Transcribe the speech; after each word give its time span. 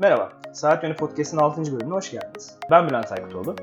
Merhaba, 0.00 0.32
Saat 0.52 0.82
Yönü 0.82 0.96
Podcast'ın 0.96 1.38
6. 1.38 1.62
bölümüne 1.62 1.94
hoş 1.94 2.10
geldiniz. 2.10 2.58
Ben 2.70 2.88
Bülent 2.88 3.12
Aykut 3.12 3.60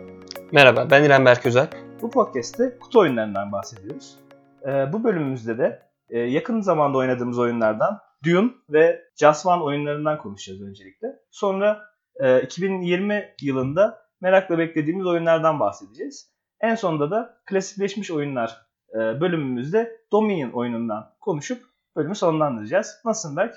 Merhaba, 0.51 0.87
ben 0.91 1.03
İrem 1.03 1.25
Berk 1.25 1.45
Özel. 1.45 1.67
Bu 2.01 2.09
podcast'te 2.09 2.79
kutu 2.79 2.99
oyunlarından 2.99 3.51
bahsediyoruz. 3.51 4.19
Ee, 4.65 4.93
bu 4.93 5.03
bölümümüzde 5.03 5.57
de 5.57 5.81
e, 6.09 6.19
yakın 6.19 6.61
zamanda 6.61 6.97
oynadığımız 6.97 7.39
oyunlardan 7.39 7.99
Dune 8.25 8.51
ve 8.69 9.01
Just 9.15 9.45
One 9.45 9.63
oyunlarından 9.63 10.17
konuşacağız 10.17 10.61
öncelikle. 10.61 11.07
Sonra 11.31 11.81
e, 12.19 12.41
2020 12.41 13.35
yılında 13.41 14.01
merakla 14.21 14.57
beklediğimiz 14.57 15.05
oyunlardan 15.05 15.59
bahsedeceğiz. 15.59 16.31
En 16.61 16.75
sonunda 16.75 17.11
da 17.11 17.37
klasikleşmiş 17.45 18.11
oyunlar 18.11 18.61
e, 18.93 18.97
bölümümüzde 18.97 20.01
Dominion 20.11 20.51
oyunundan 20.51 21.13
konuşup 21.21 21.63
bölümü 21.95 22.15
sonlandıracağız. 22.15 23.01
Nasılsın 23.05 23.37
Berk? 23.37 23.55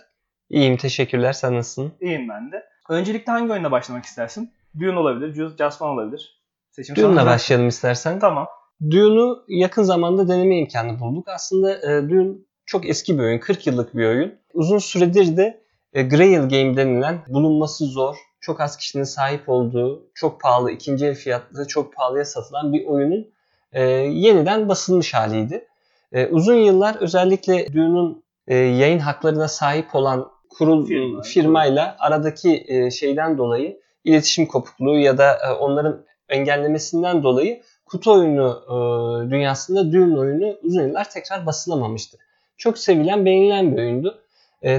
İyiyim 0.50 0.76
teşekkürler. 0.76 1.32
Sen 1.32 1.54
nasılsın? 1.54 1.92
İyiyim 2.00 2.28
ben 2.28 2.52
de. 2.52 2.64
Öncelikle 2.88 3.32
hangi 3.32 3.52
oyunla 3.52 3.70
başlamak 3.70 4.04
istersin? 4.04 4.52
Dune 4.80 4.98
olabilir, 4.98 5.34
Just 5.58 5.82
One 5.82 5.90
olabilir. 5.90 6.38
Seçim 6.70 6.96
Dune'la 6.96 7.26
başlayalım 7.26 7.68
istersen. 7.68 8.18
Tamam. 8.18 8.48
Dune'u 8.90 9.44
yakın 9.48 9.82
zamanda 9.82 10.28
deneme 10.28 10.58
imkanı 10.58 11.00
bulduk. 11.00 11.28
Aslında 11.28 11.74
e, 11.74 12.08
Dune 12.08 12.34
çok 12.66 12.88
eski 12.88 13.18
bir 13.18 13.22
oyun, 13.22 13.38
40 13.38 13.66
yıllık 13.66 13.96
bir 13.96 14.06
oyun. 14.06 14.34
Uzun 14.54 14.78
süredir 14.78 15.36
de 15.36 15.60
e, 15.92 16.02
Grail 16.02 16.40
Game 16.40 16.76
denilen 16.76 17.18
bulunması 17.28 17.84
zor, 17.84 18.16
çok 18.40 18.60
az 18.60 18.76
kişinin 18.76 19.04
sahip 19.04 19.48
olduğu, 19.48 20.10
çok 20.14 20.40
pahalı, 20.40 20.70
ikinci 20.70 21.06
el 21.06 21.14
fiyatlı, 21.14 21.66
çok 21.66 21.94
pahalıya 21.94 22.24
satılan 22.24 22.72
bir 22.72 22.86
oyunun 22.86 23.30
e, 23.72 23.82
yeniden 23.82 24.68
basılmış 24.68 25.14
haliydi. 25.14 25.68
E, 26.12 26.26
uzun 26.26 26.54
yıllar 26.54 26.96
özellikle 26.96 27.72
Dune'un 27.72 28.22
e, 28.46 28.56
yayın 28.56 28.98
haklarına 28.98 29.48
sahip 29.48 29.94
olan 29.94 30.30
kurul 30.58 30.86
Firma. 30.86 31.22
firmayla 31.22 31.96
aradaki 31.98 32.64
e, 32.69 32.91
şeyden 32.91 33.38
dolayı 33.38 33.80
iletişim 34.05 34.46
kopukluğu 34.46 34.98
ya 34.98 35.19
da 35.19 35.38
e, 35.48 35.52
onların 35.52 36.05
engellemesinden 36.28 37.22
dolayı 37.22 37.62
kutu 37.86 38.12
oyunu 38.12 38.62
e, 38.66 39.30
dünyasında 39.30 39.92
Dune 39.92 40.18
oyunu 40.18 40.56
uzun 40.62 40.83
yıllar 40.83 41.10
tekrar 41.10 41.46
basılamamıştı. 41.46 42.18
Çok 42.56 42.78
sevilen, 42.78 43.24
beğenilen 43.24 43.72
bir 43.72 43.83
oyundu. 43.83 44.18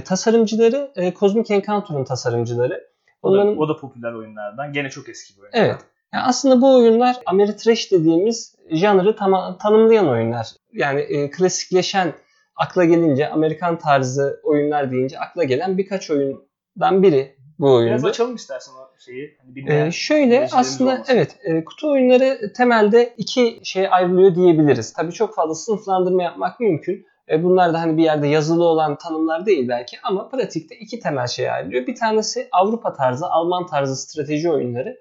Tasarımcıları 0.06 0.92
Cosmic 1.20 1.54
Encounter'ın 1.54 2.04
tasarımcıları. 2.04 2.88
Onların... 3.22 3.48
O, 3.48 3.56
da, 3.56 3.60
o 3.60 3.70
da 3.70 3.80
popüler 3.80 4.14
oyunlardan. 4.14 4.74
Gene 4.74 4.90
çok 4.90 5.10
eski 5.10 5.38
bir 5.38 5.42
oyun. 5.42 5.52
Evet. 5.54 5.78
Yani 6.14 6.24
aslında 6.24 6.62
bu 6.62 6.76
oyunlar 6.76 7.16
Ameritrash 7.26 7.92
dediğimiz 7.92 8.56
janrı 8.72 9.16
tam, 9.16 9.58
tanımlayan 9.58 10.10
oyunlar. 10.10 10.48
Yani 10.74 11.02
e, 11.02 11.30
klasikleşen 11.32 12.14
akla 12.60 12.86
gelince 12.86 13.30
Amerikan 13.30 13.80
tarzı 13.80 14.42
oyunlar 14.44 14.92
deyince 14.92 15.20
akla 15.20 15.44
gelen 15.44 15.78
birkaç 15.78 16.12
oyundan 16.12 17.04
biri 17.04 17.36
bu 17.60 17.74
oyundu. 17.74 17.92
Biraz 17.92 18.06
açalım 18.06 18.36
istersen 18.36 18.74
o 18.74 19.00
şeyi. 19.00 19.38
Hani 19.42 19.88
ee, 19.88 19.92
şöyle 19.92 20.48
aslında 20.54 20.92
olmasın. 20.92 21.14
evet 21.14 21.38
e, 21.44 21.64
kutu 21.64 21.92
oyunları 21.92 22.54
temelde 22.54 23.14
iki 23.18 23.60
şeye 23.64 23.90
ayrılıyor 23.90 24.36
diyebiliriz. 24.36 24.94
Tabii 24.94 25.12
çok 25.12 25.36
fazla 25.36 25.56
sınıflandırma 25.56 26.24
yapmak 26.24 26.60
mümkün. 26.60 27.06
E, 27.30 27.44
bunlar 27.44 27.74
da 27.74 27.82
hani 27.82 27.98
bir 27.98 28.04
yerde 28.04 28.28
yazılı 28.28 28.64
olan 28.64 28.98
tanımlar 28.98 29.46
değil 29.46 29.68
belki 29.70 29.98
ama 30.04 30.30
pratikte 30.30 30.76
iki 30.76 31.00
temel 31.00 31.28
şeye 31.28 31.52
ayrılıyor. 31.52 31.88
Bir 31.88 31.96
tanesi 31.96 32.48
Avrupa 32.52 32.94
tarzı, 32.94 33.26
Alman 33.26 33.66
tarzı 33.66 33.96
strateji 33.96 34.52
oyunları. 34.52 34.98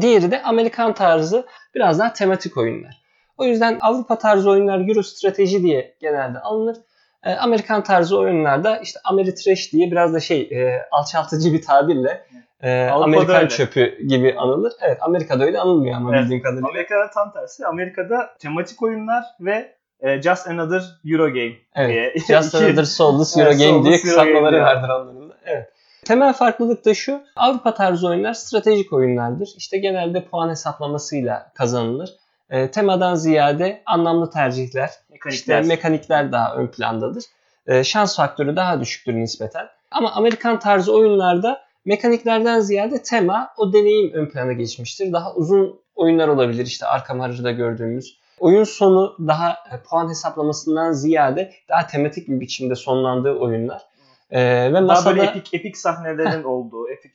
Diğeri 0.00 0.30
de 0.30 0.42
Amerikan 0.42 0.94
tarzı 0.94 1.46
biraz 1.74 1.98
daha 1.98 2.12
tematik 2.12 2.56
oyunlar. 2.56 3.05
O 3.38 3.44
yüzden 3.44 3.78
Avrupa 3.80 4.18
tarzı 4.18 4.50
oyunlar 4.50 4.88
Euro 4.88 5.02
strateji 5.02 5.62
diye 5.62 5.94
genelde 6.00 6.38
alınır. 6.38 6.76
E, 7.24 7.34
Amerikan 7.34 7.82
tarzı 7.82 8.18
oyunlarda 8.18 8.76
işte 8.78 9.00
Ameritrash 9.04 9.72
diye 9.72 9.90
biraz 9.90 10.14
da 10.14 10.20
şey 10.20 10.40
e, 10.40 10.82
alçaltıcı 10.90 11.52
bir 11.52 11.62
tabirle 11.62 12.26
e, 12.62 12.86
Amerikan 12.86 13.36
öyle. 13.36 13.48
çöpü 13.48 13.98
gibi 14.06 14.34
anılır. 14.38 14.72
Evet 14.80 14.98
Amerika'da 15.00 15.44
öyle 15.44 15.60
anılmıyor 15.60 15.96
ama 15.96 16.10
evet. 16.10 16.22
bildiğim 16.22 16.42
kadarıyla. 16.42 16.68
Amerika'da 16.68 17.10
tam 17.10 17.32
tersi. 17.32 17.66
Amerika'da 17.66 18.30
tematik 18.38 18.82
oyunlar 18.82 19.24
ve 19.40 19.76
e, 20.00 20.22
Just 20.22 20.48
Another 20.48 20.82
Euro 21.04 21.28
Game 21.28 21.52
evet. 21.74 21.90
diye. 21.90 22.40
Just 22.40 22.54
Another 22.54 22.84
Soulless 22.98 23.36
Euro 23.36 23.50
Game 23.50 23.84
diye 23.84 24.00
kısaltmaları 24.00 24.60
vardır 24.60 24.88
onların 24.88 25.30
da. 25.30 25.34
Evet. 25.44 25.72
Temel 26.04 26.32
farklılık 26.32 26.84
da 26.84 26.94
şu. 26.94 27.20
Avrupa 27.36 27.74
tarzı 27.74 28.08
oyunlar 28.08 28.32
stratejik 28.32 28.92
oyunlardır. 28.92 29.48
İşte 29.56 29.78
genelde 29.78 30.24
puan 30.24 30.50
hesaplamasıyla 30.50 31.52
kazanılır 31.54 32.10
e, 32.50 32.70
temadan 32.70 33.14
ziyade 33.14 33.82
anlamlı 33.86 34.30
tercihler, 34.30 34.90
mekanikler, 35.10 35.32
işte 35.32 35.60
mekanikler 35.60 36.32
daha 36.32 36.54
ön 36.56 36.66
plandadır. 36.66 37.24
E, 37.66 37.84
şans 37.84 38.16
faktörü 38.16 38.56
daha 38.56 38.80
düşüktür 38.80 39.14
nispeten. 39.14 39.66
Ama 39.90 40.12
Amerikan 40.12 40.58
tarzı 40.58 40.94
oyunlarda 40.94 41.60
mekaniklerden 41.84 42.60
ziyade 42.60 43.02
tema, 43.02 43.48
o 43.56 43.72
deneyim 43.72 44.12
ön 44.12 44.26
plana 44.26 44.52
geçmiştir. 44.52 45.12
Daha 45.12 45.34
uzun 45.34 45.80
oyunlar 45.94 46.28
olabilir 46.28 46.66
işte 46.66 46.86
arka 46.86 47.14
marjada 47.14 47.50
gördüğümüz. 47.50 48.18
Oyun 48.38 48.64
sonu 48.64 49.16
daha 49.20 49.50
e, 49.50 49.82
puan 49.90 50.08
hesaplamasından 50.08 50.92
ziyade 50.92 51.52
daha 51.68 51.86
tematik 51.86 52.28
bir 52.28 52.40
biçimde 52.40 52.74
sonlandığı 52.74 53.32
oyunlar. 53.32 53.82
Ee, 54.30 54.68
ve 54.70 54.74
daha 54.74 54.80
masada... 54.80 55.16
böyle 55.16 55.30
epik, 55.30 55.54
epik 55.54 55.78
sahnelerin 55.78 56.44
olduğu, 56.44 56.88
epik 56.90 57.12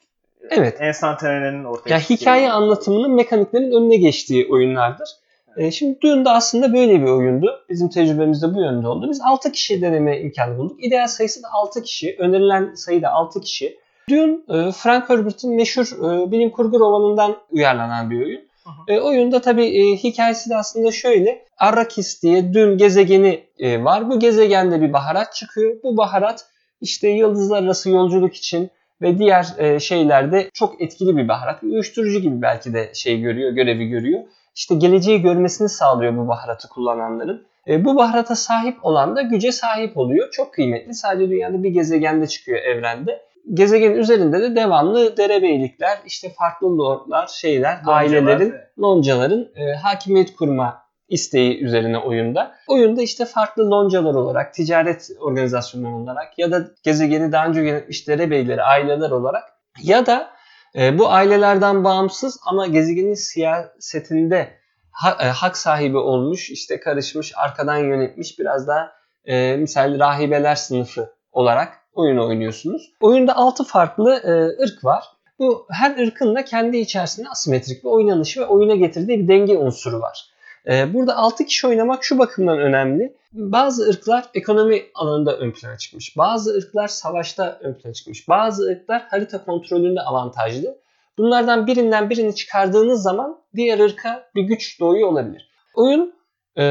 Evet. 0.49 0.77
Enstantanenin 0.79 1.63
ortaya 1.63 1.89
Ya 1.89 1.99
hikaye 1.99 2.51
anlatımının 2.51 3.11
mekaniklerin 3.11 3.71
önüne 3.71 3.97
geçtiği 3.97 4.47
oyunlardır. 4.51 5.09
E, 5.57 5.71
şimdi 5.71 6.01
Dune 6.01 6.25
da 6.25 6.33
aslında 6.33 6.73
böyle 6.73 7.01
bir 7.01 7.07
oyundu. 7.07 7.65
Bizim 7.69 7.89
tecrübemizde 7.89 8.55
bu 8.55 8.61
yönde 8.61 8.87
oldu. 8.87 9.07
Biz 9.09 9.21
6 9.21 9.51
kişi 9.51 9.81
deneme 9.81 10.21
imkanı 10.21 10.57
bulduk. 10.57 10.83
İdeal 10.83 11.07
sayısı 11.07 11.43
da 11.43 11.47
6 11.51 11.83
kişi. 11.83 12.15
Önerilen 12.19 12.73
sayı 12.73 13.01
da 13.01 13.11
6 13.11 13.41
kişi. 13.41 13.77
Dune, 14.09 14.37
e, 14.49 14.71
Frank 14.71 15.09
Herbert'in 15.09 15.55
meşhur 15.55 15.85
e, 15.85 16.31
bilim 16.31 16.49
kurgu 16.49 16.79
romanından 16.79 17.35
uyarlanan 17.51 18.11
bir 18.11 18.25
oyun. 18.25 18.41
E, 18.87 18.99
oyunda 18.99 19.41
tabii 19.41 19.65
e, 19.65 19.95
hikayesi 19.95 20.49
de 20.49 20.55
aslında 20.55 20.91
şöyle. 20.91 21.45
Arrakis 21.57 22.23
diye 22.23 22.53
Dün 22.53 22.77
gezegeni 22.77 23.43
e, 23.59 23.83
var. 23.83 24.09
Bu 24.09 24.19
gezegende 24.19 24.81
bir 24.81 24.93
baharat 24.93 25.33
çıkıyor. 25.33 25.75
Bu 25.83 25.97
baharat 25.97 26.45
işte 26.81 27.09
yıldızlar 27.09 27.63
arası 27.63 27.89
yolculuk 27.89 28.35
için 28.35 28.69
ve 29.01 29.17
diğer 29.19 29.47
e, 29.57 29.79
şeylerde 29.79 30.49
çok 30.53 30.81
etkili 30.81 31.17
bir 31.17 31.27
baharat. 31.27 31.63
Uyuşturucu 31.63 32.19
gibi 32.19 32.41
belki 32.41 32.73
de 32.73 32.91
şey 32.93 33.21
görüyor, 33.21 33.51
görevi 33.51 33.87
görüyor 33.87 34.21
işte 34.55 34.75
geleceği 34.75 35.21
görmesini 35.21 35.69
sağlıyor 35.69 36.17
bu 36.17 36.27
baharatı 36.27 36.69
kullananların. 36.69 37.47
E, 37.67 37.85
bu 37.85 37.95
baharata 37.95 38.35
sahip 38.35 38.85
olan 38.85 39.15
da 39.15 39.21
güce 39.21 39.51
sahip 39.51 39.97
oluyor. 39.97 40.31
Çok 40.31 40.53
kıymetli. 40.53 40.93
Sadece 40.93 41.31
dünyada 41.31 41.63
bir 41.63 41.69
gezegende 41.69 42.27
çıkıyor 42.27 42.57
evrende. 42.57 43.21
Gezegenin 43.53 43.95
üzerinde 43.95 44.41
de 44.41 44.55
devamlı 44.55 45.17
derebeylikler, 45.17 45.97
işte 46.05 46.29
farklı 46.39 46.77
lordlar, 46.77 47.27
şeyler, 47.27 47.77
Loncalar, 47.77 47.97
ailelerin, 47.97 48.53
loncaların 48.79 49.47
e, 49.55 49.73
hakimiyet 49.73 50.35
kurma 50.35 50.81
isteği 51.09 51.63
üzerine 51.63 51.97
oyunda. 51.97 52.55
Oyunda 52.67 53.01
işte 53.01 53.25
farklı 53.25 53.71
loncalar 53.71 54.13
olarak, 54.13 54.53
ticaret 54.53 55.09
organizasyonları 55.19 55.95
olarak 55.95 56.39
ya 56.39 56.51
da 56.51 56.67
gezegeni 56.83 57.31
daha 57.31 57.47
önce 57.47 57.61
yönetmiş 57.61 58.07
derebeyleri, 58.07 58.63
aileler 58.63 59.11
olarak 59.11 59.43
ya 59.83 60.05
da 60.05 60.29
e, 60.75 60.99
bu 60.99 61.09
ailelerden 61.09 61.83
bağımsız 61.83 62.39
ama 62.45 62.67
gezegenin 62.67 63.13
siyasetinde 63.13 64.53
ha, 64.91 65.17
e, 65.21 65.25
hak 65.25 65.57
sahibi 65.57 65.97
olmuş, 65.97 66.49
işte 66.49 66.79
karışmış, 66.79 67.33
arkadan 67.37 67.77
yönetmiş 67.77 68.39
biraz 68.39 68.67
daha 68.67 68.91
e, 69.25 69.57
misal 69.57 69.99
rahibeler 69.99 70.55
sınıfı 70.55 71.13
olarak 71.31 71.73
oyun 71.93 72.17
oynuyorsunuz. 72.17 72.91
Oyunda 73.01 73.35
6 73.35 73.63
farklı 73.63 74.13
e, 74.13 74.63
ırk 74.63 74.83
var. 74.83 75.03
Bu 75.39 75.67
her 75.69 76.07
ırkın 76.07 76.35
da 76.35 76.45
kendi 76.45 76.77
içerisinde 76.77 77.29
asimetrik 77.29 77.83
bir 77.83 77.89
oynanışı 77.89 78.41
ve 78.41 78.45
oyuna 78.45 78.75
getirdiği 78.75 79.19
bir 79.19 79.27
denge 79.27 79.57
unsuru 79.57 79.99
var. 79.99 80.31
E, 80.67 80.93
burada 80.93 81.17
6 81.17 81.45
kişi 81.45 81.67
oynamak 81.67 82.03
şu 82.03 82.19
bakımdan 82.19 82.59
önemli. 82.59 83.17
Bazı 83.33 83.89
ırklar 83.89 84.25
ekonomi 84.33 84.83
alanında 84.95 85.37
ön 85.37 85.51
plana 85.51 85.77
çıkmış. 85.77 86.17
Bazı 86.17 86.57
ırklar 86.57 86.87
savaşta 86.87 87.59
ön 87.61 87.73
plana 87.73 87.93
çıkmış. 87.93 88.29
Bazı 88.29 88.63
ırklar 88.63 89.01
harita 89.01 89.45
kontrolünde 89.45 90.01
avantajlı. 90.01 90.77
Bunlardan 91.17 91.67
birinden 91.67 92.09
birini 92.09 92.35
çıkardığınız 92.35 93.01
zaman 93.01 93.41
diğer 93.55 93.79
ırka 93.79 94.29
bir 94.35 94.43
güç 94.43 94.79
doğuyor 94.79 95.07
olabilir. 95.07 95.51
Oyun 95.75 96.13
10 96.57 96.61
e, 96.61 96.67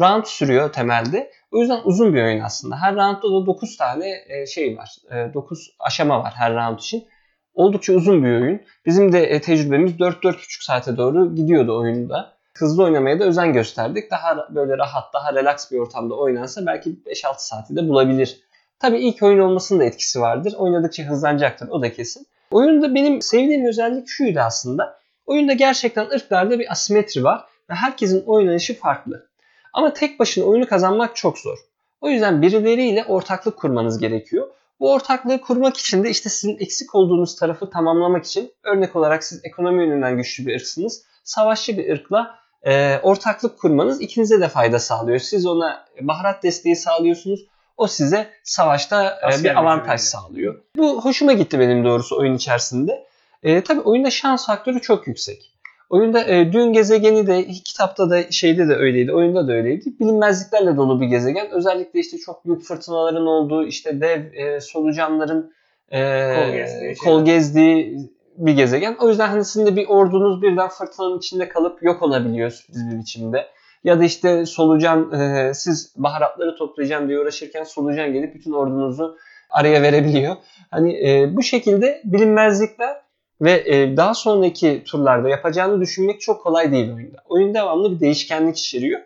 round 0.00 0.24
sürüyor 0.24 0.72
temelde. 0.72 1.30
O 1.52 1.58
yüzden 1.58 1.80
uzun 1.84 2.14
bir 2.14 2.22
oyun 2.22 2.40
aslında. 2.40 2.76
Her 2.76 2.94
roundda 2.94 3.42
da 3.42 3.46
9 3.46 3.76
tane 3.76 4.24
e, 4.28 4.46
şey 4.46 4.76
var. 4.76 4.96
9 5.34 5.58
e, 5.58 5.62
aşama 5.78 6.22
var 6.22 6.32
her 6.36 6.54
round 6.54 6.78
için. 6.78 7.08
Oldukça 7.54 7.92
uzun 7.92 8.24
bir 8.24 8.40
oyun. 8.40 8.60
Bizim 8.86 9.12
de 9.12 9.40
tecrübemiz 9.40 9.92
4-4,5 9.92 10.64
saate 10.64 10.96
doğru 10.96 11.34
gidiyordu 11.34 11.78
oyunda. 11.78 12.37
Hızlı 12.60 12.84
oynamaya 12.84 13.20
da 13.20 13.24
özen 13.24 13.52
gösterdik. 13.52 14.10
Daha 14.10 14.48
böyle 14.54 14.78
rahat, 14.78 15.14
daha 15.14 15.34
relax 15.34 15.72
bir 15.72 15.78
ortamda 15.78 16.14
oynansa 16.14 16.66
belki 16.66 16.90
5-6 16.90 17.34
saati 17.38 17.76
de 17.76 17.88
bulabilir 17.88 18.42
Tabii 18.80 18.98
ilk 18.98 19.22
oyun 19.22 19.38
olmasının 19.38 19.80
da 19.80 19.84
etkisi 19.84 20.20
vardır. 20.20 20.54
Oynadıkça 20.58 21.02
hızlanacaktır 21.02 21.68
o 21.68 21.82
da 21.82 21.92
kesin. 21.92 22.26
Oyunda 22.50 22.94
benim 22.94 23.22
sevdiğim 23.22 23.66
özellik 23.66 24.08
şuydu 24.08 24.40
aslında. 24.40 24.98
Oyunda 25.26 25.52
gerçekten 25.52 26.06
ırklarda 26.06 26.58
bir 26.58 26.72
asimetri 26.72 27.24
var 27.24 27.44
ve 27.70 27.74
herkesin 27.74 28.24
oynanışı 28.26 28.78
farklı. 28.78 29.28
Ama 29.72 29.92
tek 29.92 30.18
başına 30.18 30.44
oyunu 30.44 30.66
kazanmak 30.66 31.16
çok 31.16 31.38
zor. 31.38 31.58
O 32.00 32.08
yüzden 32.08 32.42
birileriyle 32.42 33.04
ortaklık 33.04 33.56
kurmanız 33.56 33.98
gerekiyor. 33.98 34.48
Bu 34.80 34.92
ortaklığı 34.92 35.40
kurmak 35.40 35.76
için 35.76 36.04
de 36.04 36.10
işte 36.10 36.28
sizin 36.28 36.58
eksik 36.58 36.94
olduğunuz 36.94 37.36
tarafı 37.36 37.70
tamamlamak 37.70 38.24
için 38.24 38.52
örnek 38.62 38.96
olarak 38.96 39.24
siz 39.24 39.44
ekonomi 39.44 39.82
yönünden 39.82 40.16
güçlü 40.16 40.46
bir 40.46 40.54
ırksınız. 40.54 41.04
Savaşçı 41.24 41.76
bir 41.76 41.92
ırkla 41.92 42.38
e, 42.62 42.98
ortaklık 43.02 43.58
kurmanız 43.58 44.00
ikinize 44.00 44.40
de 44.40 44.48
fayda 44.48 44.78
sağlıyor. 44.78 45.18
Siz 45.18 45.46
ona 45.46 45.84
baharat 46.00 46.42
desteği 46.42 46.76
sağlıyorsunuz. 46.76 47.46
O 47.76 47.86
size 47.86 48.30
savaşta 48.44 49.18
e, 49.32 49.44
bir 49.44 49.58
avantaj 49.58 50.00
sağlıyor. 50.00 50.62
Bu 50.76 51.04
hoşuma 51.04 51.32
gitti 51.32 51.58
benim 51.58 51.84
doğrusu 51.84 52.18
oyun 52.18 52.34
içerisinde. 52.34 53.06
E, 53.42 53.64
tabii 53.64 53.80
oyunda 53.80 54.10
şans 54.10 54.46
faktörü 54.46 54.80
çok 54.80 55.06
yüksek. 55.06 55.52
Oyunda 55.90 56.24
e, 56.24 56.52
dün 56.52 56.72
gezegeni 56.72 57.26
de 57.26 57.46
kitapta 57.46 58.10
da 58.10 58.30
şeyde 58.30 58.68
de 58.68 58.74
öyleydi, 58.74 59.12
oyunda 59.12 59.48
da 59.48 59.52
öyleydi. 59.52 59.84
Bilinmezliklerle 60.00 60.76
dolu 60.76 61.00
bir 61.00 61.06
gezegen. 61.06 61.50
Özellikle 61.50 62.00
işte 62.00 62.18
çok 62.18 62.46
büyük 62.46 62.62
fırtınaların 62.62 63.26
olduğu, 63.26 63.66
işte 63.66 64.00
dev 64.00 64.32
e, 64.32 64.60
solucanların 64.60 65.52
e, 65.92 66.00
kol, 66.34 66.52
gezdiği, 66.52 66.94
kol 66.94 67.24
gezdiği 67.24 68.10
bir 68.38 68.52
gezegen. 68.52 68.96
O 69.00 69.08
yüzden 69.08 69.28
hani 69.28 69.44
sizin 69.44 69.66
de 69.66 69.76
bir 69.76 69.86
ordunuz 69.88 70.42
birden 70.42 70.68
fırtınanın 70.68 71.18
içinde 71.18 71.48
kalıp 71.48 71.82
yok 71.82 72.02
olabiliyor 72.02 72.50
sürpriz 72.50 72.90
bir 72.90 72.98
biçimde. 72.98 73.46
Ya 73.84 74.00
da 74.00 74.04
işte 74.04 74.46
solucan 74.46 75.12
e, 75.12 75.54
siz 75.54 75.94
baharatları 75.96 76.56
toplayacağım 76.56 77.08
diye 77.08 77.18
uğraşırken 77.18 77.64
solucan 77.64 78.12
gelip 78.12 78.34
bütün 78.34 78.52
ordunuzu 78.52 79.16
araya 79.50 79.82
verebiliyor. 79.82 80.36
Hani 80.70 81.08
e, 81.08 81.36
bu 81.36 81.42
şekilde 81.42 82.02
bilinmezlikler 82.04 82.96
ve 83.40 83.52
e, 83.66 83.96
daha 83.96 84.14
sonraki 84.14 84.82
turlarda 84.86 85.28
yapacağını 85.28 85.80
düşünmek 85.80 86.20
çok 86.20 86.42
kolay 86.42 86.72
değil 86.72 86.92
oyunda. 86.92 87.18
Oyun 87.28 87.54
devamlı 87.54 87.92
bir 87.92 88.00
değişkenlik 88.00 88.58
içeriyor. 88.58 89.00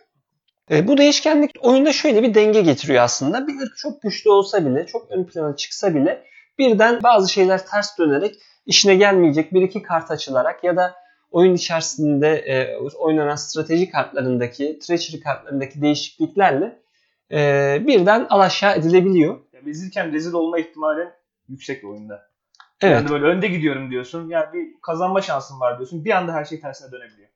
E, 0.71 0.89
bu 0.89 0.99
değişkenlik 0.99 1.51
oyunda 1.61 1.93
şöyle 1.93 2.23
bir 2.23 2.35
denge 2.35 2.61
getiriyor 2.61 3.03
aslında. 3.03 3.47
Bir 3.47 3.61
ırk 3.63 3.77
çok 3.77 4.03
güçlü 4.03 4.31
olsa 4.31 4.67
bile, 4.67 4.87
çok 4.87 5.11
ön 5.11 5.25
plana 5.25 5.57
çıksa 5.57 5.95
bile 5.95 6.25
birden 6.59 7.03
bazı 7.03 7.33
şeyler 7.33 7.67
ters 7.67 7.99
dönerek 7.99 8.35
işine 8.67 8.95
gelmeyecek 8.95 9.53
bir 9.53 9.63
iki 9.63 9.83
kart 9.83 10.11
açılarak 10.11 10.65
ya 10.65 10.77
da 10.77 10.95
oyun 11.31 11.55
içerisinde 11.55 12.29
e, 12.29 12.77
oynanan 12.77 13.37
strateji 13.37 13.91
kartlarındaki, 13.91 14.79
treachery 14.79 15.21
kartlarındaki 15.21 15.83
değişikliklerle 15.83 16.79
e, 17.33 17.79
birden 17.87 18.27
alaşağı 18.31 18.77
edilebiliyor. 18.77 19.41
Yani 19.53 19.71
izlerken 19.71 20.13
rezil 20.13 20.33
olma 20.33 20.59
ihtimali 20.59 21.09
yüksek 21.49 21.85
oyunda. 21.85 22.33
Evet. 22.81 22.95
Yani 22.95 23.11
böyle 23.11 23.25
önde 23.25 23.49
gidiyorum 23.49 23.91
diyorsun. 23.91 24.29
Yani 24.29 24.53
bir 24.53 24.81
kazanma 24.83 25.21
şansın 25.21 25.61
var 25.61 25.79
diyorsun. 25.79 26.05
Bir 26.05 26.11
anda 26.11 26.33
her 26.33 26.45
şey 26.45 26.61
tersine 26.61 26.93
dönebiliyor. 26.93 27.29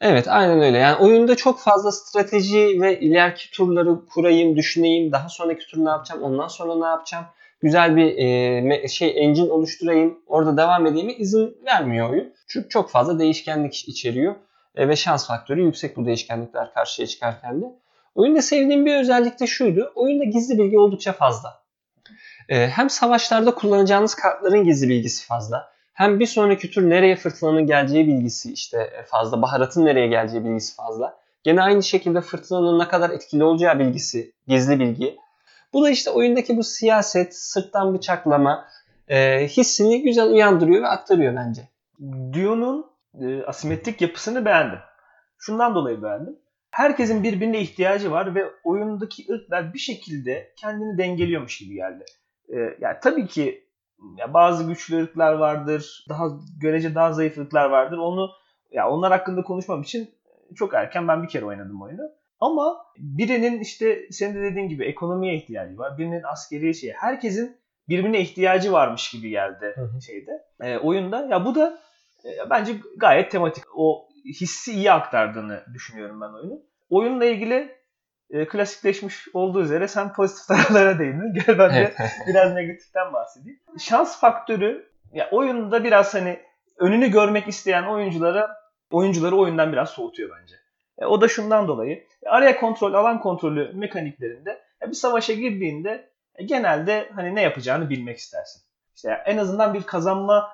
Evet 0.00 0.28
aynen 0.28 0.60
öyle. 0.60 0.78
Yani 0.78 0.96
oyunda 0.96 1.36
çok 1.36 1.60
fazla 1.60 1.92
strateji 1.92 2.80
ve 2.80 3.00
ileriki 3.00 3.50
turları 3.50 4.06
kurayım, 4.06 4.56
düşüneyim. 4.56 5.12
Daha 5.12 5.28
sonraki 5.28 5.66
tur 5.66 5.84
ne 5.84 5.88
yapacağım, 5.88 6.22
ondan 6.22 6.48
sonra 6.48 6.74
ne 6.74 6.86
yapacağım. 6.86 7.24
Güzel 7.62 7.96
bir 7.96 8.16
e, 8.16 8.88
şey 8.88 9.24
engine 9.24 9.52
oluşturayım, 9.52 10.18
orada 10.26 10.56
devam 10.56 10.86
edeyim 10.86 11.14
izin 11.18 11.56
vermiyor 11.66 12.10
oyun. 12.10 12.32
Çünkü 12.48 12.68
çok 12.68 12.90
fazla 12.90 13.18
değişkenlik 13.18 13.88
içeriyor. 13.88 14.34
E, 14.74 14.88
ve 14.88 14.96
şans 14.96 15.26
faktörü 15.26 15.62
yüksek 15.62 15.96
bu 15.96 16.06
değişkenlikler 16.06 16.74
karşıya 16.74 17.08
çıkarken 17.08 17.62
de. 17.62 17.66
Oyunda 18.14 18.42
sevdiğim 18.42 18.86
bir 18.86 19.00
özellik 19.00 19.40
de 19.40 19.46
şuydu. 19.46 19.92
Oyunda 19.94 20.24
gizli 20.24 20.58
bilgi 20.58 20.78
oldukça 20.78 21.12
fazla. 21.12 21.62
Ee, 22.48 22.68
hem 22.68 22.90
savaşlarda 22.90 23.54
kullanacağınız 23.54 24.14
kartların 24.14 24.64
gizli 24.64 24.88
bilgisi 24.88 25.26
fazla. 25.26 25.72
Hem 25.92 26.20
bir 26.20 26.26
sonraki 26.26 26.70
tur 26.70 26.82
nereye 26.82 27.16
fırtınanın 27.16 27.66
geleceği 27.66 28.06
bilgisi 28.06 28.52
işte 28.52 29.04
fazla. 29.06 29.42
Baharatın 29.42 29.84
nereye 29.84 30.06
geleceği 30.06 30.44
bilgisi 30.44 30.76
fazla. 30.76 31.18
Gene 31.42 31.62
aynı 31.62 31.82
şekilde 31.82 32.20
fırtınanın 32.20 32.78
ne 32.78 32.88
kadar 32.88 33.10
etkili 33.10 33.44
olacağı 33.44 33.78
bilgisi, 33.78 34.32
gizli 34.48 34.80
bilgi. 34.80 35.16
Bu 35.72 35.84
da 35.84 35.90
işte 35.90 36.10
oyundaki 36.10 36.56
bu 36.56 36.62
siyaset, 36.62 37.36
sırttan 37.36 37.94
bıçaklama 37.94 38.68
e, 39.08 39.48
hissini 39.48 40.02
güzel 40.02 40.30
uyandırıyor 40.30 40.82
ve 40.82 40.88
aktarıyor 40.88 41.36
bence. 41.36 41.68
Dune'un 42.32 42.86
e, 43.20 43.42
asimetrik 43.42 44.00
yapısını 44.00 44.44
beğendim. 44.44 44.78
Şundan 45.38 45.74
dolayı 45.74 46.02
beğendim. 46.02 46.38
Herkesin 46.70 47.22
birbirine 47.22 47.60
ihtiyacı 47.60 48.10
var 48.10 48.34
ve 48.34 48.44
oyundaki 48.64 49.26
ırklar 49.32 49.74
bir 49.74 49.78
şekilde 49.78 50.52
kendini 50.56 50.98
dengeliyormuş 50.98 51.58
gibi 51.58 51.74
geldi. 51.74 52.04
E, 52.48 52.56
yani 52.80 52.96
tabii 53.02 53.26
ki 53.26 53.64
ya 54.16 54.34
bazı 54.34 54.64
güçlü 54.64 55.02
ırklar 55.02 55.32
vardır, 55.32 56.04
daha 56.08 56.24
görece 56.60 56.94
daha 56.94 57.12
zayıf 57.12 57.38
ırklar 57.38 57.70
vardır. 57.70 57.98
Onu 57.98 58.30
ya 58.70 58.90
onlar 58.90 59.12
hakkında 59.12 59.42
konuşmam 59.42 59.82
için 59.82 60.10
çok 60.54 60.74
erken 60.74 61.08
ben 61.08 61.22
bir 61.22 61.28
kere 61.28 61.44
oynadım 61.44 61.82
oyunu. 61.82 62.10
Ama 62.42 62.86
birinin 62.96 63.60
işte 63.60 64.06
senin 64.10 64.34
de 64.34 64.42
dediğin 64.42 64.68
gibi 64.68 64.84
ekonomiye 64.84 65.34
ihtiyacı 65.34 65.78
var. 65.78 65.98
Birinin 65.98 66.22
askeri 66.22 66.74
şey. 66.74 66.92
Herkesin 66.92 67.56
birbirine 67.88 68.20
ihtiyacı 68.20 68.72
varmış 68.72 69.10
gibi 69.10 69.30
geldi 69.30 69.72
hı 69.74 69.80
hı. 69.80 70.02
şeyde. 70.02 70.30
E, 70.60 70.78
oyunda. 70.78 71.26
Ya 71.30 71.44
bu 71.44 71.54
da 71.54 71.78
e, 72.24 72.50
bence 72.50 72.72
gayet 72.96 73.30
tematik. 73.30 73.64
O 73.76 74.08
hissi 74.24 74.72
iyi 74.72 74.92
aktardığını 74.92 75.64
düşünüyorum 75.74 76.20
ben 76.20 76.28
oyunu. 76.28 76.62
Oyunla 76.90 77.24
ilgili 77.24 77.76
e, 78.30 78.46
klasikleşmiş 78.48 79.28
olduğu 79.34 79.62
üzere 79.62 79.88
sen 79.88 80.12
pozitif 80.12 80.46
taraflara 80.48 80.98
değindin. 80.98 81.34
Gel 81.34 81.58
ben 81.58 81.74
de 81.74 81.94
biraz 82.28 82.54
negatiften 82.54 83.12
bahsedeyim. 83.12 83.60
Şans 83.78 84.20
faktörü 84.20 84.90
ya 85.12 85.28
oyunda 85.30 85.84
biraz 85.84 86.14
hani 86.14 86.40
önünü 86.78 87.10
görmek 87.10 87.48
isteyen 87.48 87.82
oyunculara 87.82 88.56
oyuncuları 88.90 89.36
oyundan 89.36 89.72
biraz 89.72 89.90
soğutuyor 89.90 90.30
bence. 90.40 90.61
E, 91.02 91.06
o 91.06 91.20
da 91.20 91.28
şundan 91.28 91.68
dolayı. 91.68 92.04
E, 92.22 92.28
araya 92.28 92.60
kontrol, 92.60 92.94
alan 92.94 93.20
kontrolü 93.20 93.72
mekaniklerinde 93.74 94.62
e, 94.82 94.88
bir 94.88 94.94
savaşa 94.94 95.32
girdiğinde 95.32 96.10
genelde 96.44 97.10
hani 97.14 97.34
ne 97.34 97.42
yapacağını 97.42 97.90
bilmek 97.90 98.18
istersin. 98.18 98.62
İşte 98.94 99.22
en 99.26 99.36
azından 99.36 99.74
bir 99.74 99.82
kazanma 99.82 100.52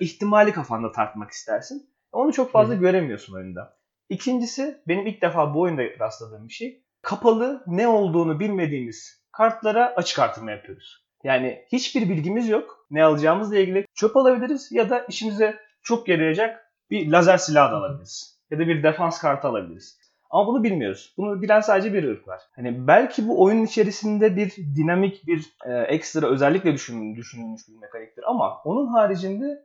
ihtimali 0.00 0.52
kafanda 0.52 0.92
tartmak 0.92 1.30
istersin. 1.30 1.90
Onu 2.12 2.32
çok 2.32 2.52
fazla 2.52 2.74
Hı. 2.74 2.78
göremiyorsun 2.78 3.34
oyunda. 3.34 3.76
İkincisi 4.08 4.82
benim 4.88 5.06
ilk 5.06 5.22
defa 5.22 5.54
bu 5.54 5.60
oyunda 5.60 5.82
rastladığım 6.00 6.48
bir 6.48 6.52
şey 6.52 6.82
kapalı 7.02 7.64
ne 7.66 7.88
olduğunu 7.88 8.40
bilmediğimiz 8.40 9.22
kartlara 9.32 9.94
açık 9.96 10.18
artırma 10.18 10.50
yapıyoruz. 10.50 11.06
Yani 11.24 11.64
hiçbir 11.72 12.08
bilgimiz 12.08 12.48
yok. 12.48 12.86
Ne 12.90 13.04
alacağımızla 13.04 13.58
ilgili 13.58 13.86
çöp 13.94 14.16
alabiliriz 14.16 14.72
ya 14.72 14.90
da 14.90 14.98
işimize 15.08 15.58
çok 15.82 16.08
yarayacak 16.08 16.72
bir 16.90 17.10
lazer 17.10 17.36
silah 17.36 17.72
da 17.72 17.76
alabiliriz. 17.76 18.41
Ya 18.52 18.58
da 18.58 18.66
bir 18.68 18.82
defans 18.82 19.20
kartı 19.20 19.48
alabiliriz. 19.48 19.98
Ama 20.30 20.46
bunu 20.46 20.64
bilmiyoruz. 20.64 21.14
Bunu 21.16 21.42
bilen 21.42 21.60
sadece 21.60 21.92
bir 21.92 22.04
ırk 22.04 22.28
var. 22.28 22.40
Hani 22.56 22.86
belki 22.86 23.28
bu 23.28 23.42
oyunun 23.44 23.64
içerisinde 23.64 24.36
bir 24.36 24.56
dinamik 24.76 25.26
bir 25.26 25.44
e, 25.66 25.72
ekstra 25.72 26.26
özellikle 26.26 26.72
düşünülmüş 26.72 27.68
bir 27.68 27.80
mekaniktir 27.80 28.24
ama 28.26 28.62
onun 28.64 28.86
haricinde 28.86 29.62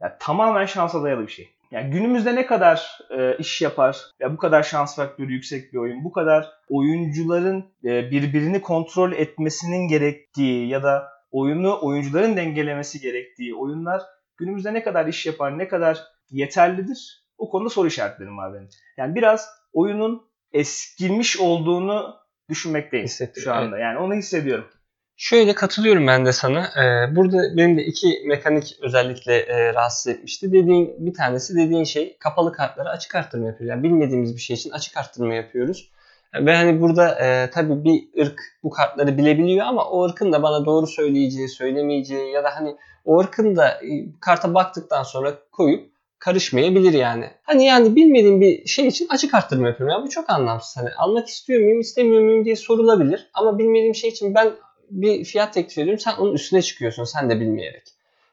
ya, 0.00 0.18
tamamen 0.20 0.64
şansa 0.64 1.02
dayalı 1.02 1.22
bir 1.22 1.32
şey. 1.32 1.48
Yani 1.70 1.90
günümüzde 1.90 2.34
ne 2.34 2.46
kadar 2.46 2.98
e, 3.18 3.36
iş 3.36 3.62
yapar, 3.62 4.00
ya 4.20 4.32
bu 4.32 4.36
kadar 4.36 4.62
şans 4.62 4.96
faktörü 4.96 5.32
yüksek 5.32 5.72
bir 5.72 5.78
oyun, 5.78 6.04
bu 6.04 6.12
kadar 6.12 6.50
oyuncuların 6.68 7.64
e, 7.84 8.10
birbirini 8.10 8.60
kontrol 8.60 9.12
etmesinin 9.12 9.88
gerektiği 9.88 10.68
ya 10.68 10.82
da 10.82 11.08
oyunu 11.30 11.78
oyuncuların 11.82 12.36
dengelemesi 12.36 13.00
gerektiği 13.00 13.54
oyunlar 13.54 14.02
günümüzde 14.36 14.74
ne 14.74 14.82
kadar 14.82 15.06
iş 15.06 15.26
yapar, 15.26 15.58
ne 15.58 15.68
kadar 15.68 16.04
yeterlidir? 16.30 17.27
O 17.38 17.50
konuda 17.50 17.68
soru 17.68 17.86
işaretlerim 17.86 18.38
var 18.38 18.54
benim. 18.54 18.68
Yani 18.96 19.14
biraz 19.14 19.48
oyunun 19.72 20.22
eskimiş 20.52 21.40
olduğunu 21.40 22.16
düşünmekteyim 22.48 23.06
Hissettim, 23.06 23.42
şu 23.42 23.52
anda. 23.52 23.78
Yani 23.78 23.98
onu 23.98 24.14
hissediyorum. 24.14 24.64
Şöyle 25.16 25.54
katılıyorum 25.54 26.06
ben 26.06 26.26
de 26.26 26.32
sana. 26.32 26.66
Ee, 26.66 27.16
burada 27.16 27.56
benim 27.56 27.78
de 27.78 27.84
iki 27.84 28.22
mekanik 28.26 28.76
özellikle 28.82 29.36
e, 29.36 29.74
rahatsız 29.74 30.06
etmişti. 30.06 30.52
Dediğin 30.52 31.06
bir 31.06 31.14
tanesi 31.14 31.56
dediğin 31.56 31.84
şey 31.84 32.16
kapalı 32.18 32.52
kartlara 32.52 32.88
açık 32.90 33.14
arttırma 33.14 33.46
yapıyoruz. 33.46 33.70
Yani 33.70 33.82
bilmediğimiz 33.82 34.36
bir 34.36 34.40
şey 34.40 34.54
için 34.54 34.70
açık 34.70 34.96
arttırma 34.96 35.34
yapıyoruz. 35.34 35.90
Ve 36.34 36.56
hani 36.56 36.80
burada 36.80 37.14
e, 37.24 37.50
tabii 37.50 37.84
bir 37.84 38.22
ırk 38.22 38.40
bu 38.62 38.70
kartları 38.70 39.18
bilebiliyor 39.18 39.66
ama 39.66 39.84
o 39.84 40.04
ırkın 40.04 40.32
da 40.32 40.42
bana 40.42 40.64
doğru 40.64 40.86
söyleyeceği, 40.86 41.48
söylemeyeceği 41.48 42.32
ya 42.32 42.44
da 42.44 42.56
hani 42.56 42.76
o 43.04 43.20
ırkın 43.20 43.56
da 43.56 43.68
e, 43.68 44.20
karta 44.20 44.54
baktıktan 44.54 45.02
sonra 45.02 45.34
koyup 45.52 45.90
karışmayabilir 46.18 46.92
yani. 46.92 47.30
Hani 47.42 47.64
yani 47.64 47.96
bilmediğim 47.96 48.40
bir 48.40 48.66
şey 48.66 48.86
için 48.86 49.06
açık 49.10 49.34
arttırma 49.34 49.68
yapıyorum. 49.68 49.96
Yani 49.96 50.06
bu 50.06 50.10
çok 50.10 50.30
anlamsız. 50.30 50.76
Hani 50.76 50.88
almak 50.98 51.28
istiyor 51.28 51.60
muyum, 51.60 51.80
istemiyor 51.80 52.22
muyum 52.22 52.44
diye 52.44 52.56
sorulabilir. 52.56 53.30
Ama 53.34 53.58
bilmediğim 53.58 53.94
şey 53.94 54.10
için 54.10 54.34
ben 54.34 54.50
bir 54.90 55.24
fiyat 55.24 55.54
teklif 55.54 55.78
ediyorum. 55.78 56.00
Sen 56.00 56.12
onun 56.18 56.34
üstüne 56.34 56.62
çıkıyorsun 56.62 57.04
sen 57.04 57.30
de 57.30 57.40
bilmeyerek. 57.40 57.82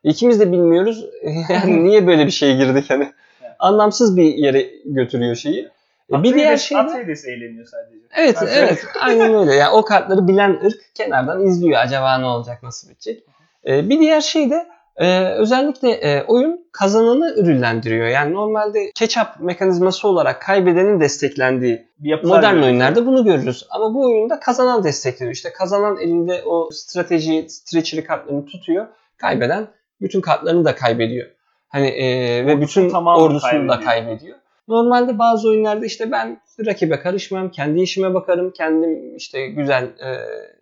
İkimiz 0.03 0.39
de 0.39 0.51
bilmiyoruz. 0.51 1.05
Yani 1.49 1.83
niye 1.83 2.07
böyle 2.07 2.25
bir 2.25 2.31
şeye 2.31 2.55
girdik 2.55 2.89
hani? 2.89 3.11
Anlamsız 3.59 4.17
bir 4.17 4.35
yere 4.35 4.69
götürüyor 4.85 5.35
şeyi. 5.35 5.69
Atreides, 6.11 6.31
bir 6.31 6.37
diğer 6.37 6.57
şey 6.57 6.77
de... 6.77 7.31
Eğleniyor 7.31 7.65
sadece. 7.65 7.97
Evet 8.15 8.37
Atreides. 8.37 8.61
evet 8.61 8.85
aynen 9.01 9.33
öyle. 9.33 9.55
Yani 9.55 9.73
o 9.73 9.85
kartları 9.85 10.27
bilen 10.27 10.59
ırk 10.65 10.95
kenardan 10.95 11.45
izliyor. 11.45 11.79
Acaba 11.79 12.17
ne 12.17 12.25
olacak 12.25 12.63
nasıl 12.63 12.89
bitecek. 12.89 13.23
Ee, 13.67 13.89
bir 13.89 13.99
diğer 13.99 14.21
şey 14.21 14.49
de 14.49 14.67
Ee, 14.97 15.23
özellikle 15.23 15.91
e, 15.91 16.23
oyun 16.23 16.65
kazananı 16.71 17.33
ürünlendiriyor. 17.37 18.07
Yani 18.07 18.33
normalde 18.33 18.79
catch-up 18.79 19.27
mekanizması 19.39 20.07
olarak 20.07 20.41
kaybedenin 20.41 20.99
desteklendiği 20.99 21.87
yapılar 21.99 22.37
modern 22.37 22.53
görüyoruz. 22.53 22.69
oyunlarda 22.69 23.05
bunu 23.05 23.25
görürüz. 23.25 23.67
Ama 23.69 23.93
bu 23.93 24.05
oyunda 24.05 24.39
kazanan 24.39 24.83
destekleniyor. 24.83 25.35
İşte 25.35 25.53
kazanan 25.53 25.97
elinde 25.99 26.43
o 26.45 26.69
strateji, 26.71 27.45
stretchery 27.49 28.03
kartlarını 28.03 28.45
tutuyor. 28.45 28.87
Kaybeden 29.17 29.67
bütün 30.01 30.21
kartlarını 30.21 30.65
da 30.65 30.75
kaybediyor. 30.75 31.27
Hani 31.67 31.87
e, 31.87 32.45
ve 32.45 32.61
bütün 32.61 32.89
ordusunu 32.89 33.69
da 33.69 33.79
kaybediyor. 33.79 33.83
kaybediyor. 33.83 34.37
Normalde 34.67 35.19
bazı 35.19 35.49
oyunlarda 35.49 35.85
işte 35.85 36.11
ben 36.11 36.41
rakibe 36.65 36.99
karışmam, 36.99 37.51
kendi 37.51 37.81
işime 37.81 38.13
bakarım, 38.13 38.51
kendim 38.51 39.15
işte 39.15 39.47
güzel 39.47 39.83
e, 39.83 40.11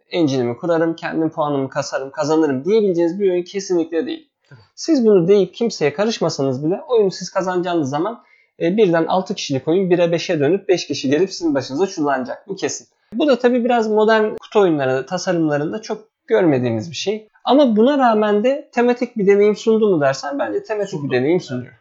engine'imi 0.10 0.57
kurarım, 0.57 0.95
kendim 0.95 1.29
puanımı 1.29 1.69
kasarım, 1.69 2.12
kazanırım 2.12 2.65
diyebileceğiniz 2.65 3.19
bir 3.19 3.31
oyun 3.31 3.43
kesinlikle 3.43 4.05
değil. 4.05 4.29
Siz 4.75 5.05
bunu 5.05 5.27
deyip 5.27 5.53
kimseye 5.53 5.93
karışmasanız 5.93 6.65
bile 6.65 6.81
oyunu 6.88 7.12
siz 7.12 7.29
kazanacağınız 7.29 7.89
zaman 7.89 8.24
e, 8.60 8.77
birden 8.77 9.05
6 9.05 9.36
kişilik 9.36 9.67
oyun 9.67 9.89
1'e 9.89 10.05
5'e 10.05 10.39
dönüp 10.39 10.69
5 10.69 10.88
kişi 10.88 11.10
gelip 11.10 11.31
sizin 11.31 11.55
başınıza 11.55 11.88
çullanacak. 11.88 12.48
Bu 12.48 12.55
kesin. 12.55 12.88
Bu 13.13 13.27
da 13.27 13.39
tabii 13.39 13.65
biraz 13.65 13.88
modern 13.88 14.36
kutu 14.41 14.60
oyunları 14.60 15.05
tasarımlarında 15.05 15.81
çok 15.81 16.07
görmediğimiz 16.27 16.91
bir 16.91 16.95
şey. 16.95 17.27
Ama 17.43 17.75
buna 17.75 17.98
rağmen 17.98 18.43
de 18.43 18.69
tematik 18.74 19.17
bir 19.17 19.27
deneyim 19.27 19.55
sundu 19.55 19.89
mu 19.95 20.01
dersen 20.01 20.39
bence 20.39 20.63
tematik 20.63 20.91
Sundu. 20.91 21.12
bir 21.12 21.17
deneyim 21.17 21.39
sunuyor. 21.39 21.74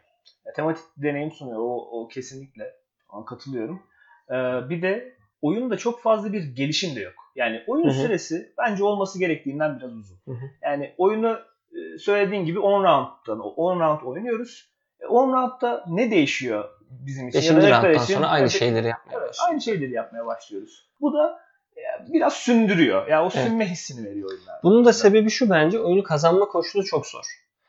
Ya, 0.47 0.53
tematik 0.53 0.85
bir 0.97 1.09
deneyim 1.09 1.33
sunuyor. 1.33 1.59
O, 1.59 2.01
o 2.01 2.09
kesinlikle. 2.09 2.75
Ona 3.13 3.25
katılıyorum. 3.25 3.83
Ee, 4.31 4.35
bir 4.71 4.83
de 4.83 5.17
oyunda 5.43 5.77
çok 5.77 6.03
fazla 6.03 6.33
bir 6.33 6.43
gelişim 6.43 6.97
de 6.97 7.01
yok. 7.01 7.15
Yani 7.37 7.63
oyun 7.67 7.85
Hı 7.85 7.89
hı. 7.89 7.95
süresi 7.95 8.53
bence 8.59 8.85
olması 8.85 9.19
gerektiğinden 9.19 9.79
biraz 9.79 9.93
uzun. 9.93 10.17
Hı 10.25 10.31
hı. 10.31 10.45
Yani 10.63 10.95
oyunu 10.99 11.39
e, 11.73 11.99
söylediğin 11.99 12.45
gibi 12.45 12.59
10 12.59 12.85
round'dan 12.85 13.41
10 13.41 13.81
round 13.81 14.01
oynuyoruz. 14.03 14.69
E, 15.01 15.07
10 15.07 15.33
roundda 15.33 15.85
ne 15.89 16.11
değişiyor 16.11 16.69
bizim 16.91 17.29
için? 17.29 17.41
5. 17.41 17.51
Ya 17.51 17.83
rounddan 17.83 18.05
için? 18.05 18.15
sonra 18.15 18.29
aynı 18.29 18.43
Evet, 18.43 18.51
şeyleri 18.53 18.87
yapmaya 18.87 19.19
Evet, 19.19 19.29
başlıyor. 19.29 19.49
aynı 19.51 19.61
şeyleri 19.61 19.93
yapmaya 19.93 20.27
başlıyoruz. 20.27 20.89
Bu 21.01 21.13
da 21.15 21.39
e, 21.77 22.13
biraz 22.13 22.33
sündürüyor. 22.33 23.07
Yani 23.07 23.23
o 23.23 23.31
Evet. 23.35 23.47
sünme 23.47 23.67
hissini 23.67 24.07
veriyor 24.11 24.31
oyunlar. 24.31 24.55
Bunun 24.63 24.85
da 24.85 24.93
sebebi 24.93 25.31
şu 25.31 25.51
bence 25.51 25.81
oyunu 25.81 26.03
kazanma 26.03 26.49
koşulu 26.49 26.85
çok 26.85 27.07
zor. 27.07 27.25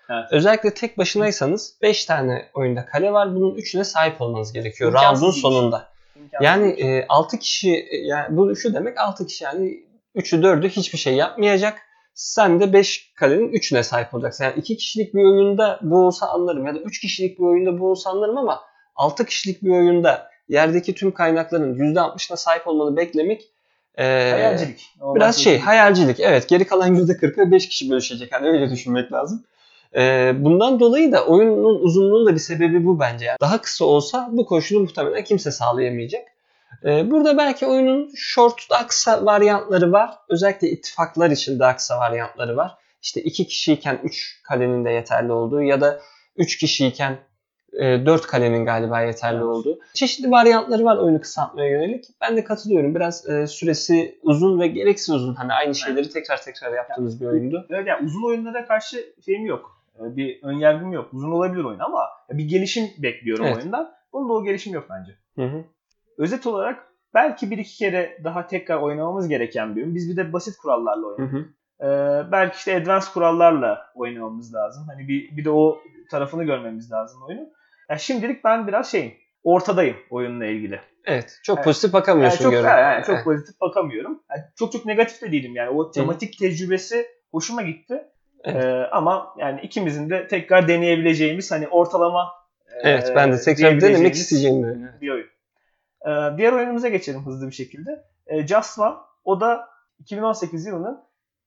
Evet. 0.10 0.25
Özellikle 0.32 0.74
tek 0.74 0.98
başınaysanız 0.98 1.77
5 1.82 2.05
tane 2.05 2.50
oyunda 2.53 2.86
kale 2.86 3.13
var. 3.13 3.36
Bunun 3.36 3.55
3'üne 3.55 3.84
sahip 3.84 4.22
olmanız 4.22 4.53
gerekiyor 4.53 4.93
roundun 4.93 5.32
sonunda. 5.32 5.92
Yani 6.41 6.70
e, 6.70 7.05
6 7.10 7.39
kişi 7.39 7.72
e, 7.72 7.98
yani 7.98 8.38
bu 8.38 8.55
şu 8.55 8.74
demek 8.74 8.98
6 8.98 9.27
kişi 9.27 9.43
yani 9.43 9.84
3'ü 10.15 10.41
4'ü 10.41 10.70
hiçbir 10.70 10.98
şey 10.98 11.15
yapmayacak. 11.15 11.82
Sen 12.13 12.60
de 12.60 12.74
5 12.74 13.13
kalenin 13.15 13.53
3'üne 13.53 13.84
sahip 13.84 14.13
olacaksın. 14.13 14.43
Yani 14.43 14.55
2 14.58 14.77
kişilik 14.77 15.13
bir 15.13 15.24
oyunda 15.24 15.79
bu 15.82 16.05
olsa 16.05 16.27
anlarım 16.27 16.67
ya 16.67 16.75
da 16.75 16.79
3 16.79 17.00
kişilik 17.00 17.39
bir 17.39 17.43
oyunda 17.43 17.79
bu 17.79 17.91
olsa 17.91 18.10
anlarım 18.10 18.38
ama 18.38 18.62
6 18.96 19.25
kişilik 19.25 19.63
bir 19.63 19.70
oyunda 19.70 20.27
yerdeki 20.48 20.96
tüm 20.96 21.12
kaynakların 21.12 21.75
%60'ına 21.75 22.38
sahip 22.38 22.67
olmanı 22.67 22.98
beklemek 22.98 23.41
e, 23.96 24.03
hayalcilik. 24.32 24.86
Biraz 25.15 25.38
şey 25.38 25.60
hayalcilik. 25.60 26.20
Evet 26.20 26.50
geri 26.50 26.67
kalan 26.67 26.96
%40'ı 26.96 27.51
5 27.51 27.70
kişi 27.70 27.89
bölüşecek. 27.89 28.32
Hani 28.34 28.48
öyle 28.48 28.70
düşünmek 28.70 29.12
lazım. 29.12 29.46
Ee, 29.95 30.33
bundan 30.38 30.79
dolayı 30.79 31.12
da 31.12 31.25
oyunun 31.25 31.79
uzunluğunun 31.79 32.25
da 32.25 32.33
bir 32.33 32.39
sebebi 32.39 32.85
bu 32.85 33.00
bence. 33.00 33.25
Yani 33.25 33.38
daha 33.41 33.62
kısa 33.62 33.85
olsa 33.85 34.29
bu 34.31 34.45
koşulu 34.45 34.79
muhtemelen 34.79 35.23
kimse 35.23 35.51
sağlayamayacak. 35.51 36.21
Ee, 36.85 37.12
burada 37.12 37.38
belki 37.38 37.65
oyunun 37.65 38.12
short 38.15 38.69
daha 38.69 38.88
kısa 38.88 39.25
varyantları 39.25 39.91
var. 39.91 40.12
Özellikle 40.29 40.69
ittifaklar 40.69 41.31
için 41.31 41.59
daha 41.59 41.75
kısa 41.75 42.00
varyantları 42.00 42.57
var. 42.57 42.71
İşte 43.01 43.21
2 43.21 43.47
kişiyken 43.47 44.00
3 44.03 44.41
kalenin 44.43 44.85
de 44.85 44.89
yeterli 44.89 45.31
olduğu 45.31 45.62
ya 45.62 45.81
da 45.81 46.00
3 46.38 46.57
kişiyken 46.57 47.17
4 47.73 48.27
kalenin 48.27 48.65
galiba 48.65 49.01
yeterli 49.01 49.43
olduğu. 49.43 49.79
Çeşitli 49.93 50.31
varyantları 50.31 50.85
var 50.85 50.97
oyunu 50.97 51.21
kısaltmaya 51.21 51.69
yönelik. 51.69 52.05
Ben 52.21 52.38
de 52.38 52.43
katılıyorum. 52.43 52.95
Biraz 52.95 53.29
e, 53.29 53.47
süresi 53.47 54.19
uzun 54.21 54.59
ve 54.59 54.67
gereksiz 54.67 55.15
uzun. 55.15 55.35
Hani 55.35 55.53
aynı 55.53 55.75
şeyleri 55.75 56.09
tekrar 56.09 56.41
tekrar 56.41 56.73
yaptığımız 56.73 57.21
bir 57.21 57.25
oyundu. 57.25 57.67
Evet 57.69 57.88
yani 57.88 58.05
uzun 58.05 58.23
oyunlara 58.23 58.65
karşı 58.65 59.13
şeyim 59.25 59.45
yok. 59.45 59.82
Ee, 60.00 60.15
Bir 60.15 60.43
önyargım 60.43 60.91
yok. 60.93 61.13
Uzun 61.13 61.31
olabilir 61.31 61.63
oyun 61.63 61.79
ama 61.79 62.00
bir 62.31 62.43
gelişim 62.45 62.85
bekliyorum 62.97 63.45
Evet. 63.45 63.57
oyundan. 63.57 63.91
Bunda 64.13 64.33
o 64.33 64.43
gelişim 64.43 64.73
yok 64.73 64.88
bence. 64.89 65.12
Hı 65.35 65.55
hı. 65.57 65.63
Özet 66.17 66.47
olarak 66.47 66.88
belki 67.13 67.51
bir 67.51 67.57
iki 67.57 67.77
kere 67.77 68.17
daha 68.23 68.47
tekrar 68.47 68.77
oynamamız 68.81 69.27
gereken 69.27 69.75
bir 69.75 69.81
oyun. 69.83 69.95
Biz 69.95 70.09
bir 70.09 70.17
de 70.17 70.33
basit 70.33 70.57
kurallarla 70.57 71.07
Hı 71.07 71.07
oynadık. 71.07 71.33
hı. 71.33 71.45
Ee, 71.85 72.31
belki 72.31 72.55
işte 72.55 72.75
advanced 72.81 73.13
kurallarla 73.13 73.91
oynamamız 73.95 74.53
lazım. 74.55 74.83
Hani 74.88 75.07
bir, 75.07 75.38
bir 75.38 75.45
de 75.45 75.50
o 75.50 75.77
tarafını 76.12 76.43
görmemiz 76.43 76.91
lazım 76.91 77.21
oyunu. 77.27 77.50
Yani 77.89 78.00
şimdilik 78.00 78.43
ben 78.43 78.67
biraz 78.67 78.91
şeyim. 78.91 79.13
Ortadayım 79.43 79.97
oyunla 80.09 80.45
ilgili. 80.45 80.79
Evet. 81.05 81.39
Çok 81.43 81.57
Evet. 81.57 81.65
pozitif 81.65 81.93
Yani 81.93 82.01
bakamıyorsun 82.01 82.43
çok 82.43 82.51
görünüyor. 82.51 82.77
yani 82.77 83.03
çok 83.05 83.23
pozitif 83.23 83.62
bakamıyorum. 83.62 84.23
Yani 84.31 84.41
çok 84.55 84.71
çok 84.71 84.85
negatif 84.85 85.21
de 85.21 85.31
değilim 85.31 85.55
yani. 85.55 85.69
O 85.69 85.91
tematik 85.91 86.39
tecrübesi 86.39 87.05
hoşuma 87.31 87.62
gitti. 87.62 88.03
Evet. 88.43 88.65
Ee, 88.65 88.89
ama 88.91 89.35
yani 89.38 89.62
ikimizin 89.62 90.09
de 90.09 90.27
tekrar 90.27 90.67
deneyebileceğimiz 90.67 91.51
hani 91.51 91.67
ortalama 91.67 92.43
Evet 92.81 93.09
e, 93.09 93.15
ben 93.15 93.31
de 93.31 93.41
tekrar 93.41 93.81
denemek 93.81 94.13
isteyeceğim 94.13 94.63
bir 94.63 94.67
oyun. 94.67 94.83
Evet. 94.83 95.01
bir 95.01 95.09
oyun. 95.09 95.27
Ee, 96.05 96.38
diğer 96.38 96.53
oyunumuza 96.53 96.89
geçelim 96.89 97.25
hızlı 97.25 97.47
bir 97.47 97.53
şekilde. 97.53 98.05
Ee, 98.27 98.47
Just 98.47 98.79
One. 98.79 98.95
O 99.23 99.41
da 99.41 99.67
2018 100.00 100.65
yılının 100.65 101.00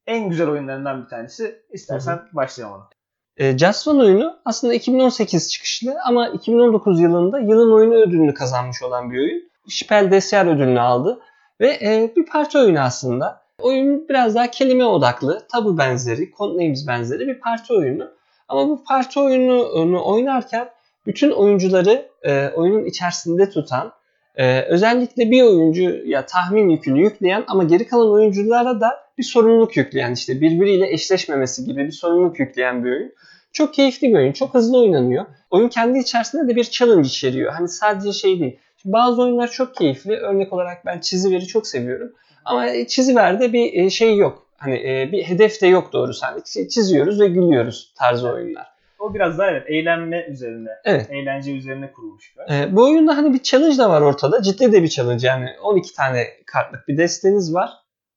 en 0.07 0.29
güzel 0.29 0.49
oyunlarından 0.49 1.05
bir 1.05 1.09
tanesi. 1.09 1.62
İstersen 1.71 2.21
başlayalım 2.33 2.76
ona. 2.76 2.88
E, 3.37 3.59
Just 3.59 3.88
One 3.88 4.03
oyunu 4.03 4.38
aslında 4.45 4.75
2018 4.75 5.53
çıkışlı 5.53 5.97
ama 6.05 6.29
2019 6.29 7.00
yılında 7.00 7.38
yılın 7.38 7.73
oyunu 7.73 7.95
ödülünü 7.95 8.35
kazanmış 8.35 8.83
olan 8.83 9.11
bir 9.11 9.19
oyun. 9.19 9.50
Spiel 9.69 10.11
des 10.11 10.31
Jahres 10.31 10.55
ödülünü 10.55 10.81
aldı 10.81 11.21
ve 11.61 11.69
e, 11.69 12.12
bir 12.17 12.26
parti 12.26 12.59
oyunu 12.59 12.81
aslında. 12.81 13.46
Oyun 13.63 14.09
biraz 14.09 14.35
daha 14.35 14.51
kelime 14.51 14.85
odaklı, 14.85 15.47
tabu 15.53 15.79
benzeri, 15.79 16.31
Codenames 16.39 16.87
benzeri 16.87 17.27
bir 17.27 17.41
parti 17.41 17.73
oyunu. 17.73 18.11
Ama 18.49 18.69
bu 18.69 18.85
parti 18.85 19.21
oyununu 19.21 20.05
oynarken 20.05 20.69
bütün 21.07 21.31
oyuncuları 21.31 22.09
e, 22.23 22.49
oyunun 22.49 22.85
içerisinde 22.85 23.51
tutan, 23.51 23.93
e, 24.35 24.61
özellikle 24.61 25.31
bir 25.31 25.43
oyuncuya 25.43 26.27
tahmin 26.27 26.69
yükünü 26.69 27.03
yükleyen 27.03 27.45
ama 27.47 27.65
geri 27.65 27.87
kalan 27.87 28.11
oyunculara 28.11 28.81
da 28.81 28.89
bir 29.19 29.23
sorumluluk 29.23 29.77
yükleyen, 29.77 30.13
işte 30.13 30.41
birbiriyle 30.41 30.93
eşleşmemesi 30.93 31.65
gibi 31.65 31.87
bir 31.87 31.93
sorumluluk 31.93 32.41
yükleyen 32.41 32.85
bir 32.85 32.91
oyun. 32.91 33.13
Çok 33.53 33.75
keyifli 33.75 34.09
bir 34.09 34.15
oyun, 34.15 34.33
çok 34.33 34.55
hızlı 34.55 34.79
oynanıyor. 34.79 35.27
Oyun 35.51 35.69
kendi 35.69 35.99
içerisinde 35.99 36.49
de 36.49 36.57
bir 36.57 36.65
challenge 36.65 37.09
içeriyor. 37.09 37.53
Hani 37.53 37.69
sadece 37.69 38.13
şey 38.13 38.41
değil. 38.41 38.59
Şimdi 38.83 38.93
bazı 38.93 39.23
oyunlar 39.23 39.49
çok 39.49 39.75
keyifli. 39.75 40.17
Örnek 40.17 40.53
olarak 40.53 40.87
ben 40.87 41.01
çiziveri 41.01 41.47
çok 41.47 41.67
seviyorum. 41.67 42.13
Ama 42.47 42.87
çiziverde 42.87 43.53
bir 43.53 43.73
e, 43.73 43.91
şey 43.91 44.17
yok. 44.17 44.47
Hani 44.57 44.75
e, 44.75 45.12
bir 45.12 45.23
hedef 45.23 45.62
de 45.62 45.67
yok 45.67 45.93
doğrusu. 45.93 46.26
Hani 46.26 46.69
çiziyoruz 46.69 47.21
ve 47.21 47.29
gülüyoruz 47.29 47.95
tarzı 47.99 48.33
oyunlar. 48.33 48.67
O 48.99 49.15
biraz 49.15 49.38
daha 49.38 49.50
evet 49.50 49.62
eğlenme 49.67 50.26
üzerine, 50.31 50.71
Evet. 50.85 51.11
eğlence 51.11 51.53
üzerine 51.53 51.93
kurulmuş 51.93 52.35
bir 52.37 52.55
oyun. 52.55 52.62
E, 52.62 52.76
bu 52.76 52.85
oyunda 52.85 53.17
hani 53.17 53.35
bir 53.35 53.43
challenge 53.43 53.79
da 53.79 53.91
var 53.91 54.00
ortada. 54.00 54.43
Ciddi 54.43 54.73
de 54.73 54.83
bir 54.83 54.88
challenge. 54.88 55.26
Yani 55.26 55.50
12 55.62 55.95
tane 55.95 56.26
kartlık 56.47 56.88
bir 56.88 56.99
desteniz 56.99 57.55
var. 57.55 57.71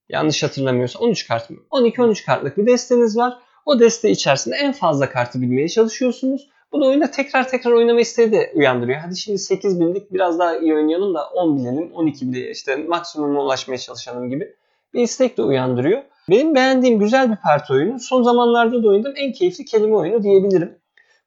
Yanlış 0.09 0.43
hatırlamıyorsam 0.43 1.01
13 1.01 1.27
kart 1.27 1.49
mı? 1.49 1.57
12-13 1.71 2.25
kartlık 2.25 2.57
bir 2.57 2.65
desteniz 2.65 3.17
var. 3.17 3.33
O 3.65 3.79
deste 3.79 4.09
içerisinde 4.09 4.55
en 4.55 4.71
fazla 4.71 5.09
kartı 5.09 5.41
bilmeye 5.41 5.69
çalışıyorsunuz. 5.69 6.49
Bu 6.71 6.81
da 6.81 6.85
oyunda 6.85 7.11
tekrar 7.11 7.47
tekrar 7.47 7.71
oynama 7.71 7.99
isteği 7.99 8.31
de 8.31 8.51
uyandırıyor. 8.55 8.99
Hadi 8.99 9.17
şimdi 9.17 9.39
8 9.39 9.79
bildik 9.79 10.13
biraz 10.13 10.39
daha 10.39 10.57
iyi 10.57 10.73
oynayalım 10.73 11.13
da 11.15 11.29
10 11.29 11.57
bilelim, 11.57 11.91
12 11.93 12.31
bilelim 12.31 12.51
işte 12.51 12.75
maksimuma 12.75 13.41
ulaşmaya 13.41 13.77
çalışalım 13.77 14.29
gibi 14.29 14.55
bir 14.93 15.01
istek 15.01 15.37
de 15.37 15.41
uyandırıyor. 15.41 16.01
Benim 16.29 16.55
beğendiğim 16.55 16.99
güzel 16.99 17.31
bir 17.31 17.35
parti 17.35 17.73
oyunu. 17.73 17.99
Son 17.99 18.23
zamanlarda 18.23 18.83
da 18.83 18.87
oynadığım 18.87 19.13
en 19.17 19.31
keyifli 19.31 19.65
kelime 19.65 19.95
oyunu 19.95 20.23
diyebilirim. 20.23 20.77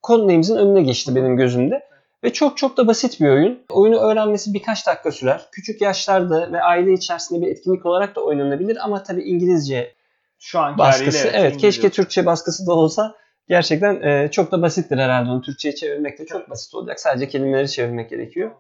Codenames'in 0.07 0.57
önüne 0.57 0.83
geçti 0.83 1.15
benim 1.15 1.37
gözümde. 1.37 1.83
Ve 2.25 2.33
çok 2.33 2.57
çok 2.57 2.77
da 2.77 2.87
basit 2.87 3.21
bir 3.21 3.29
oyun. 3.29 3.59
Oyunu 3.71 3.99
öğrenmesi 3.99 4.55
birkaç 4.55 4.87
dakika 4.87 5.13
sürer. 5.13 5.49
Küçük 5.53 5.81
yaşlarda 5.81 6.53
ve 6.53 6.63
aile 6.63 6.93
içerisinde 6.93 7.47
bir 7.47 7.51
etkinlik 7.51 7.87
olarak 7.87 8.17
da 8.17 8.21
oynanabilir 8.21 8.79
ama 8.85 9.03
tabii 9.03 9.23
İngilizce 9.23 9.95
Şu 10.39 10.59
anki 10.59 10.79
baskısı. 10.79 11.29
evet 11.29 11.55
İngilizce. 11.55 11.59
keşke 11.59 11.91
Türkçe 11.91 12.27
baskısı 12.27 12.67
da 12.67 12.73
olsa 12.73 13.15
gerçekten 13.53 14.03
e, 14.03 14.31
çok 14.31 14.53
da 14.53 14.63
basittir 14.63 14.99
herhalde 14.99 15.31
onu 15.31 15.43
Türkçe'ye 15.43 15.75
çevirmek 15.75 16.19
de 16.19 16.27
çok 16.27 16.51
basit 16.51 16.75
olacak. 16.75 17.01
Sadece 17.01 17.29
kelimeleri 17.29 17.71
çevirmek 17.71 18.11
gerekiyor. 18.11 18.51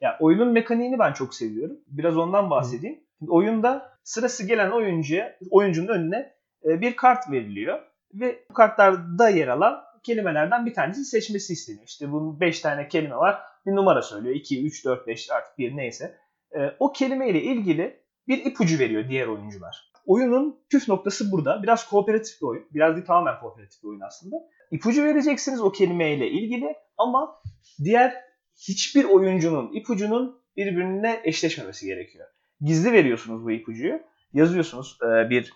Ya 0.00 0.16
oyunun 0.20 0.52
mekaniğini 0.52 0.98
ben 0.98 1.12
çok 1.12 1.34
seviyorum. 1.34 1.76
Biraz 1.86 2.16
ondan 2.16 2.50
bahsedeyim. 2.50 3.00
Şimdi 3.18 3.30
oyunda 3.30 3.92
sırası 4.04 4.46
gelen 4.46 4.70
oyuncuya, 4.70 5.36
oyuncunun 5.50 5.88
önüne 5.88 6.34
e, 6.64 6.80
bir 6.80 6.96
kart 6.96 7.30
veriliyor 7.30 7.78
ve 8.14 8.44
bu 8.50 8.54
kartlarda 8.54 9.28
yer 9.28 9.48
alan 9.48 9.80
kelimelerden 10.02 10.66
bir 10.66 10.74
tanesini 10.74 11.04
seçmesi 11.04 11.52
isteniyor. 11.52 11.84
İşte 11.86 12.12
bunun 12.12 12.40
5 12.40 12.60
tane 12.60 12.88
kelime 12.88 13.16
var. 13.16 13.38
Bir 13.66 13.72
numara 13.72 14.02
söylüyor. 14.02 14.34
2, 14.34 14.66
3, 14.66 14.84
4, 14.84 15.06
5 15.06 15.30
artık 15.30 15.58
bir 15.58 15.76
neyse. 15.76 16.18
E, 16.56 16.58
o 16.78 16.92
kelimeyle 16.92 17.42
ilgili 17.42 18.00
bir 18.28 18.44
ipucu 18.44 18.78
veriyor 18.78 19.08
diğer 19.08 19.26
oyuncular. 19.26 19.91
Oyunun 20.06 20.60
püf 20.70 20.88
noktası 20.88 21.32
burada. 21.32 21.62
Biraz 21.62 21.88
kooperatif 21.88 22.42
bir 22.42 22.46
oyun. 22.46 22.64
Biraz 22.74 22.96
değil 22.96 23.06
tamamen 23.06 23.40
kooperatif 23.40 23.82
bir 23.82 23.88
oyun 23.88 24.00
aslında. 24.00 24.36
ipucu 24.70 25.04
vereceksiniz 25.04 25.60
o 25.60 25.72
kelimeyle 25.72 26.30
ilgili 26.30 26.76
ama 26.98 27.42
diğer 27.84 28.14
hiçbir 28.68 29.04
oyuncunun 29.04 29.72
ipucunun 29.74 30.42
birbirine 30.56 31.20
eşleşmemesi 31.24 31.86
gerekiyor. 31.86 32.28
Gizli 32.60 32.92
veriyorsunuz 32.92 33.44
bu 33.44 33.50
ipucuyu. 33.50 34.00
Yazıyorsunuz 34.32 34.98
e, 35.02 35.30
bir 35.30 35.52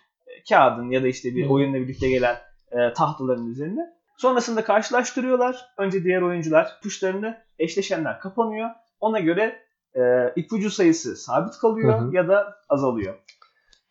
kağıdın 0.48 0.90
ya 0.90 1.02
da 1.02 1.08
işte 1.08 1.34
bir 1.34 1.48
oyunla 1.48 1.76
birlikte 1.76 2.10
gelen 2.10 2.36
e, 2.72 2.92
tahtaların 2.92 3.46
üzerine. 3.46 3.80
Sonrasında 4.16 4.64
karşılaştırıyorlar. 4.64 5.66
Önce 5.78 6.04
diğer 6.04 6.22
oyuncular 6.22 6.80
tuşlarını 6.82 7.38
eşleşenler 7.58 8.20
kapanıyor. 8.20 8.70
Ona 9.00 9.18
göre 9.20 9.62
e, 9.94 10.00
ipucu 10.36 10.70
sayısı 10.70 11.16
sabit 11.16 11.58
kalıyor 11.58 12.00
Hı 12.00 12.04
hı. 12.04 12.16
ya 12.16 12.28
da 12.28 12.56
azalıyor. 12.68 13.14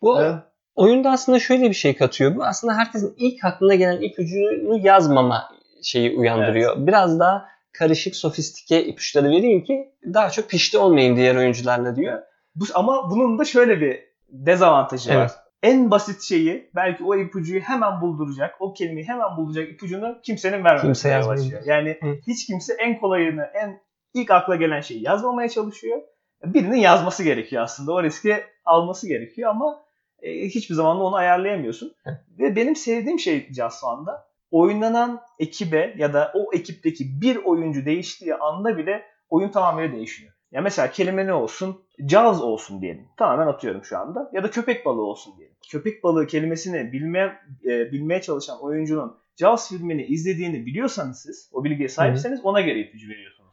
Bu 0.02 0.20
Evet. 0.20 0.34
oyunda 0.74 1.10
aslında 1.10 1.38
şöyle 1.38 1.68
bir 1.68 1.74
şey 1.74 1.96
katıyor. 1.96 2.36
Bu 2.36 2.44
aslında 2.44 2.74
herkesin 2.74 3.14
ilk 3.16 3.44
aklına 3.44 3.74
gelen 3.74 4.00
ipucunu 4.02 4.78
yazmama 4.86 5.48
şeyi 5.82 6.18
uyandırıyor. 6.18 6.86
Biraz 6.86 7.20
daha 7.20 7.48
karışık, 7.72 8.16
sofistike 8.16 8.84
ipuçları 8.84 9.30
vereyim 9.30 9.64
ki 9.64 9.92
daha 10.14 10.30
çok 10.30 10.50
pişti 10.50 10.78
olmayayım 10.78 11.16
diğer 11.16 11.36
oyuncularla 11.36 11.96
diyor. 11.96 12.22
Bu, 12.54 12.64
ama 12.74 13.10
bunun 13.10 13.38
da 13.38 13.44
şöyle 13.44 13.80
bir 13.80 14.00
dezavantajı 14.28 15.10
var. 15.10 15.16
Evet. 15.16 15.30
En 15.62 15.90
basit 15.90 16.22
şeyi 16.22 16.70
belki 16.74 17.04
o 17.04 17.16
ipucuyu 17.16 17.60
hemen 17.60 18.00
bulduracak, 18.00 18.54
o 18.60 18.74
kelimeyi 18.74 19.08
hemen 19.08 19.36
bulacak 19.36 19.68
ipucunu 19.70 20.20
kimsenin 20.22 20.64
vermemesi 20.64 21.08
Kimse 21.08 21.28
başlıyor. 21.28 21.62
Yani 21.66 21.96
Hı. 22.00 22.06
hiç 22.26 22.46
kimse 22.46 22.74
en 22.74 23.00
kolayını, 23.00 23.42
en 23.54 23.80
ilk 24.14 24.30
akla 24.30 24.56
gelen 24.56 24.80
şeyi 24.80 25.02
yazmamaya 25.02 25.48
çalışıyor. 25.48 26.02
Birinin 26.44 26.76
yazması 26.76 27.22
gerekiyor 27.22 27.62
aslında. 27.62 27.92
O 27.92 28.02
riski 28.02 28.36
alması 28.64 29.08
gerekiyor 29.08 29.50
ama 29.50 29.85
e, 30.22 30.44
hiçbir 30.44 30.74
zaman 30.74 30.98
da 30.98 31.02
onu 31.02 31.16
ayarlayamıyorsun. 31.16 31.94
Ve 32.38 32.56
benim 32.56 32.76
sevdiğim 32.76 33.18
şey 33.18 33.52
Just 33.52 33.84
One'da 33.84 34.26
oynanan 34.50 35.20
ekibe 35.38 35.94
ya 35.98 36.12
da 36.12 36.32
o 36.34 36.54
ekipteki 36.54 37.20
bir 37.20 37.36
oyuncu 37.36 37.84
değiştiği 37.84 38.34
anda 38.34 38.78
bile 38.78 39.02
oyun 39.28 39.48
tamamıyla 39.48 39.92
değişiyor. 39.96 40.32
Ya 40.52 40.60
mesela 40.60 40.90
kelime 40.90 41.26
ne 41.26 41.32
olsun? 41.32 41.82
Caz 42.06 42.42
olsun 42.42 42.82
diyelim. 42.82 43.08
Tamamen 43.16 43.46
atıyorum 43.46 43.84
şu 43.84 43.98
anda. 43.98 44.30
Ya 44.32 44.42
da 44.42 44.50
köpek 44.50 44.86
balığı 44.86 45.02
olsun 45.02 45.34
diyelim. 45.38 45.56
Köpek 45.70 46.04
balığı 46.04 46.26
kelimesini 46.26 46.92
bilmeye, 46.92 47.32
e, 47.64 47.92
bilmeye 47.92 48.22
çalışan 48.22 48.62
oyuncunun 48.62 49.16
Jaws 49.36 49.68
filmini 49.68 50.06
izlediğini 50.06 50.66
biliyorsanız 50.66 51.22
siz, 51.22 51.50
o 51.52 51.64
bilgiye 51.64 51.88
sahipseniz 51.88 52.44
ona 52.44 52.60
göre 52.60 52.80
ipucu 52.80 53.08
veriyorsunuz. 53.08 53.45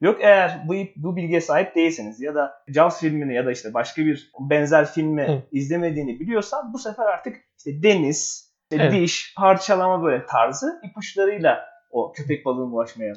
Yok 0.00 0.18
eğer 0.20 0.62
bu, 0.68 0.74
bu 0.96 1.16
bilgiye 1.16 1.40
sahip 1.40 1.74
değilseniz 1.74 2.20
ya 2.20 2.34
da 2.34 2.62
Jaws 2.68 3.00
filmini 3.00 3.34
ya 3.34 3.46
da 3.46 3.52
işte 3.52 3.74
başka 3.74 4.06
bir 4.06 4.30
benzer 4.40 4.86
filmi 4.86 5.22
Hı. 5.22 5.42
izlemediğini 5.52 6.20
biliyorsan 6.20 6.72
bu 6.72 6.78
sefer 6.78 7.06
artık 7.06 7.36
işte 7.58 7.82
deniz, 7.82 8.52
işte 8.70 8.82
Evet. 8.82 8.92
diş, 8.92 9.34
parçalama 9.36 10.04
böyle 10.04 10.26
tarzı 10.26 10.80
ipuçlarıyla 10.82 11.64
o 11.90 12.12
köpek 12.12 12.44
balığının 12.44 12.72
ulaşmaya 12.72 13.14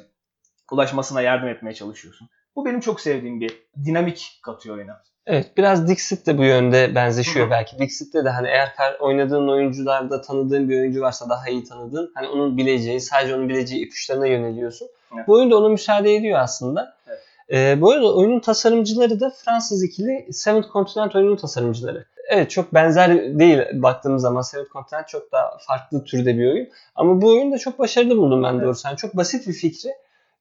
ulaşmasına 0.72 1.20
yardım 1.20 1.48
etmeye 1.48 1.74
çalışıyorsun. 1.74 2.28
Bu 2.56 2.66
benim 2.66 2.80
çok 2.80 3.00
sevdiğim 3.00 3.40
bir 3.40 3.62
dinamik 3.84 4.40
katıyor 4.42 4.76
oyuna. 4.76 5.02
Evet 5.30 5.56
biraz 5.56 5.88
Dixit 5.88 6.26
de 6.26 6.38
bu 6.38 6.44
yönde 6.44 6.94
benzeşiyor 6.94 7.46
Hı 7.46 7.48
hı. 7.48 7.50
belki. 7.50 7.78
Dixit'te 7.78 8.24
de 8.24 8.30
hani 8.30 8.48
eğer 8.48 8.96
oynadığın 9.00 9.48
oyuncularda 9.48 10.20
tanıdığın 10.20 10.68
bir 10.68 10.80
oyuncu 10.80 11.00
varsa 11.00 11.28
daha 11.28 11.48
iyi 11.48 11.64
tanıdığın 11.64 12.12
hani 12.14 12.28
onun 12.28 12.56
bileceği 12.56 13.00
sadece 13.00 13.34
onun 13.34 13.48
bileceği 13.48 13.86
ipuçlarına 13.86 14.26
yöneliyorsun. 14.26 14.88
Evet. 15.14 15.28
Bu 15.28 15.32
oyun 15.32 15.50
da 15.50 15.56
ona 15.58 15.68
müsaade 15.68 16.14
ediyor 16.14 16.38
aslında. 16.38 16.94
Evet. 17.08 17.18
Ee, 17.52 17.80
bu 17.80 17.90
arada 17.90 18.14
oyunun 18.14 18.40
tasarımcıları 18.40 19.20
da 19.20 19.30
Fransız 19.44 19.84
ikili 19.84 20.32
Seventh 20.32 20.72
Continent 20.72 21.16
oyunun 21.16 21.36
tasarımcıları. 21.36 22.04
Evet 22.28 22.50
çok 22.50 22.74
benzer 22.74 23.38
değil 23.38 23.58
baktığımız 23.72 24.22
zaman 24.22 24.42
Seventh 24.42 24.72
Continent 24.72 25.08
çok 25.08 25.32
daha 25.32 25.58
farklı 25.66 26.04
türde 26.04 26.38
bir 26.38 26.52
oyun. 26.52 26.68
Ama 26.94 27.22
bu 27.22 27.28
oyunu 27.28 27.52
da 27.52 27.58
çok 27.58 27.78
başarılı 27.78 28.16
buldum 28.16 28.42
ben 28.42 28.54
Evet. 28.54 28.64
doğrusu. 28.64 28.88
Yani 28.88 28.96
çok 28.96 29.16
basit 29.16 29.48
bir 29.48 29.52
fikri 29.52 29.90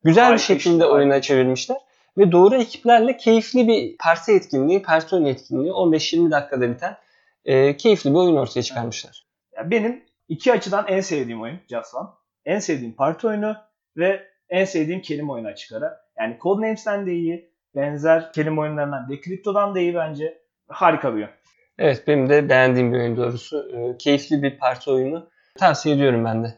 güzel 0.03 0.24
bir 0.24 0.27
Harika 0.27 0.44
şekilde 0.44 0.74
işte, 0.75 0.86
oyuna 0.86 1.22
çevirmişler. 1.22 1.77
Ve 2.17 2.31
doğru 2.31 2.55
ekiplerle 2.55 3.17
keyifli 3.17 3.67
bir 3.67 3.97
parti 3.97 4.31
etkinliği, 4.31 4.81
oyunu 5.13 5.29
etkinliği 5.29 5.71
15-20 5.71 6.31
dakikada 6.31 6.69
biten 6.69 6.97
e, 7.45 7.77
keyifli 7.77 8.09
bir 8.09 8.15
oyun 8.15 8.36
ortaya 8.36 8.63
çıkarmışlar. 8.63 9.27
Ya 9.57 9.71
benim 9.71 10.03
iki 10.27 10.53
açıdan 10.53 10.86
en 10.88 11.01
sevdiğim 11.01 11.41
oyun 11.41 11.59
Just 11.69 11.95
One. 11.95 12.08
En 12.45 12.60
sevdiğim 12.60 12.93
parti 12.93 13.27
oyunu 13.27 13.56
ve 13.97 14.27
en 14.49 14.65
sevdiğim 14.65 15.01
kelime 15.01 15.32
oyunu 15.32 15.47
açık 15.47 15.71
ara. 15.71 16.01
Yani 16.19 16.38
Codenames'ten 16.41 17.06
de 17.06 17.13
iyi, 17.13 17.51
benzer 17.75 18.34
kelime 18.34 18.62
oyunlarından 18.62 19.10
Decrypto'dan 19.10 19.75
da 19.75 19.80
iyi 19.80 19.95
bence. 19.95 20.38
Harika 20.67 21.12
bir 21.12 21.17
oyun. 21.17 21.30
Evet 21.80 22.03
benim 22.08 22.30
de 22.30 22.49
beğendiğim 22.49 22.93
bir 22.93 22.99
oyun 22.99 23.17
doğrusu. 23.17 23.69
E, 23.73 23.97
keyifli 23.97 24.43
bir 24.43 24.58
parti 24.58 24.91
oyunu. 24.91 25.30
Tavsiye 25.58 25.95
ediyorum 25.95 26.25
ben 26.25 26.43
de. 26.43 26.53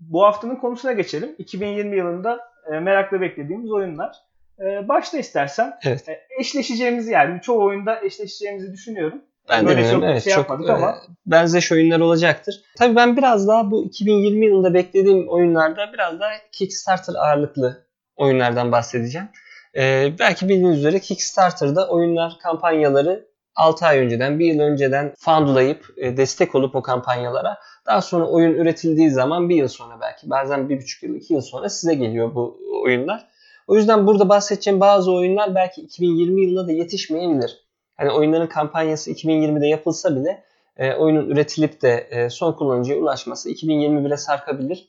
Bu 0.00 0.24
haftanın 0.24 0.56
konusuna 0.56 0.92
geçelim. 0.92 1.34
2020 1.38 1.96
yılında 1.96 2.40
e, 2.72 2.80
merakla 2.80 3.20
beklediğimiz 3.20 3.72
oyunlar. 3.72 4.25
E, 4.60 4.88
başta 4.88 5.18
istersen 5.18 5.78
Evet. 5.84 6.08
e, 6.08 6.20
eşleşeceğimizi 6.40 7.12
yani 7.12 7.40
çoğu 7.40 7.64
oyunda 7.64 8.00
eşleşeceğimizi 8.04 8.72
düşünüyorum. 8.72 9.22
Ben 9.48 9.64
de 9.64 9.68
Böyle 9.68 9.80
benim, 9.80 9.90
çok 9.90 10.04
evet, 10.04 10.24
şey 10.24 10.32
çok 10.32 10.38
yapmadık 10.38 10.68
e, 10.68 10.72
ama. 10.72 10.96
benzeş 11.26 11.72
oyunlar 11.72 12.00
olacaktır. 12.00 12.62
Tabii 12.78 12.96
ben 12.96 13.16
biraz 13.16 13.48
daha 13.48 13.70
bu 13.70 13.84
2020 13.84 14.46
yılında 14.46 14.74
beklediğim 14.74 15.28
oyunlarda 15.28 15.92
biraz 15.92 16.20
daha 16.20 16.30
Kickstarter 16.52 17.14
ağırlıklı 17.14 17.86
oyunlardan 18.16 18.72
bahsedeceğim. 18.72 19.28
E, 19.76 20.12
belki 20.18 20.48
bildiğiniz 20.48 20.78
üzere 20.78 20.98
Kickstarter'da 20.98 21.88
oyunlar 21.88 22.32
kampanyaları 22.42 23.26
6 23.56 23.86
ay 23.86 23.98
önceden, 23.98 24.38
1 24.38 24.46
yıl 24.46 24.60
önceden 24.60 25.14
fundlayıp 25.18 25.86
e, 25.96 26.16
destek 26.16 26.54
olup 26.54 26.74
o 26.74 26.82
kampanyalara 26.82 27.58
daha 27.86 28.02
sonra 28.02 28.24
oyun 28.24 28.54
üretildiği 28.54 29.10
zaman 29.10 29.48
bir 29.48 29.56
yıl 29.56 29.68
sonra 29.68 30.00
belki 30.00 30.30
bazen 30.30 30.68
bir 30.68 30.76
buçuk 30.78 31.02
yıl, 31.02 31.14
iki 31.14 31.34
yıl 31.34 31.40
sonra 31.40 31.68
size 31.68 31.94
geliyor 31.94 32.34
bu 32.34 32.60
oyunlar. 32.84 33.28
O 33.66 33.76
yüzden 33.76 34.06
burada 34.06 34.28
bahsedeceğim 34.28 34.80
bazı 34.80 35.12
oyunlar 35.12 35.54
belki 35.54 35.80
2020 35.80 36.42
yılında 36.42 36.66
da 36.68 36.72
yetişmeyebilir. 36.72 37.66
Hani 37.96 38.10
oyunların 38.10 38.46
kampanyası 38.46 39.10
2020'de 39.10 39.66
yapılsa 39.66 40.16
bile 40.16 40.44
e, 40.76 40.94
oyunun 40.94 41.30
üretilip 41.30 41.82
de 41.82 42.08
e, 42.10 42.30
son 42.30 42.52
kullanıcıya 42.52 42.98
ulaşması 42.98 43.50
2021'e 43.50 44.16
sarkabilir. 44.16 44.88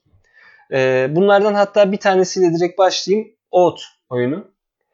E, 0.72 1.08
bunlardan 1.16 1.54
hatta 1.54 1.92
bir 1.92 1.98
tanesiyle 1.98 2.54
direkt 2.54 2.78
başlayayım. 2.78 3.28
Oat 3.52 3.82
oyunu. 4.10 4.36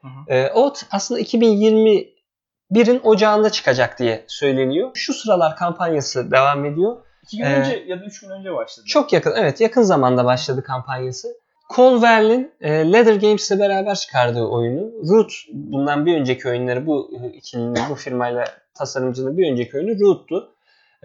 Hı 0.02 0.08
hı. 0.08 0.34
E, 0.34 0.52
Oat 0.52 0.86
aslında 0.91 1.22
2021'in 1.22 3.00
ocağında 3.04 3.50
çıkacak 3.50 4.00
diye 4.00 4.26
söyleniyor. 4.28 4.91
Şu 4.93 5.13
sıralar 5.13 5.56
kampanyası 5.56 6.32
devam 6.32 6.65
ediyor. 6.65 6.98
İki 7.24 7.38
gün 7.38 7.46
Ee, 7.46 7.56
önce 7.56 7.84
ya 7.88 8.00
da 8.00 8.06
üç 8.06 8.22
gün 8.22 8.30
önce 8.30 8.54
başladı. 8.54 8.86
Çok 8.88 9.13
yakın, 9.13 9.34
evet 9.38 9.62
yakın 9.62 9.82
zamanda 9.82 10.26
başladı 10.26 10.63
kampanyası. 10.63 11.28
Colver'in 11.69 12.52
e, 12.62 12.91
Leather 12.91 13.15
Games 13.15 13.52
ile 13.52 13.60
beraber 13.60 13.95
çıkardığı 13.95 14.43
oyunu. 14.45 14.91
Root 15.10 15.34
bundan 15.54 16.06
bir 16.06 16.17
önceki 16.17 16.49
oyunları 16.49 16.86
bu 16.86 17.12
ikilinin, 17.34 17.80
bu 17.89 17.95
firmayla 17.95 18.45
tasarımcının 18.73 19.38
bir 19.38 19.52
önceki 19.52 19.78
oyunu 19.78 19.99
Root'tu. 19.99 20.49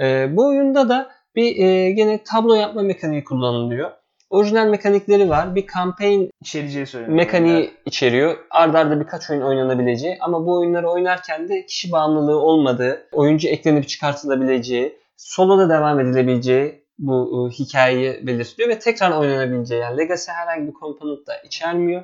E, 0.01 0.37
bu 0.37 0.49
oyunda 0.49 0.89
da 0.89 1.11
bir 1.37 1.57
e, 1.57 1.91
gene 1.91 2.23
tablo 2.23 2.55
yapma 2.55 2.83
mekaniği 2.83 3.25
kullanılıyor. 3.25 3.91
Orijinal 4.31 4.67
mekanikleri 4.67 5.29
var. 5.29 5.55
Bir 5.55 5.67
campaign 5.75 6.29
İçereceği 6.41 6.87
söyleniyor. 6.87 7.17
mekaniği 7.17 7.71
içeriyor. 7.87 8.37
Arda 8.51 8.79
arda 8.79 9.01
birkaç 9.01 9.31
oyun 9.31 9.43
oynanabileceği 9.43 10.17
ama 10.21 10.47
bu 10.47 10.59
oyunları 10.59 10.91
oynarken 10.91 11.49
de 11.49 11.67
kişi 11.67 11.93
bağımlılığı 11.93 12.41
olmadığı, 12.41 13.07
oyuncu 13.13 13.49
eklenip 13.49 13.89
çıkartılabileceği, 13.89 14.99
soloda 15.17 15.69
devam 15.69 16.01
edilebileceği 16.01 16.85
bu 16.99 17.49
e, 17.49 17.55
hikayeyi 17.55 18.27
belirtiyor 18.27 18.69
ve 18.69 18.79
tekrar 18.79 19.11
oynanabileceği 19.19 19.81
yani 19.81 19.99
Legacy 19.99 20.31
herhangi 20.31 20.67
bir 20.67 20.73
komponent 20.73 21.27
da 21.27 21.37
içermiyor. 21.37 22.03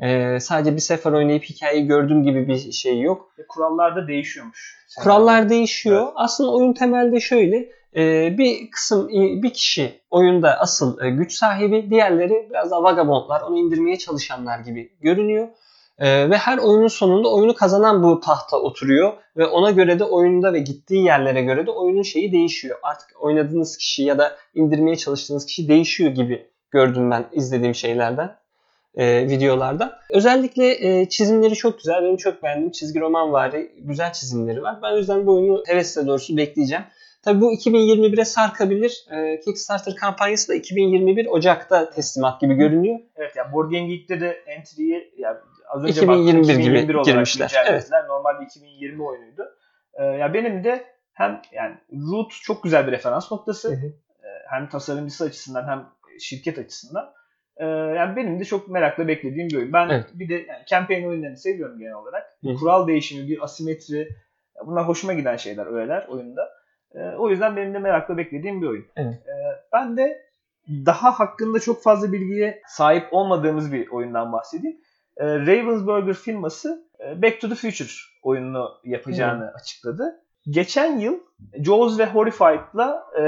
E, 0.00 0.40
sadece 0.40 0.74
bir 0.76 0.80
sefer 0.80 1.12
oynayıp 1.12 1.44
hikayeyi 1.44 1.86
gördüğüm 1.86 2.22
gibi 2.22 2.48
bir 2.48 2.72
şey 2.72 3.00
yok. 3.00 3.32
Ve 3.38 3.42
kurallar 3.48 3.96
da 3.96 4.08
değişiyormuş. 4.08 4.86
Kurallar 4.98 5.48
değişiyor. 5.48 6.02
Evet. 6.02 6.12
Aslında 6.14 6.52
oyun 6.52 6.72
temelde 6.72 7.20
şöyle. 7.20 7.68
e, 7.96 8.34
bir 8.38 8.70
kısım 8.70 9.08
bir 9.42 9.52
kişi 9.52 10.00
oyunda 10.10 10.60
asıl 10.60 11.00
e, 11.00 11.10
güç 11.10 11.32
sahibi, 11.32 11.90
diğerleri 11.90 12.46
biraz 12.50 12.70
daha 12.70 12.82
vagabondlar, 12.82 13.40
onu 13.40 13.58
indirmeye 13.58 13.98
çalışanlar 13.98 14.58
gibi 14.58 14.92
görünüyor. 15.00 15.48
E, 16.00 16.30
ve 16.30 16.36
her 16.36 16.58
oyunun 16.58 16.88
sonunda 16.88 17.28
oyunu 17.28 17.54
kazanan 17.54 18.02
bu 18.02 18.20
tahta 18.20 18.56
oturuyor 18.56 19.12
ve 19.36 19.46
ona 19.46 19.70
göre 19.70 19.98
de 19.98 20.04
oyunda 20.04 20.52
ve 20.52 20.58
gittiği 20.58 21.04
yerlere 21.04 21.42
göre 21.42 21.66
de 21.66 21.70
oyunun 21.70 22.02
şeyi 22.02 22.32
değişiyor. 22.32 22.78
Artık 22.82 23.22
oynadığınız 23.22 23.76
kişi 23.76 24.02
ya 24.02 24.18
da 24.18 24.36
indirmeye 24.54 24.96
çalıştığınız 24.96 25.46
kişi 25.46 25.68
değişiyor 25.68 26.10
gibi 26.10 26.46
gördüm 26.70 27.10
ben 27.10 27.26
izlediğim 27.32 27.74
şeylerden 27.74 28.36
e, 28.94 29.28
videolarda. 29.28 30.00
Özellikle 30.10 31.00
e, 31.00 31.08
çizimleri 31.08 31.54
çok 31.54 31.78
güzel. 31.78 32.02
Benim 32.02 32.16
çok 32.16 32.42
beğendiğim 32.42 32.70
çizgi 32.70 33.00
roman 33.00 33.32
vari 33.32 33.72
güzel 33.78 34.12
çizimleri 34.12 34.62
var. 34.62 34.78
Ben 34.82 34.92
o 34.92 34.96
yüzden 34.96 35.26
bu 35.26 35.34
oyunu 35.34 35.62
hevesle 35.66 36.06
doğrusu 36.06 36.36
bekleyeceğim. 36.36 36.84
Tabii 37.22 37.40
bu 37.40 37.54
2021'e 37.54 38.24
sarkabilir. 38.24 39.04
E, 39.10 39.40
Kickstarter 39.40 39.94
kampanyası 39.94 40.48
da 40.48 40.54
2021 40.54 41.26
Ocak'ta 41.26 41.90
teslimat 41.90 42.40
gibi 42.40 42.54
görünüyor. 42.54 42.98
Evet 43.16 43.36
yani 43.36 43.52
Board 43.52 43.70
Game 43.70 43.86
Geek'te 43.86 44.20
de 44.20 44.44
entry'yi 44.46 45.12
yani 45.18 45.36
az 45.70 45.82
önce 45.82 45.92
2021 45.92 46.38
baktım, 46.38 46.42
gibi 46.42 46.62
2021 46.62 46.94
olarak 46.94 47.06
girmişler. 47.06 47.46
güncellediler. 47.46 48.08
Normalde 48.08 48.44
2020 48.44 49.02
oyunuydu. 49.02 49.42
Ee, 49.94 50.04
ya 50.04 50.34
benim 50.34 50.64
de 50.64 50.84
hem 51.12 51.42
yani 51.52 51.76
Root 51.92 52.32
çok 52.42 52.62
güzel 52.62 52.86
bir 52.86 52.92
referans 52.92 53.32
noktası. 53.32 53.74
Ee, 53.74 54.28
hem 54.50 54.68
tasarımcısı 54.68 55.24
açısından 55.24 55.68
hem 55.68 55.86
şirket 56.20 56.58
açısından. 56.58 57.12
Ee, 57.56 57.64
yani 57.66 58.16
benim 58.16 58.40
de 58.40 58.44
çok 58.44 58.68
merakla 58.68 59.08
beklediğim 59.08 59.48
bir 59.48 59.56
oyun. 59.56 59.72
Ben 59.72 59.88
Evet. 59.88 60.06
bir 60.14 60.28
de 60.28 60.34
yani 60.34 60.64
campaign 60.66 61.06
oyunlarını 61.08 61.36
seviyorum 61.36 61.78
genel 61.78 61.94
olarak. 61.94 62.22
Hı. 62.44 62.54
Kural 62.54 62.88
değişimi, 62.88 63.28
bir 63.28 63.44
asimetri. 63.44 64.08
Bunlar 64.66 64.88
hoşuma 64.88 65.12
giden 65.12 65.36
şeyler, 65.36 65.66
öğeler 65.66 66.06
oyunda. 66.08 66.48
Ee, 66.94 66.98
o 66.98 67.30
yüzden 67.30 67.56
benim 67.56 67.74
de 67.74 67.78
merakla 67.78 68.16
beklediğim 68.16 68.62
bir 68.62 68.66
oyun. 68.66 68.86
Evet. 68.96 69.14
Ee, 69.14 69.32
ben 69.72 69.96
de 69.96 70.30
daha 70.68 71.10
hakkında 71.20 71.60
çok 71.60 71.82
fazla 71.82 72.12
bilgiye 72.12 72.62
sahip 72.66 73.04
olmadığımız 73.10 73.72
bir 73.72 73.88
oyundan 73.88 74.32
bahsedeyim. 74.32 74.80
Ee, 75.20 75.26
Ravensburger 75.26 76.14
firması 76.14 76.84
e, 77.00 77.22
Back 77.22 77.40
to 77.40 77.48
the 77.48 77.54
Future 77.54 77.88
oyununu 78.22 78.70
yapacağını 78.84 79.52
açıkladı. 79.54 80.20
Geçen 80.50 80.98
yıl 80.98 81.14
Jaws 81.64 81.98
ve 81.98 82.06
Horrified'la 82.06 83.04
e, 83.18 83.22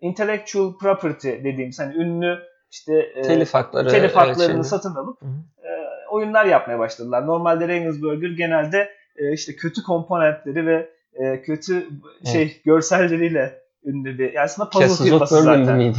intellectual 0.00 0.78
property 0.78 1.28
dediğimiz 1.28 1.78
hani 1.80 1.94
ünlü 1.96 2.38
işte 2.70 2.94
e, 3.14 3.22
Telif 3.22 3.54
hakları. 3.54 3.88
telif 3.88 4.02
evet, 4.02 4.16
haklarını 4.16 4.42
şeyini. 4.44 4.64
satın 4.64 4.94
alıp 4.94 5.18
e, 5.62 5.70
oyunlar 6.10 6.44
yapmaya 6.44 6.78
başladılar. 6.78 7.26
Normalde 7.26 7.68
Ravensburger 7.68 8.30
genelde 8.30 8.88
e, 9.16 9.32
işte 9.32 9.56
kötü 9.56 9.82
komponentleri 9.82 10.66
ve 10.66 10.90
e, 11.14 11.42
kötü 11.42 11.88
şey 12.32 12.60
görselleriyle 12.64 13.62
ünlü 13.84 14.18
bir 14.18 14.32
yani 14.32 14.40
aslında 14.44 14.70
puzzle 14.70 14.92
of 14.92 15.02
firması 15.02 15.42
zaten. 15.42 15.76
miydi? 15.76 15.98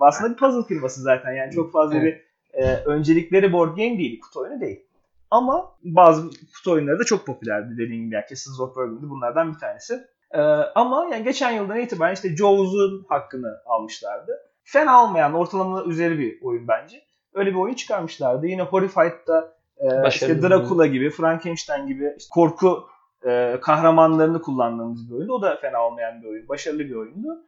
Aslında 0.00 0.30
bir 0.32 0.36
puzzle 0.36 0.68
firması 0.68 1.00
zaten 1.02 1.32
yani 1.32 1.52
çok 1.52 1.72
fazla 1.72 1.96
Evet. 1.96 2.04
bir 2.04 2.25
e, 2.56 2.74
öncelikleri 2.74 3.52
board 3.52 3.68
game 3.68 3.98
değil, 3.98 4.20
kutu 4.20 4.40
oyunu 4.40 4.60
değil. 4.60 4.86
Ama 5.30 5.72
bazı 5.82 6.30
kutu 6.54 6.72
oyunları 6.72 6.98
da 6.98 7.04
çok 7.04 7.26
popülerdi 7.26 7.74
dediğim 7.78 8.04
gibi. 8.04 8.14
Yani 8.14 8.24
Castles 8.28 8.60
of 8.60 8.76
Burgundy 8.76 9.10
bunlardan 9.10 9.52
bir 9.54 9.58
tanesi. 9.58 10.04
E, 10.30 10.40
ama 10.74 11.08
yani 11.12 11.24
geçen 11.24 11.50
yıldan 11.50 11.80
itibaren 11.80 12.14
işte 12.14 12.36
Jaws'un 12.36 13.06
hakkını 13.08 13.56
almışlardı. 13.66 14.32
Fena 14.64 15.04
olmayan, 15.04 15.34
ortalama 15.34 15.84
üzeri 15.84 16.18
bir 16.18 16.42
oyun 16.42 16.68
bence. 16.68 17.02
Öyle 17.34 17.50
bir 17.50 17.56
oyun 17.56 17.74
çıkarmışlardı. 17.74 18.46
Yine 18.46 18.62
Horrified'da 18.62 19.56
e, 19.78 20.08
işte 20.08 20.42
Dracula 20.42 20.86
gibi, 20.86 21.10
Frankenstein 21.10 21.86
gibi 21.86 22.14
işte 22.18 22.28
korku 22.34 22.86
e, 23.26 23.58
kahramanlarını 23.60 24.42
kullandığımız 24.42 25.10
bir 25.10 25.14
oyundu. 25.14 25.32
O 25.32 25.42
da 25.42 25.56
fena 25.56 25.86
olmayan 25.86 26.22
bir 26.22 26.28
oyun. 26.28 26.48
Başarılı 26.48 26.78
bir 26.78 26.94
oyundu. 26.94 27.44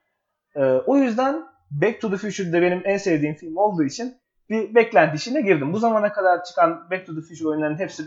E, 0.57 0.62
o 0.62 0.97
yüzden 0.97 1.44
Back 1.71 2.01
to 2.01 2.11
the 2.11 2.16
Future'da 2.16 2.62
benim 2.62 2.83
en 2.85 2.97
sevdiğim 2.97 3.35
film 3.35 3.57
olduğu 3.57 3.85
için 3.85 4.14
bir 4.51 4.75
beklenti 4.75 5.17
içine 5.17 5.41
girdim. 5.41 5.73
Bu 5.73 5.79
zamana 5.79 6.13
kadar 6.13 6.45
çıkan 6.45 6.91
Back 6.91 7.07
to 7.07 7.15
the 7.15 7.21
Future 7.21 7.49
oyunlarının 7.49 7.79
hepsi 7.79 8.03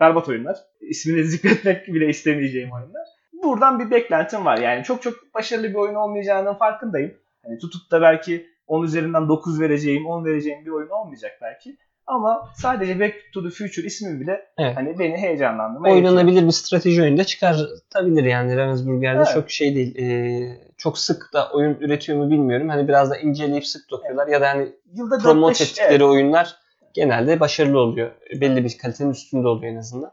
berbat 0.00 0.28
oyunlar. 0.28 0.56
İsmini 0.80 1.24
zikretmek 1.24 1.88
bile 1.88 2.08
istemeyeceğim 2.08 2.72
oyunlar. 2.72 3.08
Buradan 3.42 3.78
bir 3.78 3.90
beklentim 3.90 4.44
var. 4.44 4.58
Yani 4.58 4.84
çok 4.84 5.02
çok 5.02 5.34
başarılı 5.34 5.68
bir 5.68 5.74
oyun 5.74 5.94
olmayacağının 5.94 6.54
farkındayım. 6.54 7.14
Hani 7.44 7.58
tutup 7.58 7.90
da 7.90 8.02
belki 8.02 8.46
10 8.66 8.84
üzerinden 8.84 9.28
9 9.28 9.60
vereceğim, 9.60 10.06
10 10.06 10.24
vereceğim 10.24 10.64
bir 10.64 10.70
oyun 10.70 10.88
olmayacak 10.88 11.32
belki. 11.42 11.76
Ama 12.06 12.52
sadece 12.54 13.00
Back 13.00 13.14
to 13.34 13.42
the 13.42 13.50
Future 13.50 13.86
ismi 13.86 14.20
bile 14.20 14.40
Evet. 14.58 14.76
hani 14.76 14.98
beni 14.98 15.16
heyecanlandırmaya 15.16 15.94
yetiyor. 15.94 16.12
Oynanabilir 16.12 16.46
bir 16.46 16.52
strateji 16.52 17.02
oyunda 17.02 17.24
çıkartabilir 17.24 18.24
yani 18.24 18.56
Ravensburger'de 18.56 19.18
Evet. 19.18 19.30
çok 19.34 19.50
şey 19.50 19.74
değil. 19.74 19.98
Ee, 19.98 20.58
çok 20.76 20.98
sık 20.98 21.30
da 21.32 21.50
oyun 21.52 21.74
üretiyor 21.74 22.18
mu 22.18 22.30
bilmiyorum. 22.30 22.68
Hani 22.68 22.88
biraz 22.88 23.10
da 23.10 23.16
inceleyip 23.16 23.66
sık 23.66 23.90
dokuyorlar 23.90 24.28
ya 24.28 24.40
da 24.40 24.48
hani 24.48 24.72
Yılda 24.94 25.18
promote 25.18 25.54
4-5 25.54 25.62
ettikleri 25.62 25.90
evet. 25.90 26.02
oyunlar 26.02 26.56
genelde 26.94 27.40
başarılı 27.40 27.78
oluyor. 27.80 28.10
Belli 28.40 28.64
bir 28.64 28.78
kalitenin 28.78 29.10
üstünde 29.10 29.48
oluyor 29.48 29.72
en 29.72 29.76
azından. 29.76 30.10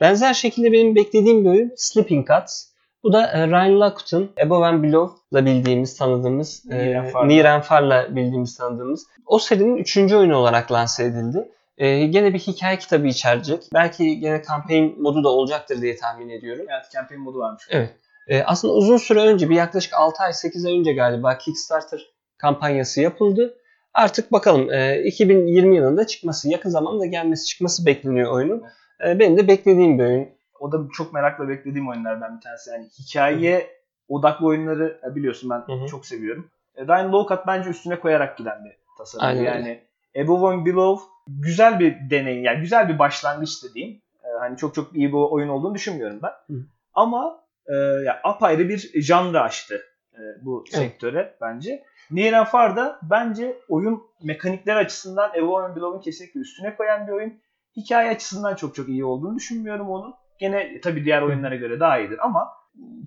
Benzer 0.00 0.34
şekilde 0.34 0.72
benim 0.72 0.94
beklediğim 0.94 1.44
bir 1.44 1.50
oyun 1.50 1.72
Sleeping 1.76 2.28
Cats. 2.28 2.73
Bu 3.04 3.12
da 3.12 3.26
e, 3.26 3.48
Ryan 3.48 3.80
Lockwood'un 3.80 4.32
Above 4.46 4.66
and 4.66 4.82
Below'la 4.82 5.46
bildiğimiz, 5.46 5.96
tanıdığımız, 5.96 6.64
e, 6.70 6.98
and 7.46 7.62
Far'la. 7.62 8.16
Bildiğimiz, 8.16 8.56
tanıdığımız. 8.56 9.06
O 9.26 9.38
serinin 9.38 9.76
üçüncü 9.76 10.16
oyunu 10.16 10.36
olarak 10.36 10.72
lanse 10.72 11.04
edildi. 11.04 11.48
E, 11.78 12.06
gene 12.06 12.34
bir 12.34 12.38
hikaye 12.38 12.78
kitabı 12.78 13.06
içerecek. 13.06 13.68
Belki 13.74 14.20
gene 14.20 14.42
campaign 14.48 15.02
modu 15.02 15.24
da 15.24 15.28
olacaktır 15.28 15.82
diye 15.82 15.96
tahmin 15.96 16.28
ediyorum. 16.28 16.66
Evet, 16.68 16.84
campaign 16.92 17.20
modu 17.20 17.38
varmış. 17.38 17.62
Evet. 17.70 17.90
E, 18.28 18.42
aslında 18.42 18.74
uzun 18.74 18.96
süre 18.96 19.20
önce 19.20 19.50
bir 19.50 19.54
yaklaşık 19.54 19.94
6 19.94 20.22
ay 20.22 20.32
8 20.32 20.66
ay 20.66 20.78
önce 20.78 20.92
galiba 20.92 21.38
Kickstarter 21.38 22.00
kampanyası 22.38 23.00
yapıldı. 23.00 23.54
Artık 23.94 24.32
bakalım 24.32 24.72
e, 24.72 25.02
2020 25.04 25.76
yılında 25.76 26.06
çıkması, 26.06 26.50
yakın 26.50 26.70
zamanda 26.70 27.06
gelmesi, 27.06 27.46
çıkması 27.46 27.86
bekleniyor 27.86 28.32
oyunun. 28.32 28.62
E, 29.06 29.18
benim 29.18 29.36
de 29.36 29.48
beklediğim 29.48 29.98
bir 29.98 30.04
oyun. 30.04 30.28
O 30.64 30.72
da 30.72 30.78
çok 30.92 31.12
merakla 31.12 31.48
beklediğim 31.48 31.88
oyunlardan 31.88 32.36
bir 32.36 32.40
tanesi. 32.40 32.70
Yani 32.70 32.88
hikaye 32.98 33.70
odaklı 34.08 34.46
oyunları 34.46 35.00
biliyorsun 35.14 35.50
ben 35.50 35.74
Hı 35.74 35.84
hı. 35.84 35.86
çok 35.86 36.06
seviyorum. 36.06 36.50
E, 36.76 36.86
Ryan 36.86 37.12
Lowcat 37.12 37.46
bence 37.46 37.70
üstüne 37.70 38.00
koyarak 38.00 38.38
giden 38.38 38.64
bir 38.64 38.72
tasarım. 38.98 39.26
Aynen 39.26 39.42
yani 39.42 39.84
Above 40.24 40.54
and 40.54 40.66
Below 40.66 41.04
güzel 41.26 41.80
bir 41.80 42.10
deneyim. 42.10 42.44
Yani 42.44 42.60
güzel 42.60 42.88
bir 42.88 42.98
başlangıç 42.98 43.64
dediğim. 43.64 44.02
E, 44.24 44.28
hani 44.38 44.56
çok 44.56 44.74
çok 44.74 44.96
iyi 44.96 45.08
bir 45.08 45.16
oyun 45.16 45.48
olduğunu 45.48 45.74
düşünmüyorum 45.74 46.20
ben. 46.22 46.54
Hı. 46.54 46.60
Ama 46.94 47.40
e, 47.66 47.74
ya 48.04 48.20
apayrı 48.24 48.68
bir 48.68 49.02
janra 49.02 49.40
açtı 49.40 49.82
e, 50.14 50.20
bu 50.42 50.64
Evet. 50.68 50.78
sektöre 50.78 51.36
bence. 51.40 51.84
Near 52.10 52.32
and 52.32 52.46
Far 52.46 52.76
da 52.76 52.98
bence 53.02 53.58
oyun 53.68 54.02
mekanikler 54.22 54.76
açısından 54.76 55.30
Above 55.30 55.64
and 55.64 55.76
Below'un 55.76 56.00
kesinlikle 56.00 56.40
üstüne 56.40 56.76
koyan 56.76 57.06
bir 57.06 57.12
oyun. 57.12 57.40
Hikaye 57.76 58.10
açısından 58.10 58.54
çok 58.54 58.74
çok 58.74 58.88
iyi 58.88 59.04
olduğunu 59.04 59.36
düşünmüyorum 59.36 59.90
onun. 59.90 60.14
Gene 60.38 60.80
tabii 60.80 61.04
diğer 61.04 61.22
oyunlara 61.22 61.56
göre 61.56 61.80
daha 61.80 61.98
iyidir 61.98 62.18
ama 62.24 62.48